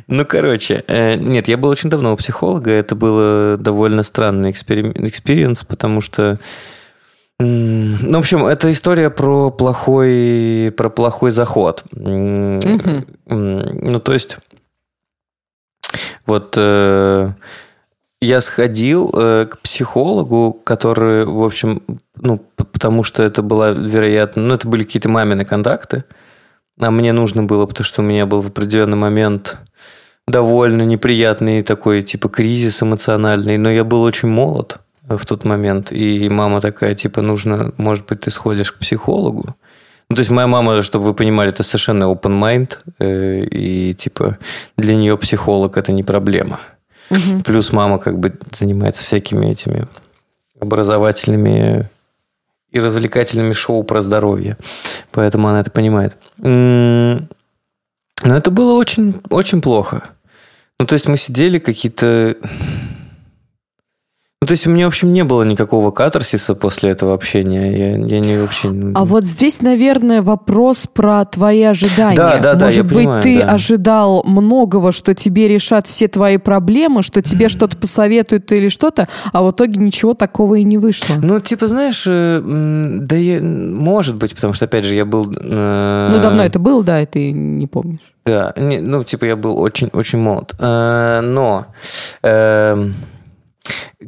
Ну, 0.06 0.24
короче, 0.24 0.84
э, 0.86 1.14
нет, 1.14 1.48
я 1.48 1.56
был 1.56 1.68
очень 1.68 1.90
давно 1.90 2.12
у 2.12 2.16
психолога. 2.16 2.70
Это 2.70 2.94
было 2.94 3.56
довольно 3.56 4.02
странный 4.02 4.50
experience, 4.50 5.64
потому 5.64 6.00
что 6.00 6.38
ну, 7.40 8.12
в 8.12 8.20
общем, 8.20 8.46
это 8.46 8.70
история 8.70 9.10
про 9.10 9.50
плохой, 9.50 10.72
про 10.76 10.88
плохой 10.88 11.32
заход. 11.32 11.84
Mm-hmm. 11.92 13.06
Ну, 13.26 14.00
то 14.00 14.12
есть, 14.12 14.38
вот 16.26 16.54
э, 16.56 17.32
я 18.20 18.40
сходил 18.40 19.12
э, 19.14 19.46
к 19.50 19.58
психологу, 19.58 20.52
который, 20.64 21.24
в 21.24 21.42
общем, 21.42 21.82
ну, 22.14 22.38
потому 22.56 23.02
что 23.02 23.24
это 23.24 23.42
была, 23.42 23.70
вероятно, 23.70 24.42
ну, 24.42 24.54
это 24.54 24.68
были 24.68 24.84
какие-то 24.84 25.08
мамины 25.08 25.44
контакты, 25.44 26.04
а 26.78 26.90
мне 26.90 27.12
нужно 27.12 27.42
было, 27.44 27.66
потому 27.66 27.84
что 27.84 28.02
у 28.02 28.04
меня 28.04 28.26
был 28.26 28.40
в 28.40 28.48
определенный 28.48 28.96
момент 28.96 29.58
довольно 30.26 30.82
неприятный 30.82 31.62
такой, 31.62 32.02
типа, 32.02 32.28
кризис 32.28 32.82
эмоциональный, 32.82 33.58
но 33.58 33.70
я 33.70 33.84
был 33.84 34.02
очень 34.02 34.28
молод 34.28 34.80
в 35.08 35.24
тот 35.26 35.44
момент. 35.44 35.92
И 35.92 36.28
мама 36.28 36.60
такая, 36.60 36.94
типа, 36.94 37.20
нужно, 37.22 37.72
может 37.76 38.06
быть, 38.06 38.20
ты 38.20 38.30
сходишь 38.30 38.72
к 38.72 38.78
психологу. 38.78 39.54
Ну, 40.10 40.16
то 40.16 40.20
есть 40.20 40.30
моя 40.30 40.46
мама, 40.46 40.82
чтобы 40.82 41.06
вы 41.06 41.14
понимали, 41.14 41.50
это 41.50 41.62
совершенно 41.62 42.04
open 42.04 42.38
mind, 42.38 42.78
э, 42.98 43.44
и 43.44 43.94
типа 43.94 44.38
для 44.76 44.96
нее 44.96 45.16
психолог 45.16 45.76
это 45.76 45.92
не 45.92 46.02
проблема. 46.02 46.60
Угу. 47.10 47.42
Плюс 47.44 47.72
мама 47.72 47.98
как 47.98 48.18
бы 48.18 48.32
занимается 48.52 49.02
всякими 49.02 49.46
этими 49.46 49.86
образовательными 50.60 51.88
и 52.74 52.80
развлекательными 52.80 53.54
шоу 53.54 53.84
про 53.84 54.00
здоровье, 54.00 54.58
поэтому 55.12 55.48
она 55.48 55.60
это 55.60 55.70
понимает. 55.70 56.16
Но 56.38 57.26
это 58.22 58.50
было 58.50 58.74
очень, 58.74 59.20
очень 59.30 59.62
плохо. 59.62 60.10
Ну, 60.80 60.86
то 60.86 60.94
есть 60.94 61.08
мы 61.08 61.16
сидели 61.16 61.58
какие-то 61.58 62.36
ну, 64.44 64.46
то 64.46 64.52
есть 64.52 64.66
у 64.66 64.70
меня, 64.70 64.84
в 64.84 64.88
общем, 64.88 65.10
не 65.10 65.24
было 65.24 65.42
никакого 65.42 65.90
катарсиса 65.90 66.54
после 66.54 66.90
этого 66.90 67.14
общения. 67.14 67.72
Я, 67.72 67.96
я 67.96 68.20
не 68.20 68.36
вообще... 68.36 68.70
А 68.94 69.06
вот 69.06 69.24
здесь, 69.24 69.62
наверное, 69.62 70.20
вопрос 70.20 70.86
про 70.86 71.24
твои 71.24 71.62
ожидания. 71.62 72.14
Да, 72.14 72.36
да, 72.36 72.52
да, 72.52 72.66
Может 72.66 72.76
я 72.76 72.84
быть, 72.84 72.94
понимаю, 72.94 73.22
ты 73.22 73.38
да. 73.38 73.52
ожидал 73.52 74.22
многого, 74.26 74.92
что 74.92 75.14
тебе 75.14 75.48
решат 75.48 75.86
все 75.86 76.08
твои 76.08 76.36
проблемы, 76.36 77.02
что 77.02 77.22
тебе 77.22 77.48
что-то 77.48 77.78
посоветуют 77.78 78.52
или 78.52 78.68
что-то, 78.68 79.08
а 79.32 79.42
в 79.42 79.50
итоге 79.50 79.80
ничего 79.80 80.12
такого 80.12 80.56
и 80.56 80.64
не 80.64 80.76
вышло. 80.76 81.14
Ну, 81.22 81.40
типа, 81.40 81.66
знаешь, 81.66 82.04
э, 82.06 82.42
да 82.44 83.16
я, 83.16 83.40
может 83.40 84.16
быть, 84.16 84.34
потому 84.34 84.52
что, 84.52 84.66
опять 84.66 84.84
же, 84.84 84.94
я 84.94 85.06
был... 85.06 85.32
Э... 85.34 86.08
Ну, 86.12 86.20
давно 86.20 86.44
это 86.44 86.58
было, 86.58 86.84
да, 86.84 87.00
и 87.00 87.06
ты 87.06 87.32
не 87.32 87.66
помнишь. 87.66 88.12
Да, 88.26 88.52
не, 88.58 88.80
ну, 88.80 89.04
типа, 89.04 89.24
я 89.24 89.36
был 89.36 89.58
очень-очень 89.58 90.18
молод. 90.18 90.54
Э, 90.58 91.22
но... 91.22 91.68
Э, 92.22 92.90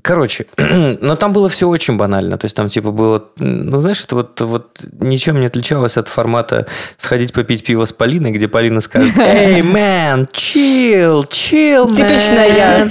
Короче, 0.02 0.46
но 1.00 1.16
там 1.16 1.32
было 1.32 1.48
все 1.48 1.68
очень 1.68 1.96
банально. 1.96 2.38
То 2.38 2.44
есть 2.44 2.56
там 2.56 2.68
типа 2.68 2.90
было, 2.90 3.24
ну 3.38 3.80
знаешь, 3.80 4.02
это 4.04 4.16
вот, 4.16 4.40
вот 4.40 4.80
ничем 5.00 5.40
не 5.40 5.46
отличалось 5.46 5.96
от 5.96 6.08
формата 6.08 6.66
сходить 6.98 7.32
попить 7.32 7.64
пиво 7.64 7.84
с 7.84 7.92
Полиной, 7.92 8.32
где 8.32 8.48
Полина 8.48 8.80
скажет, 8.80 9.16
«Эй, 9.18 9.62
chill, 9.62 11.28
chill, 11.28 11.86
man. 11.86 11.94
Типичная 11.94 12.56
я. 12.56 12.90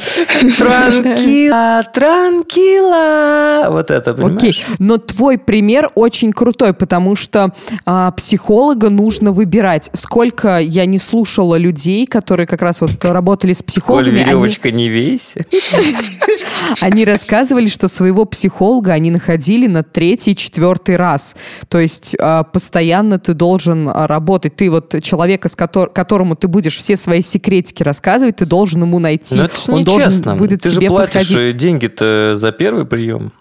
Транкила, 0.58 1.84
транкила. 1.94 3.68
Вот 3.70 3.92
это, 3.92 4.14
понимаешь? 4.14 4.38
Окей, 4.38 4.66
но 4.80 4.98
твой 4.98 5.38
пример 5.38 5.90
очень 5.96 6.32
крутой, 6.34 6.74
потому 6.74 7.16
что 7.16 7.54
а, 7.86 8.12
психолога 8.12 8.90
нужно 8.90 9.32
выбирать. 9.32 9.90
Сколько 9.94 10.60
я 10.60 10.86
не 10.86 10.98
слушала 10.98 11.56
людей, 11.56 12.06
которые 12.08 12.48
как 12.48 12.62
раз 12.62 12.82
вот 12.82 13.04
работали 13.04 13.54
с 13.54 13.64
психологами. 13.64 14.12
Коль 14.12 14.20
веревочка 14.20 14.70
они... 14.70 14.84
не 14.84 14.90
весь. 14.90 15.36
Они 16.82 16.95
рассказывали, 17.04 17.68
что 17.68 17.88
своего 17.88 18.26
психолога 18.26 18.94
они 18.94 19.12
находили 19.12 19.68
на 19.68 19.84
третий, 19.84 20.36
четвертый 20.36 20.96
раз. 20.96 21.36
То 21.68 21.80
есть 21.80 22.16
а, 22.20 22.44
постоянно 22.44 23.20
ты 23.20 23.34
должен 23.34 23.90
а, 23.90 24.08
работать. 24.08 24.56
Ты 24.56 24.70
вот 24.70 24.96
человека, 25.02 25.50
с 25.50 25.56
котор 25.56 25.90
которому 25.90 26.36
ты 26.36 26.48
будешь 26.48 26.78
все 26.78 26.96
свои 26.96 27.22
секретики 27.22 27.84
рассказывать, 27.84 28.38
ты 28.38 28.46
должен 28.46 28.84
ему 28.84 29.00
найти. 29.00 29.36
Но 29.36 29.46
это 29.46 29.60
же 29.60 29.72
Он 29.72 29.84
должен 29.84 30.38
будет 30.38 30.62
ты 30.62 30.70
тебе 30.70 30.88
же 30.88 30.88
платишь 30.88 31.28
подходить. 31.28 31.58
деньги-то 31.58 32.34
за 32.36 32.52
первый 32.52 32.86
прием. 32.86 33.34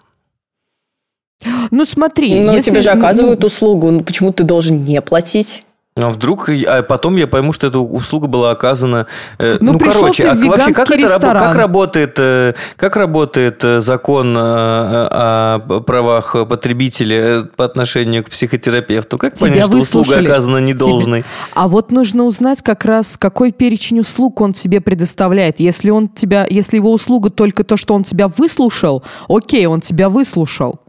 Ну 1.71 1.85
смотри, 1.85 2.39
но 2.39 2.53
если... 2.53 2.71
тебе 2.71 2.81
же 2.81 2.89
оказывают 2.89 3.43
услугу, 3.43 3.91
ну 3.91 4.01
почему 4.01 4.31
ты 4.31 4.43
должен 4.43 4.77
не 4.77 5.01
платить? 5.01 5.63
А 5.97 6.09
вдруг, 6.09 6.49
а 6.49 6.83
потом 6.83 7.15
я 7.15 7.25
пойму, 7.25 7.53
что 7.53 7.67
эта 7.67 7.79
услуга 7.79 8.27
была 8.27 8.51
оказана. 8.51 9.07
Э, 9.39 9.55
ну, 9.61 9.71
ну 9.71 9.79
короче, 9.79 10.27
а 10.27 10.35
вообще 10.35 10.73
как 10.73 10.89
это 10.89 10.97
ресторан. 10.97 11.41
как 11.41 11.55
работает, 11.55 12.19
э, 12.19 12.53
как 12.75 12.97
работает 12.97 13.63
э, 13.63 13.79
закон 13.79 14.35
о, 14.37 15.61
о 15.69 15.79
правах 15.79 16.35
потребителя 16.49 17.43
по 17.43 17.63
отношению 17.63 18.25
к 18.25 18.29
психотерапевту? 18.29 19.17
Как 19.17 19.35
Тебя 19.35 19.51
понять, 19.51 19.65
что 19.67 19.77
услуга 19.77 20.19
оказана 20.19 20.57
недолжной? 20.57 21.21
Тебе... 21.21 21.29
А 21.53 21.69
вот 21.69 21.93
нужно 21.93 22.25
узнать 22.25 22.61
как 22.61 22.83
раз, 22.83 23.15
какой 23.15 23.53
перечень 23.53 24.01
услуг 24.01 24.41
он 24.41 24.51
тебе 24.51 24.81
предоставляет. 24.81 25.61
Если 25.61 25.91
он 25.91 26.09
тебя, 26.09 26.45
если 26.49 26.75
его 26.75 26.91
услуга 26.91 27.29
только 27.29 27.63
то, 27.63 27.77
что 27.77 27.93
он 27.93 28.03
тебя 28.03 28.27
выслушал, 28.27 29.01
окей, 29.29 29.65
он 29.65 29.79
тебя 29.79 30.09
выслушал. 30.09 30.81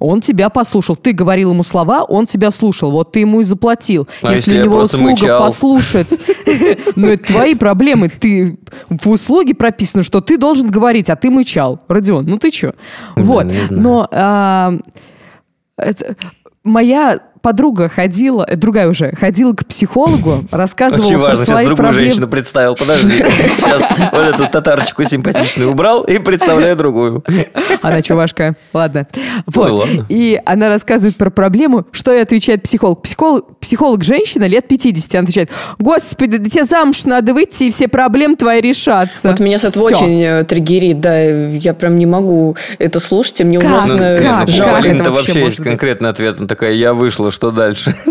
Он 0.00 0.20
тебя 0.20 0.48
послушал. 0.48 0.96
Ты 0.96 1.12
говорил 1.12 1.52
ему 1.52 1.62
слова, 1.62 2.02
он 2.02 2.26
тебя 2.26 2.50
слушал. 2.50 2.90
Вот 2.90 3.12
ты 3.12 3.20
ему 3.20 3.42
и 3.42 3.44
заплатил. 3.44 4.08
А 4.22 4.32
если, 4.32 4.52
если 4.52 4.62
у 4.62 4.64
него 4.64 4.78
услуга 4.80 5.10
мычал? 5.10 5.40
послушать, 5.40 6.18
ну 6.96 7.08
это 7.08 7.24
твои 7.24 7.54
проблемы. 7.54 8.08
Ты 8.08 8.58
в 8.88 9.08
услуге 9.08 9.54
прописано, 9.54 10.02
что 10.02 10.20
ты 10.20 10.38
должен 10.38 10.70
говорить, 10.70 11.10
а 11.10 11.16
ты 11.16 11.30
мычал. 11.30 11.80
Родион, 11.86 12.24
ну 12.24 12.38
ты 12.38 12.50
что? 12.50 12.74
Вот. 13.14 13.46
Но 13.68 14.08
а, 14.10 14.74
моя 16.64 17.20
подруга 17.42 17.88
ходила, 17.88 18.44
э, 18.48 18.56
другая 18.56 18.88
уже, 18.88 19.12
ходила 19.16 19.52
к 19.52 19.66
психологу, 19.66 20.44
рассказывала 20.50 21.06
Очень 21.06 21.18
важно, 21.18 21.36
про 21.36 21.44
свои 21.44 21.56
сейчас 21.56 21.66
другую 21.66 21.76
проблемы. 21.76 22.04
женщину 22.06 22.28
представил, 22.28 22.74
подожди. 22.74 23.18
Сейчас 23.58 23.82
вот 24.12 24.34
эту 24.34 24.48
татарочку 24.48 25.04
симпатичную 25.04 25.70
убрал 25.70 26.02
и 26.02 26.18
представляю 26.18 26.76
другую. 26.76 27.24
Она 27.82 28.02
чувашка, 28.02 28.56
ладно. 28.72 29.06
Вот. 29.46 29.68
Ну, 29.68 29.76
ладно. 29.76 30.06
И 30.08 30.40
она 30.44 30.68
рассказывает 30.68 31.16
про 31.16 31.30
проблему, 31.30 31.84
что 31.92 32.12
и 32.12 32.18
отвечает 32.18 32.62
психолог. 32.62 33.02
Психолог, 33.02 33.58
психолог 33.58 34.04
женщина 34.04 34.44
лет 34.44 34.68
50, 34.68 35.14
она 35.14 35.22
отвечает, 35.22 35.50
господи, 35.78 36.38
да 36.38 36.48
тебе 36.48 36.64
замуж 36.64 37.04
надо 37.04 37.34
выйти, 37.34 37.64
и 37.64 37.70
все 37.70 37.88
проблемы 37.88 38.36
твои 38.36 38.60
решатся. 38.60 39.28
Вот 39.28 39.40
меня 39.40 39.56
это 39.56 39.80
очень 39.80 40.22
э, 40.22 40.44
триггерит, 40.44 41.00
да, 41.00 41.20
я 41.20 41.74
прям 41.74 41.96
не 41.96 42.06
могу 42.06 42.56
это 42.78 43.00
слушать, 43.00 43.40
и 43.40 43.44
мне 43.44 43.58
как? 43.58 43.70
ужасно 43.70 44.18
как? 44.22 44.48
жалко. 44.48 44.96
Как? 44.96 45.08
вообще 45.10 45.44
есть 45.44 45.62
конкретный 45.62 46.10
ответ, 46.10 46.38
она 46.38 46.46
такая, 46.46 46.72
я 46.72 46.94
вышла 46.94 47.29
что 47.30 47.50
дальше? 47.50 47.96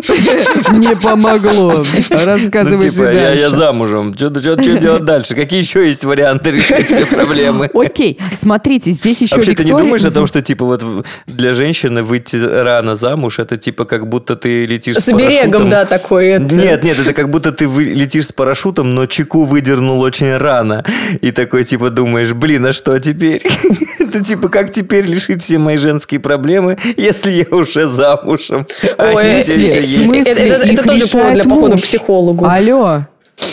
Не 0.72 0.96
помогло. 0.96 1.84
Рассказывайте 2.10 2.88
ну, 2.88 2.92
типа, 2.92 3.04
дальше. 3.04 3.20
Я, 3.20 3.34
я 3.34 3.50
замужем. 3.50 4.14
Что, 4.14 4.30
что, 4.30 4.62
что 4.62 4.78
делать 4.78 5.06
дальше? 5.06 5.36
Какие 5.36 5.60
еще 5.60 5.86
есть 5.88 6.04
варианты 6.04 6.52
решить 6.52 6.88
все 6.88 7.06
проблемы? 7.06 7.70
Окей, 7.74 8.20
смотрите, 8.34 8.92
здесь 8.92 9.22
еще 9.22 9.36
Вообще, 9.36 9.52
Виктория... 9.52 9.72
ты 9.72 9.76
не 9.76 9.82
думаешь 9.82 10.06
о 10.06 10.12
том, 10.12 10.28
что, 10.28 10.42
типа, 10.42 10.66
вот 10.66 10.84
для 11.28 11.54
женщины 11.54 12.04
выйти 12.04 12.36
рано 12.38 12.96
замуж, 12.96 13.40
это, 13.40 13.58
типа, 13.58 13.86
как 13.86 14.08
будто 14.08 14.36
ты 14.36 14.66
летишь 14.66 14.96
с, 14.96 15.06
с 15.06 15.12
парашютом. 15.12 15.70
да, 15.70 15.86
такой. 15.86 16.28
Это... 16.28 16.56
Нет, 16.56 16.84
нет, 16.84 17.00
это 17.00 17.14
как 17.14 17.30
будто 17.30 17.52
ты 17.52 17.68
вы... 17.68 17.86
летишь 17.86 18.28
с 18.28 18.32
парашютом, 18.32 18.94
но 18.96 19.06
чеку 19.06 19.46
выдернул 19.46 20.02
очень 20.02 20.36
рано. 20.36 20.86
И 21.22 21.32
такой, 21.32 21.64
типа, 21.64 21.90
думаешь, 21.90 22.34
блин, 22.34 22.66
а 22.66 22.74
что 22.74 23.00
теперь? 23.00 23.44
Это, 24.10 24.24
типа, 24.24 24.50
как 24.50 24.72
теперь 24.72 25.06
решить 25.06 25.44
все 25.44 25.60
мои 25.60 25.78
женские 25.78 26.20
проблемы, 26.20 26.80
если 26.98 27.32
я 27.32 27.56
уже 27.56 27.88
замужем? 27.88 28.66
Ой, 28.98 29.24
это, 29.24 30.84
тоже 30.84 31.08
повод 31.08 31.34
для 31.36 31.44
похода 31.44 31.78
к 31.78 31.82
психологу. 31.82 32.46
Алло, 32.46 33.06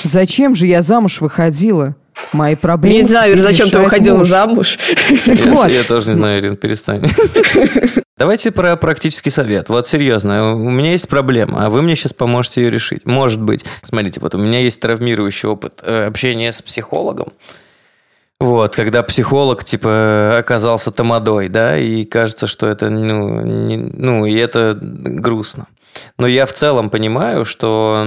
зачем 0.02 0.54
же 0.54 0.66
я 0.66 0.80
замуж 0.80 1.20
выходила? 1.20 1.94
Мои 2.32 2.54
проблемы. 2.54 3.02
Не 3.02 3.06
знаю, 3.06 3.36
зачем 3.36 3.68
ты 3.68 3.78
выходила 3.78 4.16
муж. 4.16 4.28
замуж. 4.28 4.78
Так 5.26 5.38
я, 5.38 5.52
вот. 5.52 5.70
Я 5.70 5.82
тоже 5.82 6.08
не 6.08 6.14
знаю, 6.14 6.40
Ирина, 6.40 6.56
перестань. 6.56 7.04
Давайте 8.18 8.50
про 8.50 8.76
практический 8.76 9.28
совет. 9.28 9.68
Вот 9.68 9.86
серьезно, 9.86 10.54
у 10.54 10.70
меня 10.70 10.92
есть 10.92 11.06
проблема, 11.06 11.66
а 11.66 11.68
вы 11.68 11.82
мне 11.82 11.94
сейчас 11.94 12.14
поможете 12.14 12.62
ее 12.62 12.70
решить. 12.70 13.04
Может 13.04 13.42
быть. 13.42 13.66
Смотрите, 13.82 14.20
вот 14.20 14.34
у 14.34 14.38
меня 14.38 14.60
есть 14.60 14.80
травмирующий 14.80 15.50
опыт 15.50 15.82
э, 15.82 16.06
общения 16.06 16.50
с 16.50 16.62
психологом. 16.62 17.34
Вот, 18.38 18.76
когда 18.76 19.02
психолог, 19.02 19.64
типа, 19.64 20.36
оказался 20.38 20.90
тамадой, 20.90 21.48
да, 21.48 21.78
и 21.78 22.04
кажется, 22.04 22.46
что 22.46 22.66
это, 22.66 22.90
ну, 22.90 23.42
не, 23.42 23.78
ну, 23.78 24.26
и 24.26 24.34
это 24.34 24.78
грустно. 24.80 25.68
Но 26.18 26.26
я 26.26 26.44
в 26.44 26.52
целом 26.52 26.90
понимаю, 26.90 27.46
что 27.46 28.04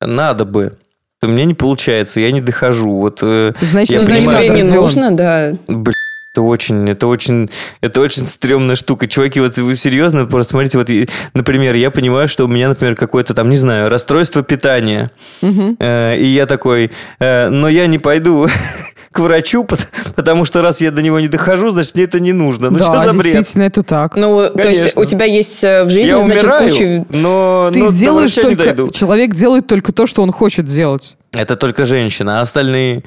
надо 0.00 0.44
бы. 0.46 0.78
У 1.22 1.28
меня 1.28 1.44
не 1.44 1.54
получается, 1.54 2.20
я 2.20 2.30
не 2.30 2.40
дохожу. 2.40 2.98
Вот, 2.98 3.18
э, 3.22 3.52
Значит, 3.60 4.00
я 4.00 4.06
понимаю, 4.06 4.52
не 4.52 4.62
нужно, 4.62 5.14
да. 5.14 5.52
Блин, 5.66 5.94
это 6.36 6.42
очень, 6.42 6.88
это 6.88 7.06
очень, 7.06 7.50
это 7.80 8.00
очень 8.00 8.26
стрёмная 8.26 8.76
штука. 8.76 9.08
Чуваки, 9.08 9.40
вот 9.40 9.56
вы 9.56 9.74
серьезно, 9.74 10.26
просто 10.26 10.52
смотрите, 10.52 10.78
вот, 10.78 10.88
например, 11.32 11.74
я 11.74 11.90
понимаю, 11.90 12.28
что 12.28 12.44
у 12.44 12.48
меня, 12.48 12.68
например, 12.68 12.94
какое-то 12.94 13.32
там, 13.32 13.48
не 13.48 13.56
знаю, 13.56 13.88
расстройство 13.88 14.42
питания. 14.42 15.10
Угу. 15.40 15.76
Э, 15.78 16.18
и 16.18 16.26
я 16.26 16.46
такой, 16.46 16.90
э, 17.18 17.48
но 17.48 17.68
я 17.68 17.86
не 17.86 17.98
пойду 17.98 18.48
к 19.16 19.18
врачу, 19.18 19.66
потому 20.14 20.44
что 20.44 20.60
раз 20.60 20.82
я 20.82 20.90
до 20.90 21.00
него 21.00 21.18
не 21.18 21.28
дохожу, 21.28 21.70
значит, 21.70 21.94
мне 21.94 22.04
это 22.04 22.20
не 22.20 22.34
нужно. 22.34 22.68
Ну, 22.68 22.78
да, 22.78 22.84
что 22.84 22.98
за 22.98 23.12
бред? 23.14 23.32
действительно, 23.32 23.62
это 23.62 23.82
так. 23.82 24.14
Ну, 24.14 24.50
Конечно. 24.50 24.62
то 24.62 24.68
есть 24.68 24.96
у 24.96 25.04
тебя 25.06 25.24
есть 25.24 25.64
э, 25.64 25.84
в 25.84 25.90
жизни, 25.90 26.08
я 26.08 26.22
значит, 26.22 26.42
умираю, 26.42 26.68
куча... 26.68 27.06
но, 27.08 27.70
Ты 27.72 27.78
но 27.78 27.92
делаешь 27.92 28.34
только... 28.34 28.92
Человек 28.92 29.34
делает 29.34 29.66
только 29.66 29.92
то, 29.92 30.04
что 30.04 30.22
он 30.22 30.32
хочет 30.32 30.66
делать. 30.66 31.16
Это 31.32 31.56
только 31.56 31.86
женщина, 31.86 32.40
а 32.40 32.42
остальные... 32.42 33.04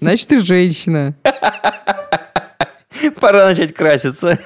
Значит, 0.00 0.28
ты 0.28 0.42
женщина. 0.42 1.14
Пора 3.20 3.46
начать 3.46 3.72
краситься. 3.72 4.38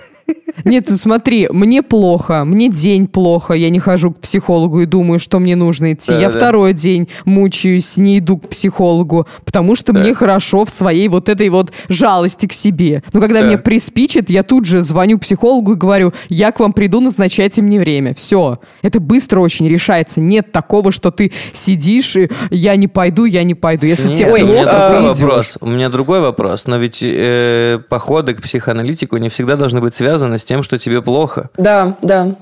Нет, 0.65 0.87
ну 0.89 0.97
смотри, 0.97 1.49
мне 1.51 1.83
плохо, 1.83 2.45
мне 2.45 2.69
день 2.69 3.07
плохо, 3.07 3.55
я 3.55 3.71
не 3.71 3.79
хожу 3.79 4.11
к 4.11 4.19
психологу 4.19 4.81
и 4.81 4.87
думаю, 4.87 5.21
что 5.21 5.39
мне 5.39 5.55
нужно 5.55 5.93
идти. 5.93 6.13
Да, 6.13 6.19
я 6.19 6.29
да. 6.29 6.37
второй 6.37 6.73
день 6.73 7.09
мучаюсь, 7.25 7.97
не 7.97 8.19
иду 8.19 8.39
к 8.39 8.49
психологу, 8.49 9.29
потому 9.45 9.77
что 9.77 9.93
да. 9.93 10.01
мне 10.01 10.13
хорошо 10.13 10.65
в 10.65 10.71
своей 10.71 11.07
вот 11.07 11.29
этой 11.29 11.51
вот 11.51 11.73
жалости 11.89 12.47
к 12.47 12.53
себе. 12.53 13.05
Но 13.13 13.21
когда 13.21 13.43
да. 13.43 13.47
мне 13.47 13.59
приспичит, 13.59 14.29
я 14.29 14.43
тут 14.43 14.65
же 14.65 14.83
звоню 14.83 15.19
психологу 15.19 15.75
и 15.75 15.77
говорю, 15.77 16.13
я 16.29 16.51
к 16.51 16.59
вам 16.59 16.73
приду, 16.73 17.01
назначайте 17.01 17.63
мне 17.63 17.79
время. 17.79 18.13
Все. 18.15 18.59
Это 18.83 18.99
быстро 18.99 19.41
очень 19.41 19.69
решается. 19.69 20.21
Нет 20.21 20.51
такого, 20.51 20.91
что 20.91 21.13
ты 21.13 21.33
сидишь 21.53 22.17
и 22.17 22.29
я 22.51 22.75
не 22.77 22.89
пойду, 22.89 23.25
я 23.25 23.45
не 23.45 23.55
пойду. 23.55 23.87
Если 23.87 24.09
Нет, 24.09 24.17
тебе 24.17 24.37
плохо, 24.37 24.49
у 24.51 24.57
меня 24.57 24.65
другой 24.65 25.15
вопрос. 25.15 25.59
У 25.61 25.67
меня 25.67 25.89
другой 25.91 26.21
вопрос. 26.21 26.67
Но 26.67 26.77
ведь 26.77 27.03
э, 27.03 27.79
походы 27.89 28.35
к 28.35 28.43
психоаналитику 28.43 29.17
не 29.19 29.29
всегда 29.29 29.57
должны 29.57 29.81
быть 29.81 29.95
связаны 29.95 30.16
с 30.19 30.45
тем, 30.45 30.63
что 30.63 30.79
тебе 30.79 31.03
плохо. 31.03 31.51
Да, 31.57 31.97
да. 32.03 32.35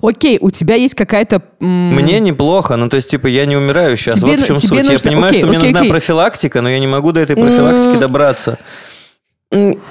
Окей, 0.00 0.38
у 0.40 0.50
тебя 0.50 0.76
есть 0.76 0.94
какая-то... 0.94 1.42
М- 1.60 1.94
Мне 1.94 2.20
неплохо, 2.20 2.76
ну 2.76 2.88
то 2.88 2.96
есть, 2.96 3.10
типа, 3.10 3.26
я 3.26 3.46
не 3.46 3.56
умираю 3.56 3.96
сейчас. 3.96 4.16
Тебе, 4.16 4.36
вот 4.36 4.40
в 4.40 4.46
чем 4.46 4.56
суть. 4.58 4.70
Нужно... 4.70 4.92
Я 4.92 4.98
понимаю, 4.98 5.26
окей, 5.30 5.40
что 5.40 5.48
окей, 5.48 5.58
мне 5.58 5.58
окей, 5.58 5.72
нужна 5.72 5.88
профилактика, 5.88 6.60
но 6.60 6.70
я 6.70 6.78
не 6.78 6.86
могу 6.86 7.12
до 7.12 7.20
этой 7.20 7.34
профилактики 7.36 7.98
добраться. 7.98 8.58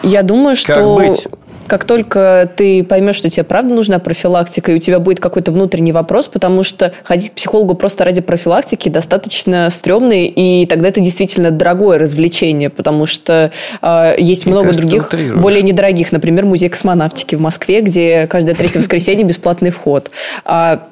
Я 0.03 0.23
думаю, 0.23 0.55
что... 0.55 0.73
Как 0.73 0.85
быть? 0.95 1.27
Как 1.71 1.85
только 1.85 2.51
ты 2.57 2.83
поймешь, 2.83 3.15
что 3.15 3.29
тебе 3.29 3.45
правда 3.45 3.73
нужна 3.73 3.97
профилактика, 3.97 4.73
и 4.73 4.75
у 4.75 4.77
тебя 4.77 4.99
будет 4.99 5.21
какой-то 5.21 5.53
внутренний 5.53 5.93
вопрос, 5.93 6.27
потому 6.27 6.63
что 6.63 6.91
ходить 7.05 7.29
к 7.29 7.35
психологу 7.35 7.75
просто 7.75 8.03
ради 8.03 8.19
профилактики 8.19 8.89
достаточно 8.89 9.69
стрёмный, 9.69 10.25
и 10.25 10.65
тогда 10.65 10.89
это 10.89 10.99
действительно 10.99 11.49
дорогое 11.49 11.97
развлечение, 11.97 12.69
потому 12.69 13.05
что 13.05 13.53
э, 13.81 14.15
есть 14.17 14.45
Мне 14.45 14.55
много 14.55 14.73
кажется, 14.73 14.85
других, 14.85 15.39
более 15.39 15.61
недорогих, 15.61 16.11
например, 16.11 16.43
музей 16.43 16.67
космонавтики 16.67 17.35
в 17.35 17.39
Москве, 17.39 17.79
где 17.79 18.27
каждое 18.27 18.53
третье 18.53 18.79
воскресенье 18.79 19.23
бесплатный 19.23 19.69
вход. 19.69 20.11
А 20.43 20.90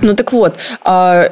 ну 0.00 0.14
так 0.14 0.32
вот, 0.32 0.56
а, 0.84 1.30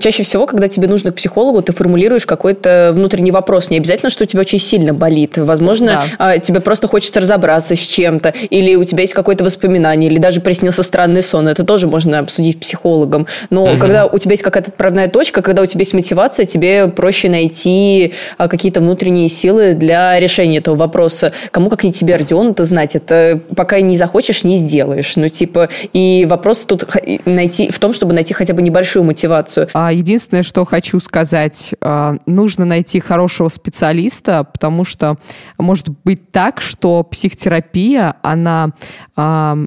чаще 0.00 0.22
всего, 0.22 0.46
когда 0.46 0.68
тебе 0.68 0.88
нужно 0.88 1.12
к 1.12 1.16
психологу, 1.16 1.62
ты 1.62 1.72
формулируешь 1.72 2.26
какой-то 2.26 2.92
внутренний 2.94 3.30
вопрос. 3.30 3.70
Не 3.70 3.78
обязательно, 3.78 4.10
что 4.10 4.24
у 4.24 4.26
тебя 4.26 4.40
очень 4.40 4.58
сильно 4.58 4.94
болит. 4.94 5.36
Возможно, 5.36 5.86
да. 5.86 6.04
А, 6.18 6.38
тебе 6.38 6.60
просто 6.60 6.88
хочется 6.88 7.20
разобраться 7.20 7.76
с 7.76 7.80
чем-то, 7.80 8.32
или 8.50 8.74
у 8.74 8.84
тебя 8.84 9.02
есть 9.02 9.14
какое-то 9.14 9.44
воспоминание, 9.44 10.10
или 10.10 10.18
даже 10.18 10.40
приснился 10.40 10.82
странный 10.82 11.22
сон. 11.22 11.48
Это 11.48 11.64
тоже 11.64 11.86
можно 11.86 12.18
обсудить 12.18 12.60
психологом. 12.60 13.26
Но 13.50 13.64
угу. 13.64 13.76
когда 13.78 14.06
у 14.06 14.18
тебя 14.18 14.32
есть 14.32 14.42
какая-то 14.42 14.70
отправная 14.70 15.08
точка, 15.08 15.42
когда 15.42 15.62
у 15.62 15.66
тебя 15.66 15.80
есть 15.80 15.94
мотивация, 15.94 16.46
тебе 16.46 16.88
проще 16.88 17.28
найти 17.28 18.14
а, 18.38 18.48
какие-то 18.48 18.80
внутренние 18.80 19.28
силы 19.28 19.74
для 19.74 20.18
решения 20.18 20.58
этого 20.58 20.76
вопроса. 20.76 21.32
Кому, 21.50 21.68
как 21.68 21.84
не 21.84 21.92
тебе, 21.92 22.16
Родион, 22.16 22.50
это 22.50 22.64
знать. 22.64 22.96
Это 22.96 23.40
пока 23.54 23.80
не 23.80 23.96
захочешь, 23.96 24.44
не 24.44 24.56
сделаешь. 24.56 25.16
Ну, 25.16 25.28
типа, 25.28 25.68
и 25.92 26.26
вопрос 26.28 26.60
тут 26.60 26.84
найти 27.24 27.70
в 27.70 27.78
том, 27.82 27.92
чтобы 27.92 28.14
найти 28.14 28.32
хотя 28.32 28.54
бы 28.54 28.62
небольшую 28.62 29.02
мотивацию. 29.02 29.68
А 29.74 29.92
единственное, 29.92 30.44
что 30.44 30.64
хочу 30.64 31.00
сказать, 31.00 31.74
а, 31.80 32.16
нужно 32.26 32.64
найти 32.64 33.00
хорошего 33.00 33.48
специалиста, 33.48 34.44
потому 34.44 34.84
что 34.84 35.18
может 35.58 35.88
быть 36.04 36.30
так, 36.30 36.60
что 36.60 37.02
психотерапия, 37.02 38.14
она, 38.22 38.70
а, 39.16 39.58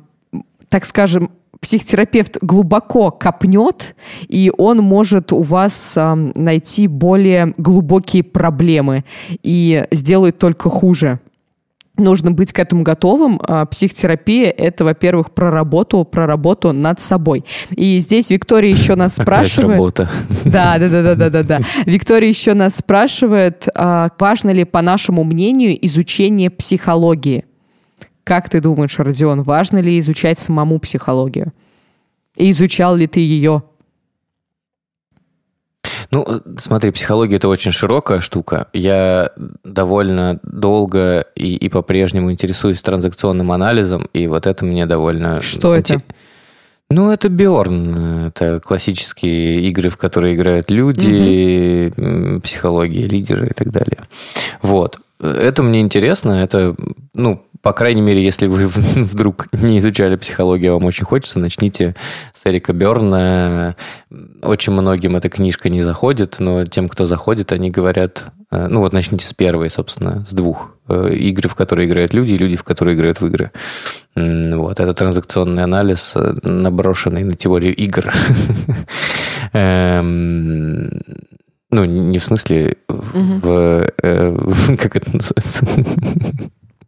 так 0.69 0.85
скажем, 0.85 1.29
психотерапевт 1.59 2.37
глубоко 2.41 3.11
копнет, 3.11 3.95
и 4.29 4.49
он 4.57 4.77
может 4.77 5.33
у 5.33 5.41
вас 5.41 5.93
э, 5.97 6.13
найти 6.35 6.87
более 6.87 7.55
глубокие 7.57 8.23
проблемы 8.23 9.03
и 9.41 9.85
сделает 9.91 10.37
только 10.37 10.69
хуже 10.69 11.19
нужно 11.97 12.31
быть 12.31 12.53
к 12.53 12.59
этому 12.59 12.83
готовым. 12.83 13.39
А, 13.43 13.65
психотерапия— 13.65 14.49
это, 14.57 14.83
во-первых, 14.83 15.31
про 15.31 15.51
работу, 15.51 16.03
про 16.03 16.25
работу 16.25 16.71
над 16.73 16.99
собой. 16.99 17.45
И 17.71 17.99
здесь 17.99 18.29
Виктория 18.29 18.71
еще 18.71 18.95
нас 18.95 19.15
спрашивает... 19.15 19.77
работа. 19.77 20.09
Да, 20.43 20.77
да, 20.77 20.89
да, 20.89 21.01
да, 21.01 21.15
да, 21.15 21.29
да, 21.29 21.43
да. 21.43 21.61
Виктория 21.85 22.29
еще 22.29 22.53
нас 22.53 22.75
спрашивает, 22.75 23.67
а, 23.75 24.09
важно 24.19 24.51
ли, 24.51 24.63
по 24.63 24.81
нашему 24.81 25.23
мнению, 25.23 25.77
изучение 25.85 26.49
психологии? 26.49 27.45
Как 28.23 28.49
ты 28.49 28.59
думаешь, 28.59 28.97
Родион, 28.97 29.43
важно 29.43 29.77
ли 29.77 29.99
изучать 29.99 30.39
самому 30.39 30.79
психологию? 30.79 31.53
И 32.35 32.51
изучал 32.51 32.95
ли 32.95 33.07
ты 33.07 33.19
ее? 33.19 33.63
Ну, 36.11 36.25
смотри, 36.57 36.91
психология 36.91 37.37
это 37.37 37.47
очень 37.47 37.71
широкая 37.71 38.19
штука. 38.19 38.67
Я 38.73 39.31
довольно 39.63 40.39
долго 40.43 41.25
и, 41.35 41.55
и 41.55 41.69
по-прежнему 41.69 42.31
интересуюсь 42.31 42.81
транзакционным 42.81 43.51
анализом, 43.51 44.07
и 44.13 44.27
вот 44.27 44.45
это 44.47 44.65
мне 44.65 44.85
довольно... 44.85 45.41
Что 45.41 45.75
это? 45.75 46.01
Ну, 46.89 47.11
это 47.11 47.29
Биорн. 47.29 48.27
Это 48.27 48.59
классические 48.59 49.61
игры, 49.69 49.89
в 49.89 49.97
которые 49.97 50.35
играют 50.35 50.69
люди, 50.69 51.91
угу. 51.97 52.41
психология, 52.41 53.07
лидеры 53.07 53.47
и 53.47 53.53
так 53.53 53.71
далее. 53.71 54.03
Вот. 54.61 54.97
Это 55.19 55.63
мне 55.63 55.81
интересно. 55.81 56.33
Это, 56.33 56.75
ну, 57.13 57.43
по 57.65 57.73
крайней 57.73 58.01
мере, 58.01 58.23
если 58.23 58.45
вы 58.45 58.67
вдруг 58.67 59.47
не 59.51 59.79
изучали 59.79 60.17
психологию, 60.17 60.73
вам 60.73 60.83
очень 60.83 61.03
хочется, 61.03 61.39
начните 61.39 61.95
с 62.31 62.45
Эрика 62.45 62.73
Берна. 62.73 63.75
Очень 64.43 64.73
многим 64.73 65.15
эта 65.15 65.29
книжка 65.29 65.69
не 65.69 65.81
заходит, 65.81 66.35
но 66.37 66.65
тем, 66.65 66.87
кто 66.87 67.07
заходит, 67.07 67.51
они 67.51 67.71
говорят... 67.71 68.25
Э, 68.51 68.67
ну 68.67 68.81
вот 68.81 68.93
начните 68.93 69.25
с 69.25 69.33
первой, 69.33 69.71
собственно, 69.71 70.23
с 70.27 70.33
двух. 70.33 70.75
Э, 70.87 71.09
игры, 71.11 71.49
в 71.49 71.55
которые 71.55 71.87
играют 71.87 72.13
люди, 72.13 72.33
и 72.33 72.37
люди, 72.37 72.55
в 72.55 72.63
которые 72.63 72.95
играют 72.95 73.19
в 73.19 73.25
игры. 73.25 73.51
Вот, 74.15 74.79
это 74.79 74.93
транзакционный 74.93 75.63
анализ, 75.63 76.13
э, 76.15 76.35
наброшенный 76.43 77.23
на 77.23 77.33
теорию 77.33 77.75
игр. 77.75 78.13
Эм, 79.53 81.01
ну, 81.71 81.83
не 81.83 82.19
в 82.19 82.23
смысле, 82.23 82.77
в, 82.87 83.89
как 84.77 84.95
это 84.95 85.15
называется? 85.15 85.67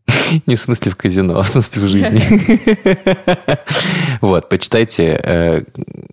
Не 0.46 0.56
в 0.56 0.60
смысле 0.60 0.92
в 0.92 0.96
казино, 0.96 1.38
а 1.40 1.44
в 1.44 1.48
смысле 1.48 1.82
в 1.82 1.88
жизни. 1.88 2.22
Вот, 4.22 4.50
почитайте. 4.50 5.20
Э, 5.24 5.62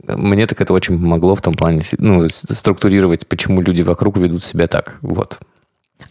мне 0.07 0.47
так 0.47 0.61
это 0.61 0.73
очень 0.73 0.99
помогло 0.99 1.35
в 1.35 1.41
том 1.41 1.55
плане, 1.55 1.83
ну, 1.99 2.29
структурировать, 2.29 3.27
почему 3.27 3.63
люди 3.63 3.83
вокруг 3.83 4.19
ведут 4.19 4.45
себя 4.45 4.67
так. 4.67 4.97
Вот. 5.01 5.39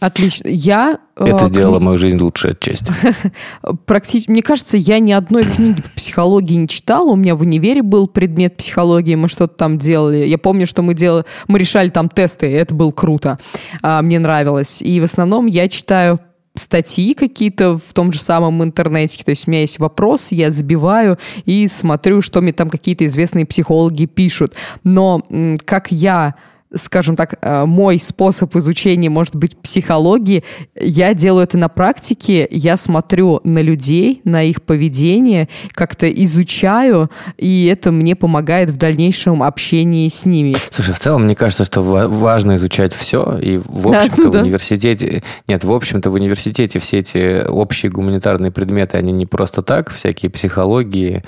Отлично. 0.00 0.48
Я... 0.48 0.98
Э, 1.16 1.26
это 1.26 1.46
сделало 1.46 1.78
мою 1.78 1.96
жизнь 1.98 2.18
лучше 2.18 2.48
отчасти. 2.48 2.92
Практически, 3.86 4.30
мне 4.30 4.42
кажется, 4.42 4.76
я 4.76 4.98
ни 4.98 5.12
одной 5.12 5.44
книги 5.44 5.82
по 5.82 5.90
психологии 5.90 6.54
не 6.54 6.68
читала. 6.68 7.10
У 7.10 7.16
меня 7.16 7.34
в 7.36 7.42
универе 7.42 7.82
был 7.82 8.08
предмет 8.08 8.56
психологии, 8.56 9.14
мы 9.14 9.28
что-то 9.28 9.54
там 9.54 9.78
делали. 9.78 10.26
Я 10.26 10.38
помню, 10.38 10.66
что 10.66 10.82
мы 10.82 10.94
делали, 10.94 11.24
мы 11.48 11.58
решали 11.58 11.90
там 11.90 12.08
тесты, 12.08 12.50
и 12.50 12.54
это 12.54 12.74
было 12.74 12.90
круто. 12.90 13.38
А, 13.82 14.02
мне 14.02 14.18
нравилось. 14.18 14.82
И 14.82 15.00
в 15.00 15.04
основном 15.04 15.46
я 15.46 15.68
читаю 15.68 16.18
статьи 16.54 17.14
какие-то 17.14 17.78
в 17.78 17.92
том 17.92 18.12
же 18.12 18.20
самом 18.20 18.62
интернете. 18.62 19.22
То 19.24 19.30
есть 19.30 19.48
у 19.48 19.50
меня 19.50 19.62
есть 19.62 19.78
вопрос, 19.78 20.30
я 20.30 20.50
забиваю 20.50 21.18
и 21.44 21.66
смотрю, 21.68 22.22
что 22.22 22.40
мне 22.40 22.52
там 22.52 22.70
какие-то 22.70 23.04
известные 23.06 23.44
психологи 23.44 24.06
пишут. 24.06 24.54
Но 24.84 25.22
как 25.64 25.90
я 25.90 26.34
скажем 26.74 27.16
так, 27.16 27.36
э, 27.40 27.64
мой 27.64 27.98
способ 27.98 28.54
изучения, 28.56 29.08
может 29.08 29.36
быть, 29.36 29.56
психологии, 29.56 30.44
я 30.78 31.14
делаю 31.14 31.44
это 31.44 31.58
на 31.58 31.68
практике, 31.68 32.46
я 32.50 32.76
смотрю 32.76 33.40
на 33.44 33.60
людей, 33.60 34.20
на 34.24 34.42
их 34.42 34.62
поведение, 34.62 35.48
как-то 35.72 36.10
изучаю, 36.10 37.10
и 37.38 37.66
это 37.66 37.90
мне 37.90 38.16
помогает 38.16 38.70
в 38.70 38.76
дальнейшем 38.76 39.42
общении 39.42 40.08
с 40.08 40.24
ними. 40.24 40.56
Слушай, 40.70 40.94
в 40.94 41.00
целом, 41.00 41.24
мне 41.24 41.34
кажется, 41.34 41.64
что 41.64 41.82
важно 41.82 42.56
изучать 42.56 42.92
все, 42.92 43.38
и 43.38 43.60
в 43.64 43.88
общем-то 43.88 44.30
да, 44.30 44.38
ну, 44.38 44.38
в 44.38 44.42
университете, 44.42 45.22
нет, 45.48 45.64
в 45.64 45.72
общем-то 45.72 46.10
в 46.10 46.14
университете 46.14 46.78
все 46.78 46.98
эти 46.98 47.46
общие 47.46 47.90
гуманитарные 47.90 48.50
предметы, 48.50 48.98
они 48.98 49.12
не 49.12 49.26
просто 49.26 49.62
так, 49.62 49.90
всякие 49.90 50.30
психологии, 50.30 51.22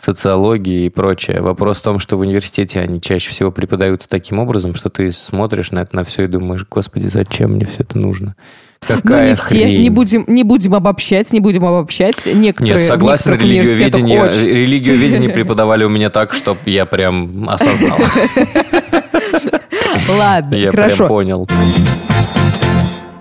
социологии 0.00 0.86
и 0.86 0.88
прочее. 0.88 1.42
Вопрос 1.42 1.78
в 1.78 1.82
том, 1.82 1.98
что 1.98 2.16
в 2.16 2.20
университете 2.20 2.80
они 2.80 3.00
чаще 3.00 3.30
всего 3.30 3.50
преподаются 3.50 4.08
таким 4.08 4.38
образом, 4.38 4.74
что 4.74 4.88
ты 4.88 5.12
смотришь 5.12 5.70
на 5.70 5.80
это 5.80 5.96
на 5.96 6.04
все 6.04 6.24
и 6.24 6.26
думаешь, 6.26 6.66
господи, 6.68 7.06
зачем 7.06 7.52
мне 7.52 7.66
все 7.66 7.82
это 7.82 7.98
нужно? 7.98 8.34
Какая 8.80 9.24
ну, 9.24 9.28
не 9.28 9.34
все, 9.34 9.44
хрень. 9.44 9.82
не 9.82 9.90
будем, 9.90 10.24
не 10.26 10.42
будем 10.42 10.74
обобщать, 10.74 11.30
не 11.34 11.40
будем 11.40 11.66
обобщать. 11.66 12.26
Некоторые, 12.26 12.76
Нет, 12.76 12.86
согласен, 12.86 13.34
религиоведение, 13.34 14.22
очень... 14.22 14.46
религиоведение 14.46 15.28
преподавали 15.28 15.84
у 15.84 15.90
меня 15.90 16.08
так, 16.08 16.32
чтобы 16.32 16.60
я 16.64 16.86
прям 16.86 17.48
осознал. 17.48 17.98
Ладно, 20.08 20.56
хорошо. 20.56 20.56
Я 20.56 20.72
прям 20.72 21.08
понял 21.08 21.46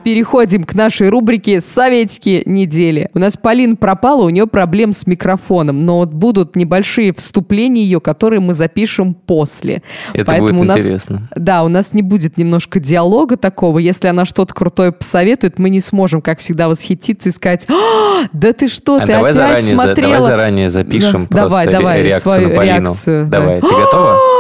переходим 0.09 0.63
к 0.63 0.73
нашей 0.73 1.09
рубрике 1.09 1.61
«Советики 1.61 2.41
недели». 2.47 3.11
У 3.13 3.19
нас 3.19 3.37
Полин 3.37 3.77
пропала, 3.77 4.23
у 4.23 4.29
нее 4.29 4.47
проблем 4.47 4.91
с 4.91 5.05
микрофоном, 5.05 5.85
но 5.85 5.99
вот 5.99 6.09
будут 6.09 6.55
небольшие 6.55 7.13
вступления 7.13 7.83
ее, 7.83 8.01
которые 8.01 8.39
мы 8.39 8.55
запишем 8.55 9.13
после. 9.13 9.83
Это 10.15 10.25
Поэтому 10.25 10.47
будет 10.47 10.61
у 10.61 10.63
нас, 10.63 10.79
интересно. 10.79 11.29
Да, 11.35 11.63
у 11.63 11.67
нас 11.67 11.93
не 11.93 12.01
будет 12.01 12.37
немножко 12.37 12.79
диалога 12.79 13.37
такого. 13.37 13.77
Если 13.77 14.07
она 14.07 14.25
что-то 14.25 14.51
крутое 14.55 14.91
посоветует, 14.91 15.59
мы 15.59 15.69
не 15.69 15.79
сможем, 15.79 16.23
как 16.23 16.39
всегда, 16.39 16.69
восхититься 16.69 17.29
и 17.29 17.31
сказать 17.31 17.67
«А, 17.69 18.25
да 18.33 18.51
ты 18.53 18.67
что, 18.67 18.95
а 18.95 19.01
ты 19.01 19.13
давай 19.13 19.31
опять 19.31 19.35
заранее, 19.35 19.75
смотрела?» 19.75 20.11
Давай 20.13 20.21
заранее 20.21 20.69
запишем 20.71 21.27
да, 21.29 21.41
просто 21.41 21.65
давай, 21.65 21.67
давай, 21.67 22.03
реакцию 22.03 22.31
свою 22.31 22.49
на 22.49 22.55
Полину. 22.55 22.81
Реакцию, 22.81 23.25
давай, 23.27 23.61
да. 23.61 23.67
ты 23.67 23.75
готова? 23.75 24.15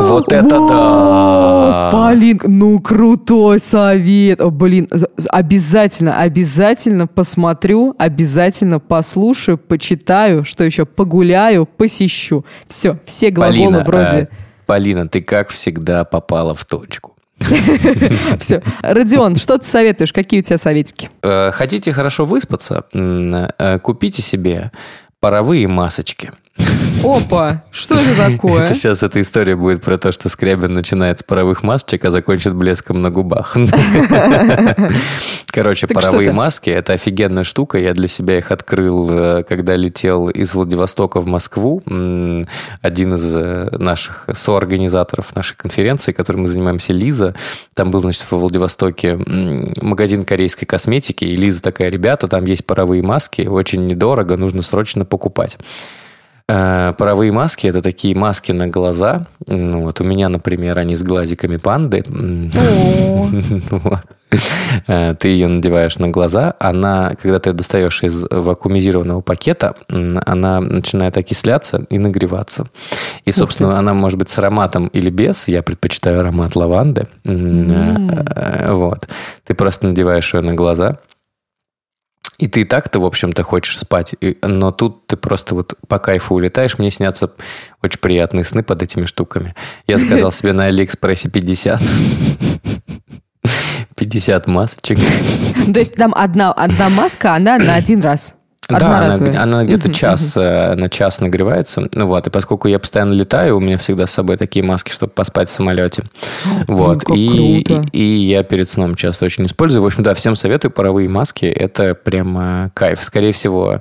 Вот 0.00 0.32
это 0.32 0.68
да! 0.68 1.90
Полин, 1.92 2.40
ну 2.44 2.80
крутой 2.80 3.60
совет. 3.60 4.40
О, 4.40 4.50
блин, 4.50 4.88
обязательно, 5.30 6.20
обязательно 6.20 7.06
посмотрю, 7.06 7.94
обязательно 7.98 8.80
послушаю, 8.80 9.58
почитаю, 9.58 10.44
что 10.44 10.64
еще, 10.64 10.86
погуляю, 10.86 11.66
посещу. 11.66 12.44
Все, 12.66 12.98
все 13.04 13.30
глаголы 13.30 13.54
Полина, 13.54 13.84
вроде... 13.84 14.04
А, 14.04 14.28
Полина, 14.66 15.08
ты 15.08 15.22
как 15.22 15.50
всегда 15.50 16.04
попала 16.04 16.54
в 16.54 16.64
точку. 16.64 17.16
Все. 18.40 18.62
Родион, 18.82 19.36
что 19.36 19.58
ты 19.58 19.64
советуешь? 19.64 20.12
Какие 20.12 20.40
у 20.40 20.42
тебя 20.42 20.58
советики? 20.58 21.08
Э, 21.22 21.50
хотите 21.52 21.92
хорошо 21.92 22.24
выспаться? 22.24 22.84
Э, 22.92 23.78
купите 23.78 24.22
себе 24.22 24.72
паровые 25.20 25.68
масочки. 25.68 26.32
Опа, 27.04 27.62
что 27.70 27.94
это 27.94 28.16
такое? 28.16 28.64
Это 28.64 28.74
сейчас 28.74 29.02
эта 29.02 29.20
история 29.20 29.56
будет 29.56 29.82
про 29.82 29.98
то, 29.98 30.12
что 30.12 30.28
Скрябин 30.28 30.72
начинает 30.72 31.20
с 31.20 31.22
паровых 31.22 31.62
масочек, 31.62 32.04
а 32.04 32.10
закончит 32.10 32.54
блеском 32.54 33.00
на 33.00 33.10
губах. 33.10 33.56
Короче, 35.46 35.86
паровые 35.86 36.32
маски– 36.32 36.70
это 36.70 36.92
офигенная 36.94 37.44
штука. 37.44 37.78
Я 37.78 37.94
для 37.94 38.08
себя 38.08 38.38
их 38.38 38.50
открыл, 38.50 39.08
э, 39.10 39.44
когда 39.44 39.76
летел 39.76 40.28
из 40.28 40.54
Владивостока 40.54 41.20
в 41.20 41.26
Москву. 41.26 41.82
Один 41.86 43.14
из 43.14 43.34
э, 43.34 43.70
наших 43.72 44.26
соорганизаторов 44.32 45.34
нашей 45.34 45.56
конференции, 45.56 46.12
которой 46.12 46.38
мы 46.38 46.48
занимаемся, 46.48 46.92
Лиза. 46.92 47.34
Там 47.74 47.90
был, 47.90 48.00
значит, 48.00 48.26
во 48.30 48.38
Владивостоке 48.38 49.18
магазин 49.80 50.24
корейской 50.24 50.66
косметики. 50.66 51.24
И 51.24 51.34
Лиза 51.34 51.62
такая, 51.62 51.88
ребята, 51.88 52.28
там 52.28 52.44
есть 52.44 52.66
паровые 52.66 53.02
маски, 53.02 53.42
очень 53.42 53.86
недорого, 53.86 54.36
нужно 54.36 54.62
срочно 54.62 55.04
покупать. 55.04 55.56
Э, 56.50 56.94
паровые 56.96 57.30
маски– 57.30 57.66
это 57.68 57.82
такие 57.82 58.16
маски 58.16 58.52
на 58.52 58.68
глаза. 58.68 59.26
Ну, 59.46 59.82
вот 59.82 60.00
у 60.00 60.04
меня, 60.04 60.30
например, 60.30 60.78
они 60.78 60.94
с 60.94 61.02
глазиками 61.02 61.56
панды. 61.56 62.04
Э, 64.86 65.14
ты 65.18 65.28
ее 65.28 65.48
надеваешь 65.48 65.96
на 65.96 66.08
глаза, 66.08 66.54
она, 66.58 67.14
когда 67.22 67.38
ты 67.38 67.54
достаешь 67.54 68.02
из 68.02 68.26
вакуумизированного 68.30 69.22
пакета, 69.22 69.74
она 69.88 70.60
начинает 70.60 71.16
окисляться 71.16 71.86
и 71.88 71.98
нагреваться. 71.98 72.66
И, 73.24 73.32
собственно, 73.32 73.78
она 73.78 73.94
может 73.94 74.18
быть 74.18 74.28
с 74.28 74.36
ароматом 74.36 74.88
или 74.88 75.08
без. 75.08 75.48
Я 75.48 75.62
предпочитаю 75.62 76.20
аромат 76.20 76.56
лаванды. 76.56 77.04
Э, 77.24 78.72
вот. 78.72 79.08
Ты 79.46 79.54
просто 79.54 79.86
надеваешь 79.86 80.34
ее 80.34 80.42
на 80.42 80.52
глаза, 80.52 80.98
И 82.36 82.46
ты 82.46 82.60
и 82.60 82.64
так-то, 82.64 83.00
в 83.00 83.04
общем-то, 83.04 83.42
хочешь 83.42 83.78
спать, 83.78 84.14
но 84.42 84.70
тут 84.70 85.06
ты 85.06 85.16
просто 85.16 85.54
вот 85.54 85.74
по 85.88 85.98
кайфу 85.98 86.34
улетаешь. 86.34 86.78
Мне 86.78 86.90
снятся 86.90 87.32
очень 87.82 87.98
приятные 87.98 88.44
сны 88.44 88.62
под 88.62 88.82
этими 88.82 89.06
штуками. 89.06 89.54
Я 89.86 89.98
заказал 89.98 90.30
себе 90.30 90.52
на 90.52 90.66
Алиэкспрессе 90.66 91.28
50. 91.28 91.80
50 93.96 94.46
масочек. 94.46 94.98
То 95.72 95.80
есть 95.80 95.94
там 95.94 96.14
одна, 96.14 96.52
одна 96.52 96.88
маска, 96.88 97.34
она 97.34 97.58
на 97.58 97.74
один 97.74 98.00
раз? 98.02 98.34
Да, 98.68 99.14
она, 99.14 99.42
она 99.42 99.64
где-то 99.64 99.92
час 99.94 100.36
uh 100.36 100.74
на 100.74 100.90
час 100.90 101.20
нагревается. 101.20 101.88
Ну 101.92 102.06
вот, 102.06 102.26
и 102.26 102.30
поскольку 102.30 102.68
я 102.68 102.78
постоянно 102.78 103.14
летаю, 103.14 103.56
у 103.56 103.60
меня 103.60 103.78
всегда 103.78 104.06
с 104.06 104.12
собой 104.12 104.36
такие 104.36 104.62
маски, 104.62 104.90
чтобы 104.90 105.12
поспать 105.12 105.48
в 105.48 105.52
самолете. 105.52 106.04
вот. 106.66 107.08
Ну, 107.08 107.14
и, 107.14 107.60
и, 107.60 107.88
и 107.92 108.02
я 108.02 108.42
перед 108.42 108.68
сном 108.68 108.94
часто 108.94 109.24
очень 109.24 109.46
использую. 109.46 109.82
В 109.82 109.86
общем, 109.86 110.02
да, 110.02 110.12
всем 110.12 110.36
советую 110.36 110.70
паровые 110.70 111.08
маски. 111.08 111.46
Это 111.46 111.94
прямо 111.94 112.70
кайф. 112.74 113.02
Скорее 113.02 113.32
всего, 113.32 113.80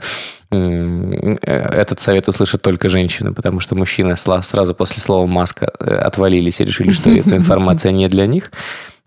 э, 0.51 1.35
этот 1.41 1.99
совет 1.99 2.29
услышат 2.29 2.61
только 2.61 2.87
женщины, 2.87 3.33
потому 3.33 3.59
что 3.59 3.75
мужчины 3.75 4.15
сразу 4.15 4.73
после 4.73 5.01
слова 5.01 5.25
маска 5.25 5.69
э, 5.79 5.95
отвалились 5.95 6.61
и 6.61 6.65
решили, 6.65 6.91
что 6.91 7.09
эта 7.09 7.35
информация 7.35 7.91
не 7.91 8.07
для 8.07 8.25
них. 8.25 8.51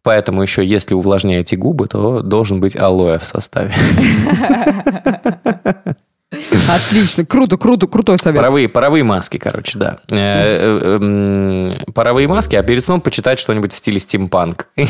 Поэтому 0.02 0.42
еще, 0.42 0.64
если 0.64 0.94
увлажняете 0.94 1.56
губы, 1.56 1.86
то 1.86 2.20
должен 2.20 2.60
быть 2.60 2.76
алоэ 2.76 3.18
в 3.18 3.24
составе. 3.24 3.74
Отлично, 6.68 7.26
круто, 7.26 7.56
круто, 7.56 7.86
крутой 7.86 8.18
совет. 8.18 8.40
Паровые, 8.40 8.68
паровые 8.68 9.02
маски, 9.02 9.36
короче, 9.36 9.78
да. 9.78 9.98
Э, 10.10 10.16
э, 10.16 10.98
эм, 11.00 11.92
паровые 11.92 12.28
маски, 12.28 12.56
а 12.56 12.62
перед 12.62 12.84
сном 12.84 13.00
почитать 13.00 13.40
что-нибудь 13.40 13.72
в 13.72 13.76
стиле 13.76 13.98
стимпанк. 13.98 14.68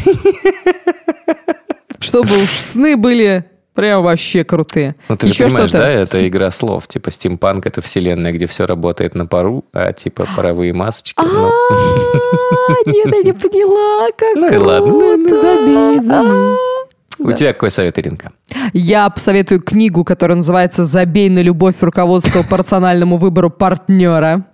Чтобы 1.98 2.42
уж 2.42 2.50
сны 2.50 2.96
были 2.96 3.44
Прям 3.74 4.02
вообще 4.02 4.44
крутые. 4.44 4.96
Ну, 5.08 5.16
ты 5.16 5.28
Еще 5.28 5.44
же 5.44 5.50
понимаешь, 5.50 5.70
да, 5.70 5.88
это 5.88 6.26
игра 6.26 6.50
слов. 6.50 6.88
Типа, 6.88 7.10
стимпанк— 7.10 7.66
это 7.66 7.80
вселенная, 7.80 8.32
где 8.32 8.46
все 8.46 8.66
работает 8.66 9.14
на 9.14 9.26
пару, 9.26 9.64
а 9.72 9.92
типа 9.92 10.26
паровые 10.36 10.72
масочки. 10.72 11.22
Ну. 11.22 11.50
Нет, 12.86 13.06
я 13.06 13.22
не 13.22 13.32
поняла, 13.32 14.10
как 14.16 14.34
Ну 14.34 14.64
ладно, 14.64 15.40
забей, 15.40 16.00
забей. 16.00 16.56
У 17.20 17.32
тебя 17.32 17.52
какой 17.52 17.70
совет, 17.70 17.98
Иринка? 17.98 18.32
Я 18.72 19.08
посоветую 19.10 19.60
книгу, 19.60 20.04
которая 20.04 20.36
называется 20.36 20.84
«Забей 20.84 21.28
на 21.28 21.40
любовь 21.40 21.76
руководство 21.80 22.42
по 22.42 22.56
рациональному 22.56 23.18
выбору 23.18 23.50
партнера». 23.50 24.46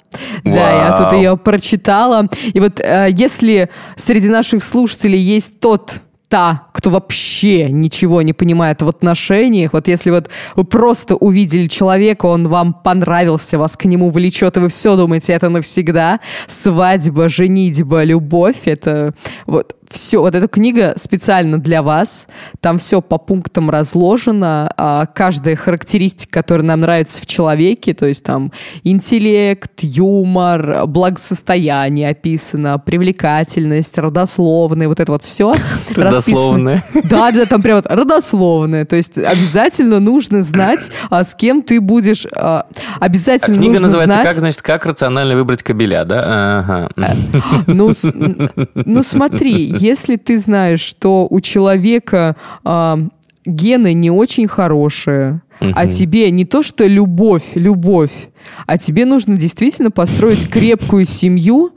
Да, 0.44 0.70
я 0.70 0.96
тут 0.96 1.12
ее 1.12 1.36
прочитала. 1.36 2.28
И 2.52 2.60
вот 2.60 2.80
э, 2.80 3.08
если 3.10 3.68
среди 3.96 4.28
наших 4.28 4.62
слушателей 4.62 5.18
есть 5.18 5.60
тот 5.60 6.00
та, 6.28 6.66
кто 6.72 6.90
вообще 6.90 7.70
ничего 7.70 8.22
не 8.22 8.32
понимает 8.32 8.82
в 8.82 8.88
отношениях, 8.88 9.72
вот 9.72 9.88
если 9.88 10.10
вот 10.10 10.28
вы 10.56 10.64
просто 10.64 11.14
увидели 11.14 11.68
человека, 11.68 12.26
он 12.26 12.48
вам 12.48 12.72
понравился, 12.72 13.58
вас 13.58 13.76
к 13.76 13.84
нему 13.84 14.10
влечет, 14.10 14.56
и 14.56 14.60
вы 14.60 14.68
все 14.68 14.96
думаете, 14.96 15.32
это 15.32 15.48
навсегда, 15.48 16.20
свадьба, 16.46 17.28
женитьба, 17.28 18.04
любовь, 18.04 18.62
это 18.64 19.14
вот 19.46 19.76
все, 19.96 20.20
вот 20.20 20.34
эта 20.34 20.46
книга 20.46 20.94
специально 20.96 21.58
для 21.58 21.82
вас. 21.82 22.28
Там 22.60 22.78
все 22.78 23.00
по 23.00 23.18
пунктам 23.18 23.70
разложено. 23.70 24.70
А 24.76 25.06
каждая 25.06 25.56
характеристика, 25.56 26.40
которая 26.40 26.66
нам 26.66 26.80
нравится 26.80 27.20
в 27.20 27.26
человеке, 27.26 27.94
то 27.94 28.06
есть 28.06 28.22
там 28.22 28.52
интеллект, 28.84 29.72
юмор, 29.80 30.86
благосостояние 30.86 32.10
описано, 32.10 32.78
привлекательность, 32.78 33.96
родословные, 33.98 34.88
вот 34.88 35.00
это 35.00 35.12
вот 35.12 35.22
все. 35.22 35.54
Родословные. 35.94 36.84
Да, 37.04 37.30
да, 37.32 37.46
там 37.46 37.62
прям 37.62 37.76
вот 37.76 37.86
родословные. 37.86 38.84
То 38.84 38.96
есть 38.96 39.18
обязательно 39.18 39.98
нужно 39.98 40.42
знать, 40.42 40.90
а 41.10 41.24
с 41.24 41.34
кем 41.34 41.62
ты 41.62 41.80
будешь... 41.80 42.26
А, 42.34 42.66
обязательно 43.00 43.56
а 43.56 43.58
книга 43.58 43.72
нужно 43.72 43.86
называется 43.86 44.14
знать... 44.14 44.26
«Как, 44.26 44.34
значит, 44.34 44.62
как 44.62 44.86
рационально 44.86 45.36
выбрать 45.36 45.62
кабеля», 45.62 46.04
да? 46.04 46.58
Ага. 46.58 46.88
Ну, 47.66 47.92
ну, 48.74 49.02
смотри, 49.02 49.74
если 49.86 50.16
ты 50.16 50.38
знаешь, 50.38 50.80
что 50.80 51.26
у 51.30 51.40
человека 51.40 52.36
э, 52.64 52.96
гены 53.44 53.94
не 53.94 54.10
очень 54.10 54.48
хорошие, 54.48 55.42
угу. 55.60 55.72
а 55.74 55.86
тебе 55.86 56.30
не 56.30 56.44
то 56.44 56.62
что 56.62 56.86
любовь, 56.86 57.44
любовь, 57.54 58.28
а 58.66 58.78
тебе 58.78 59.04
нужно 59.04 59.36
действительно 59.36 59.90
построить 59.90 60.50
крепкую 60.50 61.04
семью 61.04 61.70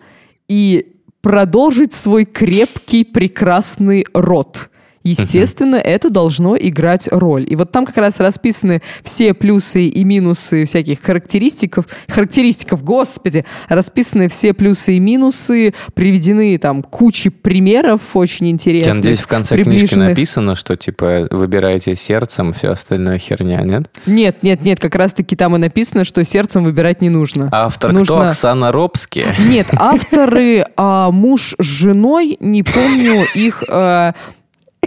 и 0.48 0.88
продолжить 1.22 1.94
свой 1.94 2.26
крепкий, 2.26 3.04
прекрасный 3.04 4.06
род. 4.14 4.70
Естественно, 5.04 5.78
uh-huh. 5.78 5.82
это 5.82 6.10
должно 6.10 6.58
играть 6.58 7.08
роль. 7.12 7.46
И 7.50 7.56
вот 7.56 7.72
там 7.72 7.86
как 7.86 7.98
раз 7.98 8.20
расписаны 8.20 8.82
все 9.04 9.34
плюсы 9.34 9.88
и 9.88 10.04
минусы 10.04 10.66
всяких 10.66 11.02
характеристиков, 11.02 11.86
характеристиков, 12.08 12.84
господи, 12.84 13.46
расписаны 13.70 14.28
все 14.28 14.54
плюсы 14.54 14.96
и 14.96 15.00
минусы, 15.00 15.74
приведены 15.94 16.58
там 16.58 16.84
кучи 16.84 17.30
примеров 17.30 18.02
очень 18.14 18.50
интересных. 18.50 18.94
Я 18.94 18.96
надеюсь, 18.96 19.20
в 19.20 19.28
конце 19.28 19.62
книжки 19.64 19.96
написано, 19.96 20.56
что 20.56 20.76
типа 20.76 21.28
выбираете 21.32 21.96
сердцем, 21.96 22.54
все 22.54 22.70
остальное 22.70 23.18
херня, 23.20 23.62
нет? 23.62 23.90
Нет, 24.06 24.44
нет, 24.44 24.62
нет, 24.62 24.80
как 24.80 24.96
раз-таки 24.96 25.36
там 25.36 25.56
и 25.56 25.60
написано, 25.60 26.04
что 26.04 26.24
сердцем 26.26 26.64
выбирать 26.64 27.02
не 27.02 27.10
нужно. 27.10 27.50
Автор 27.52 27.94
нужно... 27.94 28.06
кто? 28.06 28.22
Оксана 28.22 28.72
Робски? 28.72 29.26
Нет, 29.48 29.68
авторы 29.74 30.66
а, 30.76 31.12
муж 31.12 31.56
с 31.58 31.64
женой, 31.64 32.38
не 32.40 32.64
помню 32.64 33.26
их 33.34 33.64
а, 33.70 34.14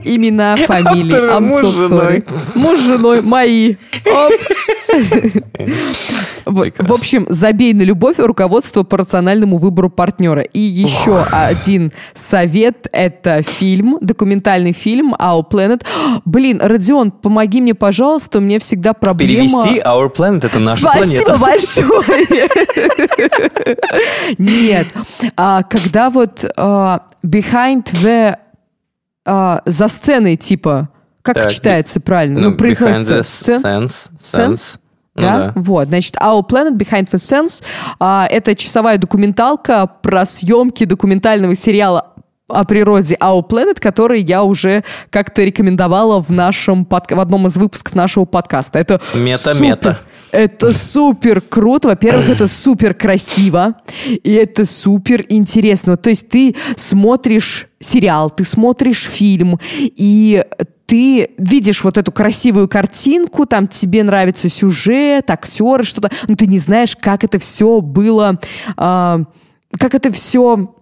имена, 0.05 0.57
фамилии. 0.57 1.31
I'm 1.31 1.49
муж 1.49 1.63
so 1.63 1.89
женой. 1.89 2.25
Муж 2.55 2.79
с 2.79 2.83
женой, 2.83 3.23
мои. 3.23 3.77
Оп. 4.07 4.33
В 6.45 6.93
общем, 6.93 7.27
забей 7.29 7.73
на 7.73 7.83
любовь 7.83 8.19
руководство 8.19 8.83
по 8.83 8.99
рациональному 8.99 9.59
выбору 9.59 9.91
партнера. 9.91 10.43
И 10.43 10.61
еще 10.61 11.23
один 11.31 11.93
совет– 12.15 12.87
это 12.93 13.43
фильм, 13.43 13.99
документальный 14.01 14.73
фильм 14.73 15.15
Our 15.15 15.45
Planet. 15.49 15.85
Блин, 16.25 16.61
Родион, 16.63 17.11
помоги 17.11 17.61
мне, 17.61 17.75
пожалуйста, 17.75 18.39
у 18.39 18.41
меня 18.41 18.59
всегда 18.59 18.93
проблема... 18.93 19.33
Перевести 19.33 19.81
Our 19.81 20.15
Planet– 20.15 20.47
это 20.47 20.59
наша 20.59 20.83
планета. 20.83 21.37
Спасибо 21.37 21.93
большое. 22.03 22.49
Нет. 24.39 24.89
А, 25.37 25.63
когда 25.63 26.11
вот 26.11 26.45
а, 26.57 27.03
Behind 27.25 27.85
the 28.03 28.37
а, 29.25 29.63
за 29.65 29.89
сценой, 29.89 30.37
типа, 30.37 30.89
как 31.23 31.37
так, 31.37 31.51
читается 31.51 32.01
правильно? 32.01 32.41
Ну, 32.41 32.51
ну 32.51 32.57
произносится 32.57 33.53
sense, 33.53 33.63
sense, 33.63 34.11
sense. 34.19 34.79
Ну, 35.15 35.23
да? 35.23 35.39
да, 35.39 35.53
вот, 35.57 35.89
значит, 35.89 36.17
Our 36.17 36.43
Planet 36.47 36.77
Behind 36.77 37.11
the 37.11 37.19
Sense 37.19 37.63
а, 38.01 38.27
это 38.31 38.57
часовая 38.57 38.97
документалка 38.97 39.87
про 39.87 40.25
съемки 40.25 40.85
документального 40.85 41.55
сериала 41.55 42.13
о 42.49 42.65
природе 42.65 43.17
Our 43.21 43.47
Planet, 43.47 43.79
который 43.79 44.21
я 44.23 44.43
уже 44.43 44.85
как-то 45.11 45.43
рекомендовала 45.43 46.23
в 46.23 46.31
нашем 46.31 46.85
под... 46.85 47.11
в 47.11 47.21
одном 47.21 47.47
из 47.47 47.57
выпусков 47.57 47.95
нашего 47.95 48.25
подкаста. 48.25 48.79
Это 48.79 49.01
мета-мета. 49.15 50.01
Это 50.33 50.73
супер 50.73 51.43
круто. 51.43 51.89
Во-первых, 51.89 52.31
это 52.31 52.49
супер 52.49 52.95
красиво. 52.95 53.77
И 54.09 54.33
это 54.33 54.65
супер 54.65 55.25
интересно. 55.29 55.97
То 55.99 56.09
есть 56.11 56.29
ты 56.29 56.57
смотришь 56.77 57.69
сериал, 57.81 58.31
ты 58.31 58.45
смотришь 58.45 59.03
фильм, 59.05 59.59
и 59.79 60.45
ты 60.87 61.31
видишь 61.37 61.85
вот 61.85 61.99
эту 61.99 62.13
красивую 62.13 62.69
картинку, 62.69 63.47
там 63.47 63.67
тебе 63.67 64.03
нравится 64.05 64.49
сюжет, 64.49 65.31
актеры, 65.31 65.85
что-то, 65.85 66.11
но 66.29 66.35
ты 66.35 66.47
не 66.47 66.59
знаешь, 66.59 66.97
как 66.97 67.25
это 67.25 67.39
все 67.39 67.81
было, 67.81 68.39
э, 68.77 69.25
как 69.79 69.95
это 69.95 70.13
все 70.13 70.75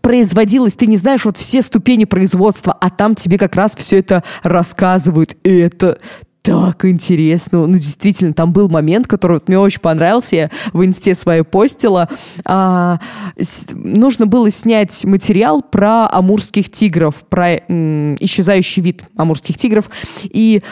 производилось, 0.00 0.74
ты 0.74 0.86
не 0.86 0.96
знаешь 0.96 1.24
вот 1.24 1.36
все 1.36 1.60
ступени 1.60 2.04
производства, 2.04 2.72
а 2.72 2.88
там 2.88 3.14
тебе 3.14 3.36
как 3.36 3.56
раз 3.56 3.76
все 3.76 3.98
это 3.98 4.22
рассказывают, 4.42 5.36
и 5.42 5.50
это 5.50 5.98
так 6.42 6.84
интересно. 6.84 7.66
Ну, 7.66 7.74
действительно, 7.74 8.32
там 8.34 8.52
был 8.52 8.68
момент, 8.68 9.06
который 9.06 9.34
вот 9.34 9.48
мне 9.48 9.58
очень 9.58 9.80
понравился. 9.80 10.36
Я 10.36 10.50
в 10.72 10.84
инсте 10.84 11.14
своей 11.14 11.42
постила. 11.42 12.08
А, 12.44 12.98
с, 13.38 13.66
нужно 13.70 14.26
было 14.26 14.50
снять 14.50 15.04
материал 15.04 15.62
про 15.62 16.08
амурских 16.10 16.70
тигров, 16.70 17.14
про 17.28 17.58
м, 17.68 18.16
исчезающий 18.18 18.82
вид 18.82 19.04
амурских 19.16 19.56
тигров. 19.56 19.88
И 20.24 20.62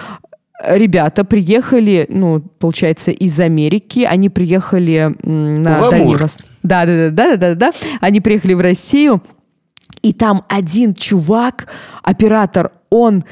ребята 0.66 1.25
приехали, 1.25 2.05
ну, 2.09 2.41
получается, 2.41 3.12
из 3.12 3.39
Америки. 3.39 4.01
Они 4.01 4.29
приехали 4.29 5.14
м, 5.23 5.62
на 5.62 5.87
в 5.87 5.91
Дальний 5.91 6.16
Восток. 6.16 6.47
Да, 6.64 6.85
да, 6.85 7.11
да, 7.11 7.11
да, 7.11 7.37
да, 7.37 7.55
да. 7.55 7.73
Они 8.01 8.21
приехали 8.21 8.55
в 8.55 8.61
Россию. 8.61 9.23
И 10.03 10.12
там 10.12 10.45
один 10.49 10.95
чувак, 10.95 11.68
оператор, 12.03 12.73
он 12.91 13.25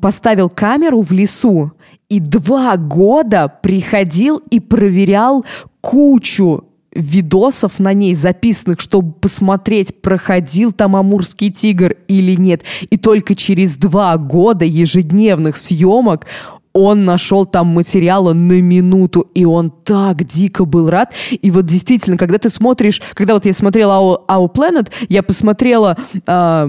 поставил 0.00 0.48
камеру 0.48 1.02
в 1.02 1.12
лесу 1.12 1.72
и 2.08 2.20
два 2.20 2.76
года 2.76 3.52
приходил 3.62 4.42
и 4.50 4.60
проверял 4.60 5.44
кучу 5.80 6.64
видосов 6.92 7.78
на 7.78 7.92
ней 7.92 8.14
записанных, 8.14 8.80
чтобы 8.80 9.12
посмотреть, 9.12 10.02
проходил 10.02 10.72
там 10.72 10.96
амурский 10.96 11.50
тигр 11.50 11.96
или 12.08 12.34
нет. 12.34 12.62
И 12.90 12.96
только 12.96 13.34
через 13.34 13.76
два 13.76 14.16
года 14.18 14.64
ежедневных 14.64 15.56
съемок 15.56 16.26
он 16.72 17.04
нашел 17.04 17.46
там 17.46 17.68
материала 17.68 18.32
на 18.32 18.60
минуту, 18.60 19.28
и 19.34 19.44
он 19.44 19.70
так 19.70 20.24
дико 20.24 20.64
был 20.64 20.88
рад. 20.88 21.12
И 21.30 21.50
вот 21.50 21.66
действительно, 21.66 22.16
когда 22.16 22.38
ты 22.38 22.48
смотришь, 22.48 23.02
когда 23.14 23.34
вот 23.34 23.44
я 23.44 23.54
смотрела 23.54 23.92
Our, 23.92 24.26
Our 24.28 24.52
Planet, 24.52 24.88
я 25.08 25.22
посмотрела 25.22 25.96
э, 26.26 26.68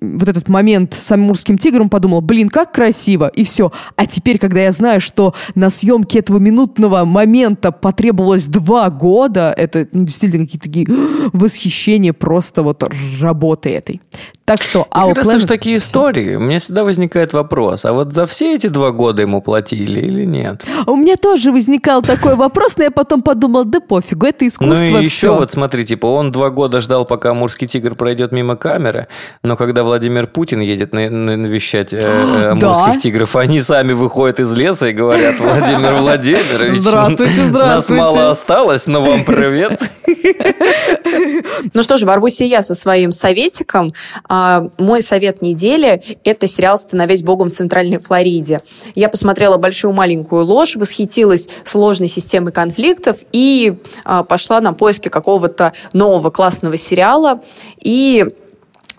вот 0.00 0.28
этот 0.28 0.48
момент 0.48 0.94
с 0.94 1.10
Амурским 1.12 1.58
тигром, 1.58 1.88
подумала, 1.88 2.20
блин, 2.20 2.48
как 2.48 2.72
красиво, 2.72 3.28
и 3.28 3.44
все. 3.44 3.72
А 3.96 4.06
теперь, 4.06 4.38
когда 4.38 4.60
я 4.60 4.72
знаю, 4.72 5.00
что 5.00 5.34
на 5.54 5.70
съемке 5.70 6.20
этого 6.20 6.38
минутного 6.38 7.04
момента 7.04 7.72
потребовалось 7.72 8.46
два 8.46 8.90
года, 8.90 9.52
это 9.56 9.88
ну, 9.92 10.04
действительно 10.04 10.44
какие-то 10.44 10.68
такие 10.68 10.86
восхищения 11.32 12.12
просто 12.12 12.62
вот 12.62 12.84
работы 13.20 13.70
этой. 13.70 14.00
Так 14.44 14.62
что 14.62 14.86
Our 14.90 15.14
Planet... 15.14 15.32
Раз 15.32 15.44
такие 15.46 15.78
истории, 15.78 16.34
у 16.34 16.40
меня 16.40 16.58
всегда 16.58 16.84
возникает 16.84 17.32
вопрос, 17.32 17.86
а 17.86 17.94
вот 17.94 18.12
за 18.12 18.26
все 18.26 18.54
эти 18.54 18.66
два 18.66 18.90
года 18.90 19.22
ему 19.22 19.40
платили 19.40 20.00
или 20.00 20.24
нет? 20.26 20.64
У 20.86 20.96
меня 20.96 21.16
тоже 21.16 21.50
возникал 21.50 22.02
такой 22.02 22.34
вопрос, 22.34 22.76
но 22.76 22.84
я 22.84 22.90
потом 22.90 23.22
подумал, 23.22 23.64
да 23.64 23.80
пофигу, 23.80 24.26
это 24.26 24.46
искусство, 24.46 24.84
Ну 24.84 24.98
и 24.98 25.02
еще 25.02 25.30
вот 25.30 25.50
смотри, 25.50 25.86
типа 25.86 26.06
он 26.06 26.30
два 26.30 26.50
года 26.50 26.82
ждал, 26.82 27.06
пока 27.06 27.30
Амурский 27.30 27.66
тигр 27.66 27.94
пройдет 27.94 28.32
мимо 28.32 28.56
камеры, 28.56 29.08
но 29.42 29.56
когда 29.56 29.82
Владимир 29.82 30.26
Путин 30.26 30.60
едет 30.60 30.92
на, 30.92 31.08
на, 31.08 31.38
навещать 31.38 31.94
э, 31.94 32.50
Амурских 32.50 32.94
да? 32.94 33.00
тигров, 33.00 33.36
они 33.36 33.62
сами 33.62 33.94
выходят 33.94 34.40
из 34.40 34.52
леса 34.52 34.88
и 34.88 34.92
говорят, 34.92 35.40
Владимир 35.40 35.94
Владимирович, 35.94 36.80
здравствуйте, 36.80 37.44
здравствуйте. 37.44 38.02
нас 38.02 38.14
мало 38.14 38.30
осталось, 38.30 38.86
но 38.86 39.00
вам 39.00 39.24
привет. 39.24 39.80
Ну 41.74 41.82
что 41.82 41.96
ж, 41.96 42.02
ворвусь 42.04 42.40
и 42.40 42.46
я 42.46 42.62
со 42.62 42.74
своим 42.74 43.12
советиком. 43.12 43.90
А, 44.36 44.68
мой 44.78 45.00
совет 45.00 45.42
недели– 45.42 46.02
это 46.24 46.48
сериал 46.48 46.76
«Становясь 46.76 47.22
богом 47.22 47.50
в 47.52 47.54
Центральной 47.54 47.98
Флориде». 47.98 48.62
Я 48.96 49.08
посмотрела 49.08 49.58
«Большую 49.58 49.92
маленькую 49.92 50.44
ложь», 50.44 50.74
восхитилась 50.74 51.48
сложной 51.62 52.08
системой 52.08 52.50
конфликтов 52.52 53.18
и 53.30 53.76
а, 54.04 54.24
пошла 54.24 54.60
на 54.60 54.72
поиски 54.72 55.08
какого-то 55.08 55.72
нового 55.92 56.30
классного 56.30 56.76
сериала. 56.76 57.42
И 57.80 58.26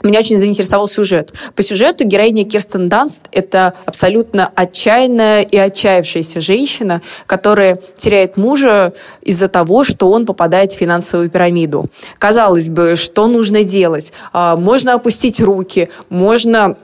меня 0.07 0.19
очень 0.19 0.39
заинтересовал 0.39 0.87
сюжет. 0.87 1.33
По 1.55 1.63
сюжету 1.63 2.05
героиня 2.05 2.45
Кирстен 2.45 2.89
Данст– 2.89 3.23
это 3.31 3.73
абсолютно 3.85 4.51
отчаянная 4.55 5.41
и 5.41 5.57
отчаявшаяся 5.57 6.41
женщина, 6.41 7.01
которая 7.25 7.79
теряет 7.97 8.37
мужа 8.37 8.93
из-за 9.21 9.47
того, 9.47 9.83
что 9.83 10.09
он 10.09 10.25
попадает 10.25 10.73
в 10.73 10.77
финансовую 10.77 11.29
пирамиду. 11.29 11.87
Казалось 12.19 12.69
бы, 12.69 12.95
что 12.95 13.27
нужно 13.27 13.63
делать? 13.63 14.13
А, 14.33 14.55
можно 14.55 14.93
опустить 14.93 15.41
руки, 15.41 15.89
можно 16.09 16.77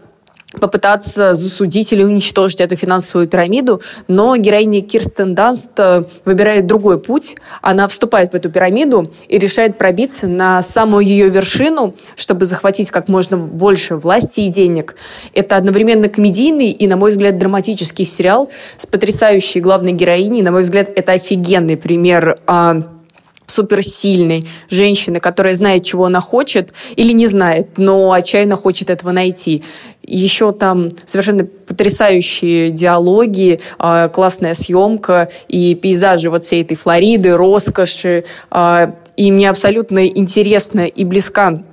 попытаться 0.60 1.34
засудить 1.34 1.94
или 1.94 2.04
уничтожить 2.04 2.62
эту 2.62 2.76
финансовую 2.76 3.28
пирамиду, 3.28 3.82
но 4.08 4.36
героиня 4.36 4.82
Кирстен 4.82 5.34
Данст 5.34 5.72
э, 5.78 6.04
выбирает 6.26 6.68
другой 6.68 7.00
путь. 7.00 7.36
Она 7.62 7.88
вступает 7.88 8.32
в 8.32 8.36
эту 8.36 8.50
пирамиду 8.50 9.12
и 9.28 9.38
решает 9.38 9.78
пробиться 9.78 10.28
на 10.28 10.62
самую 10.62 11.06
ее 11.06 11.30
вершину, 11.30 11.96
чтобы 12.16 12.46
захватить 12.46 12.92
как 12.92 13.08
можно 13.08 13.38
больше 13.38 13.96
власти 13.96 14.42
и 14.42 14.50
денег. 14.50 14.96
Это 15.34 15.56
одновременно 15.56 16.10
комедийный 16.10 16.72
и, 16.72 16.88
на 16.88 16.98
мой 16.98 17.12
взгляд, 17.12 17.38
драматический 17.38 18.06
сериал 18.06 18.50
с 18.78 18.86
потрясающей 18.86 19.62
главной 19.62 19.94
героиней. 19.94 20.42
На 20.42 20.52
мой 20.52 20.64
взгляд, 20.64 20.90
это 20.94 21.14
офигенный 21.14 21.78
пример 21.78 22.38
а, 22.46 22.82
суперсильной 23.52 24.48
женщины, 24.70 25.20
которая 25.20 25.56
знает, 25.56 25.84
чего 25.84 26.06
она 26.06 26.22
хочет 26.22 26.74
или 26.96 27.12
не 27.12 27.28
знает, 27.28 27.78
но 27.78 28.12
отчаянно 28.12 28.56
хочет 28.56 28.90
этого 28.90 29.12
найти. 29.12 29.64
Еще 30.04 30.52
там 30.52 30.90
совершенно 31.06 31.46
потрясающие 31.46 32.72
диалоги, 32.72 33.60
а, 33.78 34.10
классная 34.10 34.54
съемка 34.54 35.30
и 35.48 35.76
пейзажи 35.76 36.30
вот 36.30 36.46
всей 36.46 36.64
этой 36.64 36.76
Флориды, 36.76 37.36
роскоши. 37.38 38.26
А, 38.50 38.96
и 39.16 39.32
мне 39.32 39.50
абсолютно 39.50 40.08
интересно 40.08 40.82
и 40.82 41.04
близка 41.04 41.64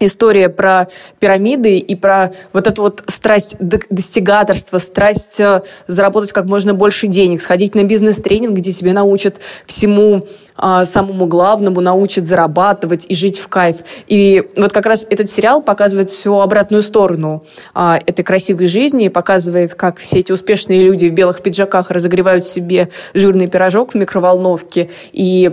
история 0.00 0.48
про 0.48 0.88
пирамиды 1.20 1.78
и 1.78 1.94
про 1.94 2.32
вот 2.52 2.66
эту 2.66 2.82
вот 2.82 3.02
страсть 3.06 3.56
достигаторства, 3.60 4.78
страсть 4.78 5.38
э, 5.38 5.62
заработать 5.86 6.32
как 6.32 6.46
можно 6.46 6.74
больше 6.74 7.06
денег, 7.06 7.42
сходить 7.42 7.74
на 7.74 7.84
бизнес-тренинг, 7.84 8.56
где 8.56 8.72
тебе 8.72 8.92
научат 8.92 9.36
всему 9.66 10.26
а, 10.62 10.84
самому 10.84 11.26
главному, 11.26 11.80
научат 11.80 12.26
зарабатывать 12.26 13.06
и 13.08 13.14
жить 13.14 13.38
в 13.38 13.48
кайф. 13.48 13.76
И 14.08 14.46
вот 14.56 14.72
как 14.72 14.84
раз 14.84 15.06
этот 15.08 15.30
сериал 15.30 15.62
показывает 15.62 16.10
всю 16.10 16.38
обратную 16.38 16.82
сторону 16.82 17.44
а, 17.72 17.98
этой 18.04 18.22
красивой 18.22 18.66
жизни, 18.66 19.08
показывает, 19.08 19.74
как 19.74 19.98
все 19.98 20.18
эти 20.18 20.32
успешные 20.32 20.82
люди 20.82 21.06
в 21.06 21.12
белых 21.14 21.42
пиджаках 21.42 21.90
разогревают 21.90 22.46
себе 22.46 22.90
жирный 23.14 23.46
пирожок 23.46 23.92
в 23.92 23.96
микроволновке 23.96 24.90
и 25.12 25.50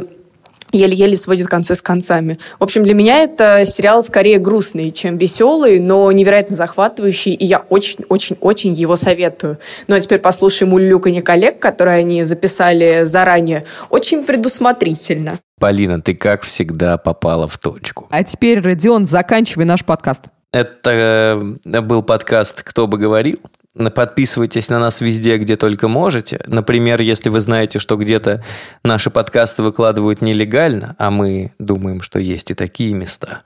еле-еле 0.72 1.18
сводит 1.18 1.48
концы 1.48 1.76
с 1.76 1.82
концами. 1.82 2.38
В 2.60 2.64
общем, 2.64 2.84
для 2.84 2.94
меня 2.94 3.24
это 3.24 3.66
сериал 3.66 4.04
скорее 4.04 4.40
грустный, 4.40 4.92
чем 4.92 5.18
веселый, 5.18 5.80
но 5.80 6.12
невероятно 6.12 6.56
захватывающий, 6.56 7.34
и 7.34 7.46
я 7.46 7.60
очень-очень-очень 7.60 8.74
его 8.74 8.96
советую. 8.96 9.60
Ну 9.88 9.96
а 9.96 10.00
теперь 10.00 10.20
послушаем 10.20 10.74
улюканье 10.74 11.22
коллег, 11.22 11.60
которые 11.60 11.98
они 11.98 12.24
записали 12.24 13.04
заранее, 13.04 13.64
очень 13.90 14.24
предусмотрительно. 14.24 15.40
Полина, 15.60 16.02
ты 16.02 16.14
как 16.14 16.44
всегда 16.44 16.98
попала 16.98 17.48
в 17.48 17.58
точку. 17.58 18.08
А 18.12 18.24
теперь, 18.24 18.62
Родион, 18.62 19.06
заканчивай 19.08 19.66
наш 19.66 19.84
подкаст. 19.84 20.24
Это 20.54 21.58
э, 21.66 21.82
был 21.82 22.04
подкаст 22.04 22.62
«Кто 22.64 22.88
бы 22.88 22.98
говорил». 22.98 23.40
Подписывайтесь 23.96 24.70
на 24.70 24.80
нас 24.80 25.02
везде, 25.02 25.38
где 25.38 25.56
только 25.56 25.88
можете. 25.88 26.42
Например, 26.48 27.02
если 27.02 27.30
вы 27.30 27.40
знаете, 27.42 27.80
что 27.80 27.96
где-то 27.96 28.44
наши 28.84 29.10
подкасты 29.10 29.64
выкладывают 29.64 30.22
нелегально, 30.22 30.96
а 30.98 31.12
мы 31.12 31.52
думаем, 31.60 32.02
что 32.02 32.20
есть 32.20 32.52
и 32.52 32.54
такие 32.54 32.94
места. 32.94 33.44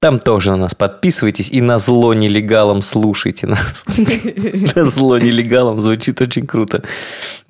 Там 0.00 0.18
тоже 0.18 0.52
на 0.52 0.56
нас 0.56 0.74
подписывайтесь 0.74 1.50
и 1.50 1.60
на 1.60 1.78
зло 1.78 2.14
нелегалам 2.14 2.80
слушайте 2.80 3.46
нас. 3.46 3.84
На 4.74 4.86
зло 4.86 5.18
нелегалам 5.18 5.82
звучит 5.82 6.22
очень 6.22 6.46
круто. 6.46 6.82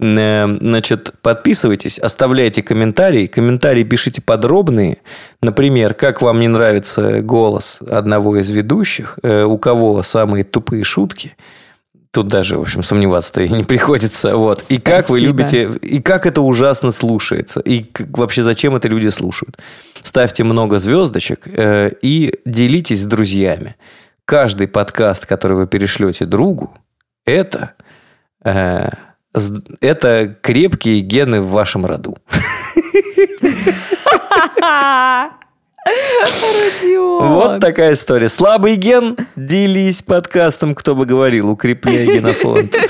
Э, 0.01 0.47
значит, 0.61 1.12
подписывайтесь, 1.22 2.01
оставляйте 2.01 2.64
комментарии. 2.64 3.26
Комментарии 3.26 3.85
пишите 3.85 4.20
подробные. 4.20 4.99
Например, 5.41 5.95
как 5.95 6.22
вам 6.22 6.41
не 6.41 6.49
нравится 6.49 7.20
голос 7.20 7.83
одного 7.89 8.37
из 8.37 8.51
ведущих, 8.51 9.20
э, 9.22 9.45
у 9.45 9.57
кого 9.57 10.03
самые 10.03 10.43
тупые 10.43 10.83
шутки– 10.83 11.37
Тут 12.12 12.26
даже, 12.26 12.58
в 12.58 12.62
общем, 12.62 12.82
сомневаться-то 12.82 13.42
и 13.42 13.48
не 13.48 13.62
приходится. 13.62 14.36
Вот. 14.36 14.64
И 14.68 14.80
как 14.80 15.08
вы 15.08 15.20
любите, 15.20 15.70
и 15.80 16.02
как 16.02 16.26
это 16.26 16.42
ужасно 16.42 16.90
слушается, 16.90 17.61
и 17.61 17.86
вообще 18.11 18.42
зачем 18.42 18.74
это 18.74 18.88
люди 18.88 19.08
слушают. 19.08 19.56
Ставьте 20.02 20.42
много 20.42 20.80
звездочек 20.80 21.46
э, 21.46 21.92
и 22.02 22.34
делитесь 22.44 23.02
с 23.02 23.04
друзьями. 23.04 23.76
Каждый 24.24 24.66
подкаст, 24.66 25.26
который 25.26 25.56
вы 25.56 25.68
перешлете 25.68 26.24
другу, 26.24 26.76
это, 27.24 27.74
э, 28.44 28.88
это 29.80 30.36
крепкие 30.40 31.00
гены 31.00 31.40
в 31.40 31.50
вашем 31.50 31.86
роду. 31.86 32.18
Родион. 36.82 37.28
Вот 37.32 37.61
такая 37.61 37.95
история. 37.95 38.28
Слабый 38.28 38.76
ген, 38.76 39.16
делись 39.36 40.03
подкастом, 40.03 40.74
кто 40.74 40.95
бы 40.95 41.07
говорил, 41.07 41.51
укрепляй 41.51 42.07
генофонд. 42.07 42.76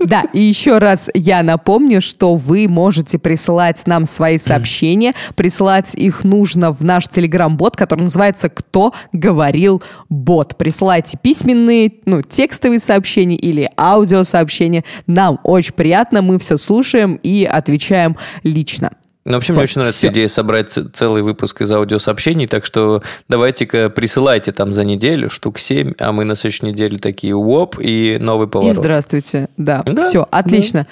Да, 0.00 0.24
и 0.32 0.40
еще 0.40 0.78
раз 0.78 1.08
я 1.14 1.42
напомню, 1.42 2.00
что 2.00 2.34
вы 2.34 2.68
можете 2.68 3.18
присылать 3.18 3.86
нам 3.86 4.04
свои 4.04 4.38
сообщения. 4.38 5.12
Присылать 5.36 5.94
их 5.94 6.24
нужно 6.24 6.72
в 6.72 6.84
наш 6.84 7.08
телеграм-бот, 7.08 7.76
который 7.76 8.02
называется 8.02 8.48
«Кто 8.48 8.92
говорил 9.12 9.82
бот». 10.08 10.56
Присылайте 10.56 11.18
письменные, 11.20 11.92
ну, 12.04 12.22
текстовые 12.22 12.80
сообщения 12.80 13.36
или 13.36 13.70
аудиосообщения. 13.76 14.84
Нам 15.06 15.38
очень 15.44 15.74
приятно, 15.74 16.22
мы 16.22 16.38
все 16.38 16.56
слушаем 16.56 17.18
и 17.22 17.44
отвечаем 17.44 18.16
лично. 18.42 18.92
Ну, 19.24 19.34
вообще, 19.34 19.52
мне 19.52 19.62
очень 19.62 19.80
нравится 19.80 20.08
идея 20.08 20.28
собрать 20.28 20.78
целый 20.92 21.22
выпуск 21.22 21.60
из 21.60 21.70
аудиосообщений, 21.72 22.46
так 22.46 22.64
что 22.64 23.02
давайте-ка 23.28 23.90
присылайте 23.90 24.52
там 24.52 24.72
за 24.72 24.84
неделю 24.84 25.28
штук 25.28 25.58
7, 25.58 25.94
а 25.98 26.12
мы 26.12 26.24
на 26.24 26.34
следующей 26.34 26.66
неделе 26.66 26.98
такие 26.98 27.34
УОП 27.34 27.78
и 27.80 28.18
новый 28.20 28.48
поворот. 28.48 28.74
И 28.74 28.78
здравствуйте. 28.78 29.48
Да, 29.56 29.82
да? 29.84 30.08
все, 30.08 30.26
отлично. 30.30 30.82
Да. 30.82 30.88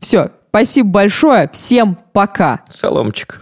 Все, 0.00 0.30
спасибо 0.48 0.88
большое, 0.88 1.48
всем 1.52 1.96
пока. 2.12 2.64
Шаломчик. 2.74 3.38